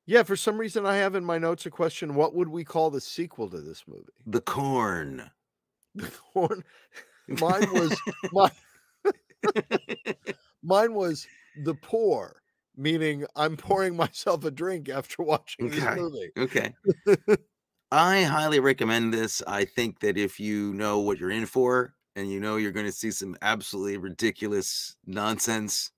Yeah, 0.07 0.23
for 0.23 0.35
some 0.35 0.57
reason 0.57 0.85
I 0.85 0.97
have 0.97 1.15
in 1.15 1.25
my 1.25 1.37
notes 1.37 1.65
a 1.65 1.71
question. 1.71 2.15
What 2.15 2.33
would 2.35 2.47
we 2.47 2.63
call 2.63 2.89
the 2.89 3.01
sequel 3.01 3.49
to 3.49 3.59
this 3.59 3.83
movie? 3.87 4.03
The 4.25 4.41
Corn. 4.41 5.29
The 5.97 6.11
corn. 6.33 6.61
Mine 7.29 7.71
was 7.71 7.97
my 8.33 8.51
mine 10.61 10.93
was 10.93 11.25
the 11.63 11.73
pour, 11.73 12.41
meaning 12.75 13.25
I'm 13.33 13.55
pouring 13.55 13.95
myself 13.95 14.43
a 14.43 14.51
drink 14.51 14.89
after 14.89 15.23
watching 15.23 15.69
this 15.69 15.95
movie. 15.95 16.31
Okay. 16.37 16.73
I 17.91 18.23
highly 18.23 18.59
recommend 18.59 19.13
this. 19.13 19.41
I 19.47 19.65
think 19.65 19.99
that 19.99 20.17
if 20.17 20.39
you 20.39 20.73
know 20.73 20.99
what 20.99 21.19
you're 21.19 21.31
in 21.31 21.45
for 21.45 21.95
and 22.15 22.29
you 22.29 22.39
know 22.39 22.57
you're 22.57 22.71
going 22.71 22.85
to 22.85 22.91
see 22.91 23.11
some 23.11 23.37
absolutely 23.41 23.97
ridiculous 23.97 24.95
nonsense, 25.05 25.91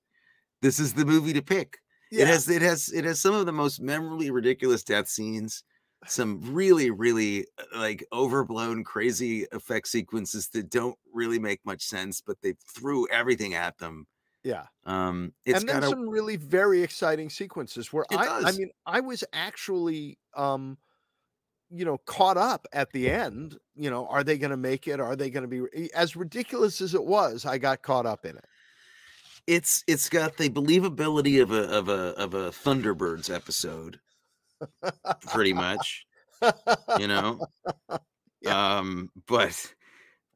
this 0.62 0.80
is 0.80 0.94
the 0.94 1.06
movie 1.06 1.34
to 1.34 1.42
pick. 1.42 1.78
Yeah, 2.10 2.24
It 2.24 2.28
has 2.28 2.48
it 2.48 2.62
has 2.62 2.92
it 2.92 3.04
has 3.04 3.20
some 3.20 3.34
of 3.34 3.46
the 3.46 3.52
most 3.52 3.80
memorably 3.80 4.30
ridiculous 4.30 4.84
death 4.84 5.08
scenes, 5.08 5.64
some 6.06 6.40
really 6.54 6.90
really 6.90 7.46
uh, 7.58 7.64
like 7.78 8.06
overblown 8.12 8.84
crazy 8.84 9.46
effect 9.52 9.88
sequences 9.88 10.48
that 10.50 10.70
don't 10.70 10.98
really 11.12 11.38
make 11.40 11.64
much 11.66 11.82
sense, 11.82 12.20
but 12.20 12.42
they 12.42 12.54
threw 12.74 13.08
everything 13.10 13.54
at 13.54 13.78
them. 13.78 14.06
yeah. 14.42 14.66
Um 14.84 15.34
it's 15.44 15.60
and 15.60 15.68
then 15.68 15.80
got 15.80 15.82
some 15.82 16.08
really 16.08 16.36
very 16.36 16.82
exciting 16.82 17.30
sequences 17.30 17.92
where 17.92 18.06
It 18.10 18.20
I 18.20 18.28
I 18.42 18.52
mean 18.52 18.70
I 18.86 19.00
was 19.00 19.24
actually 19.32 20.18
um 20.34 20.78
you 21.70 21.84
know 21.84 21.98
caught 22.06 22.36
up 22.36 22.66
at 22.72 22.90
the 22.92 23.10
end. 23.10 23.58
You 23.76 23.90
know, 23.90 24.06
are 24.08 24.24
they 24.24 24.38
going 24.38 24.50
to 24.50 24.56
make 24.56 24.88
it? 24.88 25.00
Are 25.00 25.16
they 25.16 25.30
going 25.30 25.48
to 25.48 25.68
be 25.68 25.92
as 25.94 26.16
ridiculous 26.16 26.80
as 26.80 26.94
it 26.94 27.04
was? 27.04 27.46
I 27.46 27.58
got 27.58 27.82
caught 27.82 28.06
up 28.06 28.24
in 28.24 28.36
it. 28.36 28.44
it's 29.46 29.82
it's 29.86 30.08
got 30.08 30.36
the 30.36 30.48
believability 30.50 31.40
of 31.42 31.50
a 31.52 31.62
of 31.70 31.88
a 31.88 32.14
of 32.18 32.34
a 32.34 32.50
Thunderbirds 32.50 33.34
episode, 33.34 34.00
pretty 35.26 35.52
much. 35.52 36.06
you 36.98 37.08
know 37.08 37.40
um 38.46 39.10
but 39.26 39.74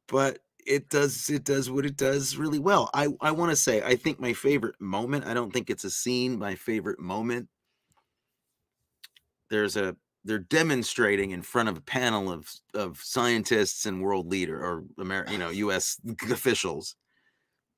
but 0.09 0.39
it 0.67 0.89
does 0.89 1.31
it 1.31 1.45
does 1.45 1.71
what 1.71 1.87
it 1.87 1.97
does 1.97 2.37
really 2.37 2.59
well 2.59 2.91
i 2.95 3.09
i 3.21 3.31
want 3.31 3.51
to 3.51 3.57
say 3.57 3.83
i 3.83 3.95
think 3.95 4.19
my 4.21 4.33
favorite 4.33 4.75
moment 4.81 5.25
i 5.27 5.35
don't 5.35 5.53
think 5.53 5.71
it's 5.71 5.85
a 5.85 5.91
scene 5.91 6.39
my 6.39 6.57
favorite 6.57 6.99
moment 6.99 7.49
there's 9.51 9.77
a 9.77 9.97
they're 10.25 10.39
demonstrating 10.39 11.33
in 11.33 11.43
front 11.43 11.69
of 11.69 11.77
a 11.77 11.83
panel 11.83 12.31
of 12.31 12.51
of 12.75 12.99
scientists 13.03 13.87
and 13.87 14.03
world 14.03 14.27
leader 14.29 14.63
or 14.65 14.85
Amer- 15.01 15.27
you 15.31 15.39
know 15.39 15.51
us 15.71 15.99
officials 16.31 16.95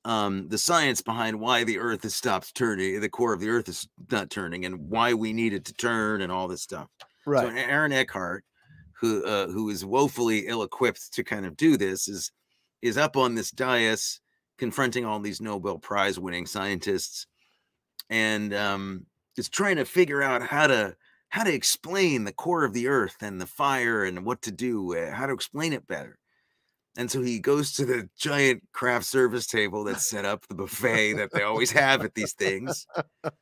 um 0.05 0.49
the 0.49 0.59
science 0.59 1.01
behind 1.01 1.41
why 1.41 1.65
the 1.65 1.79
earth 1.79 2.03
has 2.03 2.15
stopped 2.15 2.55
turning 2.55 3.01
the 3.01 3.09
core 3.09 3.33
of 3.33 3.41
the 3.41 3.49
earth 3.49 3.69
is 3.69 3.89
not 4.11 4.29
turning 4.31 4.65
and 4.65 4.79
why 4.91 5.15
we 5.15 5.33
need 5.33 5.53
it 5.55 5.65
to 5.65 5.75
turn 5.75 6.21
and 6.21 6.31
all 6.31 6.49
this 6.49 6.63
stuff 6.63 6.89
Right. 7.27 7.49
so. 7.49 7.57
Aaron 7.57 7.93
Eckhart, 7.93 8.45
who 9.01 9.25
uh, 9.25 9.47
who 9.49 9.71
is 9.71 9.85
woefully 9.85 10.47
ill-equipped 10.47 11.13
to 11.15 11.25
kind 11.25 11.47
of 11.47 11.57
do 11.57 11.77
this, 11.77 12.09
is 12.09 12.33
is 12.83 12.99
up 12.99 13.17
on 13.17 13.35
this 13.35 13.51
dais 13.51 14.21
confronting 14.59 15.05
all 15.05 15.19
these 15.21 15.41
Nobel 15.41 15.79
Prize 15.79 16.19
winning 16.19 16.47
scientists, 16.47 17.27
and 18.11 18.53
um, 18.53 19.07
is 19.37 19.49
trying 19.49 19.77
to 19.77 19.85
figure 19.85 20.23
out 20.23 20.43
how 20.43 20.67
to 20.67 20.97
how 21.35 21.43
to 21.43 21.53
explain 21.53 22.23
the 22.23 22.33
core 22.33 22.63
of 22.63 22.73
the 22.73 22.87
Earth 22.87 23.17
and 23.21 23.41
the 23.41 23.47
fire 23.47 24.05
and 24.05 24.25
what 24.25 24.41
to 24.41 24.53
do, 24.53 24.97
uh, 24.97 25.11
how 25.11 25.27
to 25.27 25.33
explain 25.33 25.73
it 25.73 25.85
better. 25.85 26.17
And 26.97 27.11
so 27.11 27.23
he 27.23 27.41
goes 27.41 27.73
to 27.73 27.85
the 27.85 28.09
giant 28.17 28.63
craft 28.73 29.05
service 29.05 29.49
table 29.49 29.83
that's 29.83 30.09
set 30.09 30.25
up, 30.25 30.47
the 30.47 30.55
buffet 30.55 31.15
that 31.15 31.33
they 31.33 31.43
always 31.43 31.73
have 31.73 32.05
at 32.05 32.15
these 32.15 32.35
things. 32.35 32.87
I'm 33.25 33.33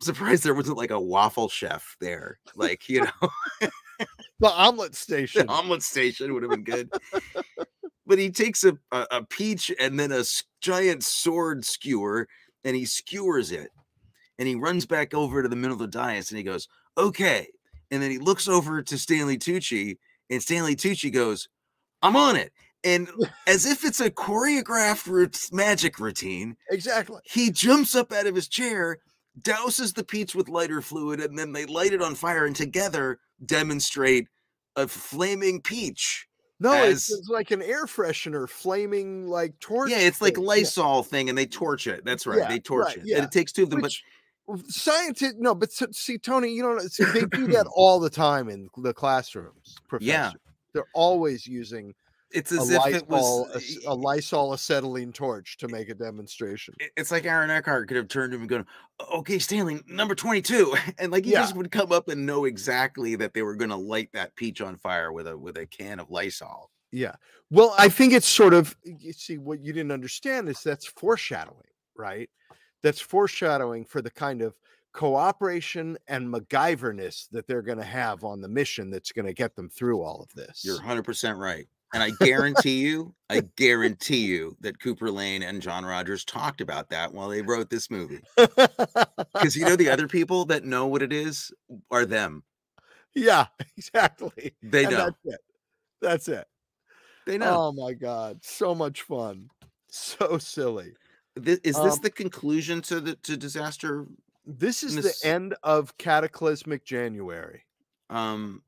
surprised 0.00 0.44
there 0.44 0.54
wasn't 0.54 0.78
like 0.78 0.92
a 0.92 0.98
waffle 0.98 1.50
chef 1.50 1.94
there, 2.00 2.38
like 2.56 2.88
you 2.88 3.02
know. 3.02 3.28
the 4.40 4.50
omelet 4.50 4.94
station. 4.94 5.46
The 5.46 5.52
omelet 5.52 5.82
station 5.82 6.32
would 6.32 6.44
have 6.44 6.52
been 6.52 6.64
good. 6.64 6.88
but 8.06 8.18
he 8.18 8.30
takes 8.30 8.64
a, 8.64 8.78
a, 8.92 9.06
a 9.10 9.26
peach 9.26 9.70
and 9.78 10.00
then 10.00 10.10
a 10.10 10.24
giant 10.62 11.04
sword 11.04 11.66
skewer 11.66 12.28
and 12.64 12.74
he 12.74 12.86
skewers 12.86 13.52
it. 13.52 13.68
And 14.38 14.48
he 14.48 14.54
runs 14.54 14.86
back 14.86 15.12
over 15.12 15.42
to 15.42 15.50
the 15.50 15.56
middle 15.56 15.74
of 15.74 15.78
the 15.80 15.86
dais 15.86 16.30
and 16.30 16.38
he 16.38 16.44
goes, 16.44 16.66
okay. 16.96 17.48
And 17.90 18.02
then 18.02 18.10
he 18.10 18.18
looks 18.18 18.48
over 18.48 18.82
to 18.82 18.98
Stanley 18.98 19.38
Tucci 19.38 19.96
and 20.30 20.42
Stanley 20.42 20.74
Tucci 20.74 21.12
goes, 21.12 21.48
I'm 22.00 22.16
on 22.16 22.36
it. 22.36 22.52
And 22.84 23.08
as 23.46 23.66
if 23.66 23.84
it's 23.84 24.00
a 24.00 24.10
choreographed 24.10 25.52
magic 25.52 25.98
routine, 25.98 26.56
exactly. 26.70 27.20
he 27.24 27.50
jumps 27.50 27.94
up 27.94 28.12
out 28.12 28.26
of 28.26 28.34
his 28.34 28.48
chair, 28.48 28.98
douses 29.42 29.94
the 29.94 30.04
peach 30.04 30.34
with 30.34 30.48
lighter 30.48 30.80
fluid, 30.80 31.20
and 31.20 31.38
then 31.38 31.52
they 31.52 31.66
light 31.66 31.92
it 31.92 32.02
on 32.02 32.14
fire 32.14 32.46
and 32.46 32.56
together 32.56 33.20
demonstrate 33.44 34.26
a 34.76 34.88
flaming 34.88 35.60
peach. 35.60 36.26
No, 36.60 36.72
it's, 36.84 37.10
as- 37.10 37.18
it's 37.18 37.28
like 37.28 37.50
an 37.50 37.60
air 37.60 37.86
freshener, 37.86 38.48
flaming 38.48 39.26
like 39.26 39.58
torch. 39.58 39.90
Yeah, 39.90 39.98
it's 39.98 40.22
like 40.22 40.36
thing. 40.36 40.44
Yeah. 40.44 40.48
Lysol 40.48 41.02
thing, 41.02 41.28
and 41.28 41.36
they 41.36 41.46
torch 41.46 41.86
it. 41.88 42.04
That's 42.04 42.26
right. 42.26 42.38
Yeah, 42.38 42.48
they 42.48 42.60
torch 42.60 42.86
right, 42.86 42.96
it. 42.98 43.02
yeah. 43.04 43.16
And 43.16 43.24
it 43.24 43.32
takes 43.32 43.52
two 43.52 43.64
of 43.64 43.70
them, 43.70 43.80
Which, 43.80 44.02
scientists, 44.68 45.36
no, 45.38 45.54
but 45.54 45.70
see, 45.72 46.18
Tony, 46.18 46.50
you 46.52 46.80
see, 46.88 47.04
they 47.12 47.24
do 47.26 47.46
that 47.48 47.66
all 47.74 48.00
the 48.00 48.10
time 48.10 48.48
in 48.48 48.68
the 48.78 48.92
classrooms. 48.94 49.76
Yeah. 50.00 50.32
They're 50.74 50.84
always 50.94 51.46
using 51.46 51.94
it's 52.34 52.50
a 52.50 52.56
as 52.60 52.70
if 52.70 52.86
it 52.86 53.10
Lysol, 53.10 53.40
was. 53.52 53.56
ac- 53.56 53.80
a 53.86 53.94
Lysol 53.94 54.54
acetylene 54.54 55.12
torch 55.12 55.58
to 55.58 55.68
make 55.68 55.90
a 55.90 55.94
demonstration. 55.94 56.74
It's 56.96 57.10
like 57.10 57.26
Aaron 57.26 57.50
Eckhart 57.50 57.88
could 57.88 57.98
have 57.98 58.08
turned 58.08 58.32
to 58.32 58.36
him 58.36 58.42
and 58.42 58.48
gone, 58.48 58.66
"Okay, 59.12 59.38
Stanley, 59.38 59.80
number 59.86 60.14
twenty-two. 60.14 60.74
and 60.98 61.12
like 61.12 61.26
he 61.26 61.32
Yeah. 61.32 61.40
just 61.42 61.54
would 61.56 61.70
come 61.70 61.92
up 61.92 62.08
and 62.08 62.24
know 62.24 62.46
exactly 62.46 63.16
that 63.16 63.34
they 63.34 63.42
were 63.42 63.54
going 63.54 63.68
to 63.70 63.76
light 63.76 64.08
that 64.14 64.34
peach 64.34 64.62
on 64.62 64.78
fire 64.78 65.12
with 65.12 65.26
a 65.26 65.36
with 65.36 65.58
a 65.58 65.66
can 65.66 66.00
of 66.00 66.10
Lysol. 66.10 66.70
Yeah. 66.90 67.16
Well, 67.50 67.74
I 67.78 67.90
think 67.90 68.14
it's 68.14 68.28
sort 68.28 68.54
of 68.54 68.74
you 68.82 69.12
see 69.12 69.36
what 69.36 69.60
you 69.62 69.74
didn't 69.74 69.92
understand 69.92 70.48
is 70.48 70.62
that's 70.62 70.86
foreshadowing, 70.86 71.58
right? 71.98 72.30
That's 72.82 73.00
foreshadowing 73.00 73.84
for 73.84 74.02
the 74.02 74.10
kind 74.10 74.42
of 74.42 74.58
cooperation 74.92 75.96
and 76.08 76.28
MacGyverness 76.32 77.28
that 77.30 77.46
they're 77.46 77.62
going 77.62 77.78
to 77.78 77.84
have 77.84 78.24
on 78.24 78.40
the 78.40 78.48
mission 78.48 78.90
that's 78.90 79.12
going 79.12 79.26
to 79.26 79.32
get 79.32 79.56
them 79.56 79.68
through 79.68 80.02
all 80.02 80.22
of 80.22 80.32
this. 80.34 80.62
You're 80.64 80.78
100% 80.78 81.38
right. 81.38 81.66
And 81.94 82.02
I 82.02 82.10
guarantee 82.20 82.80
you, 82.80 83.14
I 83.30 83.42
guarantee 83.56 84.24
you 84.26 84.56
that 84.60 84.80
Cooper 84.80 85.10
Layne 85.10 85.42
and 85.42 85.62
John 85.62 85.84
Rogers 85.84 86.24
talked 86.24 86.60
about 86.60 86.90
that 86.90 87.12
while 87.12 87.28
they 87.28 87.42
wrote 87.42 87.70
this 87.70 87.90
movie. 87.90 88.20
Because 89.34 89.56
you 89.56 89.64
know, 89.64 89.76
the 89.76 89.88
other 89.90 90.06
people 90.06 90.44
that 90.46 90.64
know 90.64 90.86
what 90.86 91.02
it 91.02 91.12
is 91.12 91.52
are 91.90 92.04
them. 92.06 92.42
yeah, 93.14 93.46
exactly. 93.76 94.54
They 94.62 94.84
And 94.84 94.92
know. 94.92 94.98
that's 95.04 95.18
it. 95.24 95.40
That's 96.00 96.28
it. 96.28 96.46
They 97.26 97.38
know. 97.38 97.56
Oh 97.68 97.72
my 97.72 97.92
god, 97.92 98.38
so 98.44 98.74
much 98.74 99.02
fun. 99.02 99.48
So 99.88 100.38
silly. 100.38 100.92
Thi- 101.40 101.52
is 101.64 101.76
this 101.76 101.94
um, 101.94 101.98
the 102.02 102.10
conclusion 102.10 102.80
to 102.82 103.00
the 103.00 103.14
to 103.16 103.36
disaster? 103.36 104.06
This 104.44 104.82
is 104.82 104.96
Miss- 104.96 105.20
the 105.20 105.28
end 105.28 105.54
of 105.62 105.96
cataclysmic 105.98 106.84
January. 106.84 107.64
Um, 108.10 108.62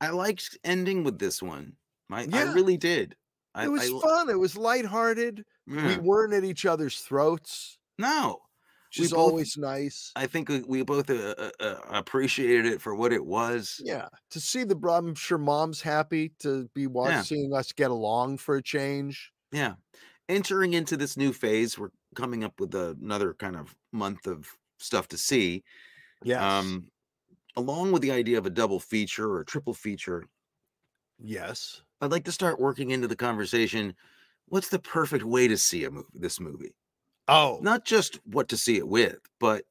I 0.00 0.10
liked 0.10 0.58
ending 0.64 1.04
with 1.04 1.18
this 1.18 1.42
one. 1.42 1.74
I, 2.10 2.26
I 2.32 2.52
really 2.52 2.76
did. 2.76 3.16
I, 3.54 3.64
It 3.64 3.68
was 3.68 3.82
I 3.82 4.00
fun. 4.00 4.28
It 4.30 4.38
was 4.38 4.56
lighthearted. 4.56 5.44
yeah. 5.66 5.86
We 5.86 5.96
weren't 5.98 6.32
at 6.34 6.44
each 6.44 6.66
other's 6.66 7.00
throats, 7.00 7.78
no, 7.98 8.40
which 8.90 8.98
We 9.00 9.04
is 9.06 9.10
both- 9.12 9.18
always 9.20 9.56
nice. 9.56 10.12
I 10.16 10.26
think 10.26 10.48
we, 10.48 10.60
we 10.60 10.82
both 10.82 11.08
uh, 11.10 11.34
uh, 11.38 11.50
uh, 11.60 11.76
appreciated 11.90 12.66
it 12.66 12.80
for 12.80 12.94
what 12.94 13.12
it 13.12 13.24
was. 13.24 13.80
Yeah, 13.84 14.08
to 14.30 14.40
see 14.40 14.64
the 14.64 14.74
bro- 14.76 14.94
I'm 14.96 15.14
sure 15.14 15.38
mom's 15.38 15.80
happy 15.82 16.32
to 16.40 16.68
be 16.74 16.86
watching, 16.86 17.14
Yeah. 17.16 17.22
seeing 17.22 17.54
us 17.54 17.72
get 17.72 17.90
along 17.90 18.38
for 18.38 18.56
a 18.56 18.62
change. 18.62 19.32
Yeah. 19.52 19.74
Entering 20.28 20.74
into 20.74 20.96
this 20.96 21.16
new 21.16 21.32
phase, 21.32 21.78
we're 21.78 21.90
coming 22.14 22.44
up 22.44 22.60
with 22.60 22.74
another 22.74 23.32
kind 23.34 23.56
of 23.56 23.74
month 23.92 24.26
of 24.26 24.58
stuff 24.78 25.08
to 25.08 25.16
see. 25.18 25.64
Yes, 26.22 26.42
Um, 26.42 26.90
along 27.56 27.92
with 27.92 28.02
the 28.02 28.12
idea 28.12 28.38
of 28.38 28.46
a 28.46 28.50
double 28.50 28.80
feature 28.80 29.30
or 29.30 29.40
a 29.40 29.46
triple 29.46 29.74
feature, 29.74 30.26
yes. 31.18 31.82
I'd 32.00 32.10
like 32.10 32.24
to 32.24 32.32
start 32.32 32.60
working 32.60 32.90
into 32.90 33.08
the 33.08 33.16
conversation. 33.16 33.94
What's 34.46 34.68
the 34.68 34.78
perfect 34.78 35.24
way 35.24 35.48
to 35.48 35.56
see 35.58 35.84
a 35.84 35.90
movie? 35.90 36.08
This 36.14 36.40
movie, 36.40 36.74
Oh, 37.28 37.58
not 37.62 37.84
just 37.84 38.16
what 38.26 38.48
to 38.48 38.56
see 38.56 38.76
it 38.76 38.88
with, 38.88 39.18
but 39.38 39.64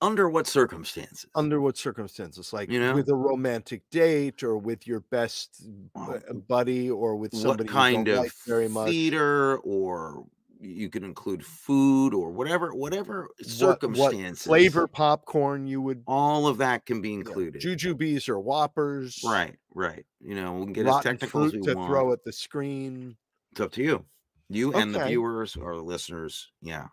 under 0.00 0.28
what 0.28 0.46
circumstances. 0.46 1.26
under 1.34 1.60
what 1.60 1.76
circumstances? 1.76 2.52
Like 2.52 2.70
You 2.70 2.80
know? 2.80 2.94
with 2.94 3.08
a 3.08 3.14
romantic 3.14 3.82
date, 3.90 4.42
or 4.42 4.56
with 4.58 4.86
your 4.86 5.00
best 5.00 5.62
Well, 5.94 6.20
uh, 6.28 6.32
buddy, 6.34 6.90
or 6.90 7.16
with 7.16 7.34
somebody 7.34 7.64
what 7.64 7.72
kind 7.72 7.96
you 7.98 8.04
don't 8.04 8.14
of 8.18 8.24
like 8.24 8.32
very 8.46 8.68
much. 8.68 8.88
theater, 8.90 9.58
or 9.58 10.24
you 10.60 10.88
can 10.90 11.04
include 11.04 11.44
food, 11.44 12.12
or 12.14 12.30
whatever, 12.30 12.74
whatever 12.74 13.22
What, 13.22 13.28
what 13.38 13.46
circumstances. 13.48 14.42
flavor 14.46 14.86
popcorn 14.88 15.66
you 15.68 15.80
would 15.82 16.02
all 16.06 16.46
of 16.48 16.58
that 16.58 16.84
can 16.86 17.00
be 17.00 17.10
yeah, 17.10 17.14
included. 17.16 17.62
jujubes 17.62 18.28
or 18.28 18.40
whoppers, 18.40 19.20
Right, 19.24 19.56
right. 19.74 20.04
You 20.20 20.34
know, 20.34 20.54
we 20.58 20.64
can 20.64 20.72
get 20.72 20.86
as 20.88 21.00
technical 21.02 21.44
as 21.44 21.52
we 21.52 21.60
to 21.60 21.74
want. 21.74 21.88
throw 21.90 22.12
at 22.12 22.24
the 22.24 22.32
screen. 22.32 23.16
It's 23.52 23.60
up 23.60 23.72
to 23.72 23.82
you. 23.82 24.04
You 24.48 24.72
and 24.74 24.94
the 24.94 25.04
viewers 25.04 25.56
or 25.56 25.76
the 25.76 25.82
listeners. 25.82 26.50
Yeah. 26.62 26.88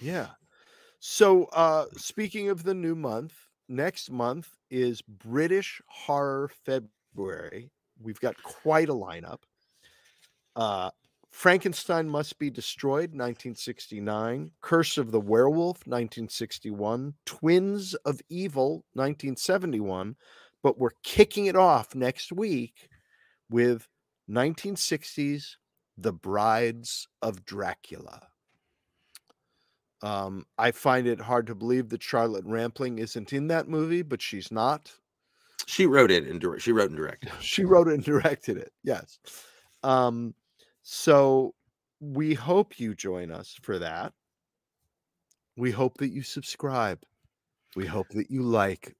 Yeah. 0.00 0.28
So, 1.04 1.46
uh, 1.46 1.86
speaking 1.96 2.48
of 2.48 2.62
the 2.62 2.74
new 2.74 2.94
month, 2.94 3.34
next 3.68 4.08
month 4.08 4.50
is 4.70 5.02
British 5.02 5.82
Horror 5.88 6.48
February. 6.64 7.72
We've 8.00 8.20
got 8.20 8.40
quite 8.44 8.88
a 8.88 8.94
lineup. 8.94 9.40
Uh, 10.54 10.90
Frankenstein 11.32 12.08
Must 12.08 12.38
Be 12.38 12.50
Destroyed, 12.50 13.10
1969. 13.10 14.52
Curse 14.60 14.96
of 14.96 15.10
the 15.10 15.18
Werewolf, 15.18 15.78
1961. 15.88 17.14
Twins 17.26 17.94
of 18.04 18.20
Evil, 18.28 18.84
1971. 18.92 20.14
But 20.62 20.78
we're 20.78 20.90
kicking 21.02 21.46
it 21.46 21.56
off 21.56 21.96
next 21.96 22.30
week 22.30 22.88
with 23.50 23.88
1960s 24.30 25.56
The 25.98 26.12
Brides 26.12 27.08
of 27.20 27.44
Dracula. 27.44 28.28
Um, 30.02 30.46
I 30.58 30.72
find 30.72 31.06
it 31.06 31.20
hard 31.20 31.46
to 31.46 31.54
believe 31.54 31.88
that 31.90 32.02
Charlotte 32.02 32.44
Rampling 32.44 32.98
isn't 32.98 33.32
in 33.32 33.46
that 33.48 33.68
movie, 33.68 34.02
but 34.02 34.20
she's 34.20 34.50
not. 34.50 34.92
She 35.66 35.86
wrote 35.86 36.10
it 36.10 36.24
and 36.26 36.40
dir- 36.40 36.58
she 36.58 36.72
wrote 36.72 36.90
and 36.90 36.96
directed. 36.96 37.30
She 37.40 37.64
wrote 37.64 37.88
it 37.88 37.94
and 37.94 38.04
directed 38.04 38.56
it. 38.56 38.72
Yes. 38.82 39.18
Um, 39.84 40.34
so 40.82 41.54
we 42.00 42.34
hope 42.34 42.80
you 42.80 42.94
join 42.94 43.30
us 43.30 43.56
for 43.62 43.78
that. 43.78 44.12
We 45.56 45.70
hope 45.70 45.98
that 45.98 46.08
you 46.08 46.22
subscribe. 46.22 47.00
We 47.76 47.86
hope 47.86 48.08
that 48.10 48.30
you 48.30 48.42
like 48.42 48.96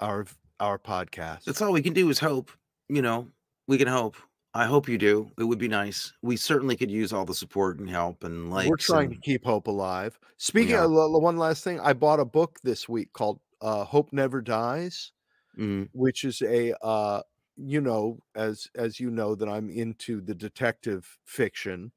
our 0.00 0.26
our 0.60 0.78
podcast. 0.78 1.44
That's 1.44 1.62
all 1.62 1.72
we 1.72 1.82
can 1.82 1.94
do 1.94 2.08
is 2.10 2.18
hope. 2.18 2.50
You 2.88 3.02
know, 3.02 3.28
we 3.66 3.78
can 3.78 3.88
hope. 3.88 4.16
I 4.54 4.66
hope 4.66 4.88
you 4.88 4.98
do. 4.98 5.30
It 5.38 5.44
would 5.44 5.58
be 5.58 5.68
nice. 5.68 6.12
We 6.22 6.36
certainly 6.36 6.76
could 6.76 6.90
use 6.90 7.12
all 7.12 7.24
the 7.24 7.34
support 7.34 7.78
and 7.78 7.88
help 7.88 8.22
and 8.22 8.50
like. 8.50 8.68
We're 8.68 8.76
trying 8.76 9.10
to 9.10 9.16
keep 9.16 9.44
hope 9.44 9.66
alive. 9.66 10.18
Speaking 10.36 10.74
are. 10.74 10.84
of 10.84 10.92
l- 10.92 11.20
one 11.20 11.38
last 11.38 11.64
thing, 11.64 11.80
I 11.80 11.94
bought 11.94 12.20
a 12.20 12.24
book 12.24 12.58
this 12.62 12.88
week 12.88 13.12
called 13.14 13.40
uh, 13.62 13.84
"Hope 13.84 14.12
Never 14.12 14.42
Dies." 14.42 15.12
Mm, 15.58 15.90
which 15.92 16.24
is 16.24 16.40
a 16.40 16.74
uh 16.82 17.20
you 17.56 17.80
know 17.82 18.18
as 18.34 18.68
as 18.74 18.98
you 18.98 19.10
know 19.10 19.34
that 19.34 19.50
i'm 19.50 19.68
into 19.68 20.22
the 20.22 20.34
detective 20.34 21.18
fiction 21.26 21.92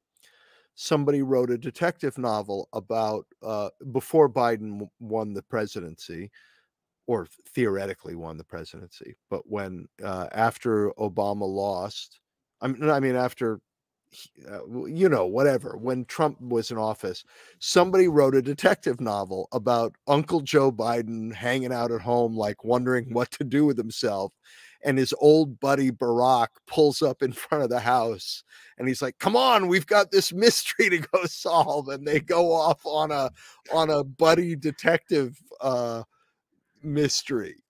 somebody 0.75 1.21
wrote 1.21 1.49
a 1.49 1.57
detective 1.57 2.17
novel 2.17 2.67
about 2.73 3.25
uh 3.43 3.69
before 3.91 4.29
biden 4.29 4.89
won 4.99 5.33
the 5.33 5.41
presidency 5.43 6.29
or 7.07 7.27
theoretically 7.49 8.15
won 8.15 8.37
the 8.37 8.43
presidency 8.43 9.15
but 9.29 9.49
when 9.49 9.87
uh 10.03 10.27
after 10.33 10.91
obama 10.99 11.47
lost 11.47 12.19
i 12.61 12.67
mean 12.67 12.89
i 12.89 12.99
mean 12.99 13.15
after 13.15 13.59
uh, 14.49 14.85
you 14.85 15.09
know 15.09 15.25
whatever 15.25 15.75
when 15.77 16.05
trump 16.05 16.39
was 16.39 16.71
in 16.71 16.77
office 16.77 17.23
somebody 17.59 18.07
wrote 18.07 18.35
a 18.35 18.41
detective 18.41 19.01
novel 19.01 19.47
about 19.51 19.93
uncle 20.07 20.39
joe 20.39 20.71
biden 20.71 21.33
hanging 21.33 21.73
out 21.73 21.91
at 21.91 22.01
home 22.01 22.35
like 22.37 22.63
wondering 22.63 23.11
what 23.13 23.29
to 23.31 23.43
do 23.43 23.65
with 23.65 23.77
himself 23.77 24.33
and 24.83 24.97
his 24.97 25.13
old 25.19 25.59
buddy 25.59 25.91
barack 25.91 26.47
pulls 26.67 27.01
up 27.01 27.21
in 27.21 27.33
front 27.33 27.63
of 27.63 27.69
the 27.69 27.79
house 27.79 28.43
and 28.77 28.87
he's 28.87 29.01
like 29.01 29.17
come 29.19 29.35
on 29.35 29.67
we've 29.67 29.87
got 29.87 30.11
this 30.11 30.31
mystery 30.45 30.89
to 30.89 30.99
go 30.99 31.25
solve 31.25 31.89
and 31.89 32.07
they 32.07 32.19
go 32.19 32.53
off 32.53 32.79
on 32.85 33.11
a 33.11 33.29
on 33.73 33.89
a 33.89 34.03
buddy 34.03 34.55
detective 34.55 35.37
uh 35.59 36.03
mystery 36.83 37.64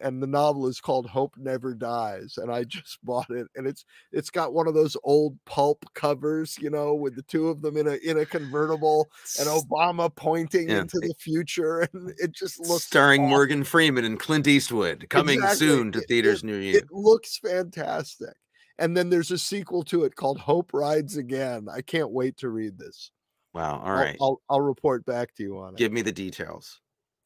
and 0.00 0.22
the 0.22 0.26
novel 0.26 0.66
is 0.66 0.80
called 0.80 1.06
Hope 1.06 1.34
Never 1.36 1.74
Dies, 1.74 2.34
and 2.38 2.50
I 2.50 2.64
just 2.64 2.98
bought 3.04 3.30
it, 3.30 3.46
and 3.54 3.66
it's 3.66 3.84
it's 4.12 4.30
got 4.30 4.52
one 4.54 4.66
of 4.66 4.74
those 4.74 4.96
old 5.04 5.36
pulp 5.46 5.84
covers, 5.94 6.56
you 6.58 6.70
know, 6.70 6.94
with 6.94 7.16
the 7.16 7.22
two 7.22 7.48
of 7.48 7.62
them 7.62 7.76
in 7.76 7.86
a 7.86 7.94
in 8.04 8.18
a 8.18 8.26
convertible, 8.26 9.08
and 9.38 9.48
Obama 9.48 10.14
pointing 10.14 10.68
Yeah. 10.70 10.80
into 10.80 10.98
eh 11.02 11.08
the 11.08 11.14
future, 11.18 11.80
and 11.92 12.12
it 12.18 12.32
just 12.32 12.58
looks 12.60 12.84
starring 12.84 13.22
awesome. 13.22 13.30
Morgan 13.30 13.64
Freeman 13.64 14.04
and 14.04 14.18
Clint 14.18 14.46
Eastwood, 14.46 15.06
coming 15.10 15.38
Exactly. 15.38 15.66
soon 15.66 15.92
to 15.92 15.98
It- 16.00 16.08
theaters 16.08 16.42
near 16.44 16.60
you. 16.60 16.76
It 16.78 16.90
looks 16.90 17.38
fantastic. 17.38 18.34
And 18.78 18.96
then 18.96 19.10
there's 19.10 19.30
a 19.30 19.36
sequel 19.36 19.82
to 19.84 20.04
it 20.04 20.16
called 20.16 20.38
Hope 20.38 20.72
Rides 20.72 21.18
Again. 21.18 21.66
I 21.70 21.82
can't 21.82 22.10
wait 22.10 22.38
to 22.38 22.48
read 22.48 22.78
this. 22.78 23.10
wow. 23.52 23.78
All 23.84 23.92
right, 23.92 24.16
I'll- 24.20 24.40
I'll, 24.48 24.56
I'll 24.56 24.60
report 24.62 25.04
back 25.04 25.34
to 25.34 25.42
you 25.42 25.58
on 25.58 25.74
it. 25.74 25.76
Give 25.76 25.92
me 25.92 26.00
the 26.02 26.12
details. 26.12 26.80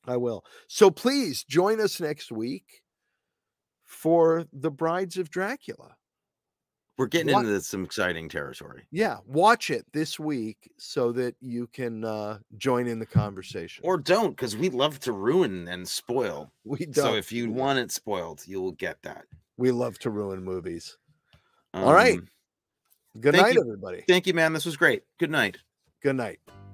I 0.07 0.17
will. 0.17 0.45
So 0.69 0.91
please 0.91 1.45
join 1.45 1.81
us 1.81 2.01
next 2.01 2.31
week 2.33 2.83
for 3.85 4.45
The 4.53 4.71
Brides 4.71 5.17
of 5.17 5.31
Dracula. 5.31 5.97
We're 6.97 7.07
getting 7.07 7.33
What- 7.35 7.45
into 7.47 7.61
some 7.61 7.85
exciting 7.85 8.29
territory. 8.29 8.87
Yeah, 8.93 9.19
watch 9.27 9.71
it 9.71 9.85
this 9.93 10.19
week 10.21 10.71
so 10.79 11.11
that 11.13 11.35
you 11.41 11.67
can 11.69 12.05
uh, 12.05 12.39
join 12.57 12.87
in 12.87 13.01
the 13.01 13.07
conversation. 13.07 13.83
Or 13.85 13.97
don't, 13.99 14.31
because 14.31 14.57
we 14.57 14.69
love 14.71 15.01
to 15.01 15.13
ruin 15.13 15.67
and 15.67 15.89
spoil. 15.89 16.53
we 16.65 16.79
don't. 16.87 16.95
So 16.95 17.15
if 17.17 17.33
you 17.33 17.51
want 17.51 17.81
it 17.81 17.91
spoiled, 17.91 18.43
you'll 18.47 18.73
get 18.73 19.03
that. 19.03 19.25
we 19.57 19.73
love 19.73 19.99
to 20.01 20.11
ruin 20.11 20.45
movies. 20.45 20.97
All 21.73 21.93
right. 21.93 22.19
Um, 22.19 22.29
Good 23.21 23.35
night, 23.35 23.55
you. 23.55 23.61
everybody. 23.61 24.05
Thank 24.07 24.27
you, 24.29 24.35
man. 24.35 24.53
This 24.53 24.65
was 24.65 24.77
great. 24.77 25.03
Good 25.19 25.31
night. 25.31 25.59
Good 26.03 26.17
night. 26.17 26.39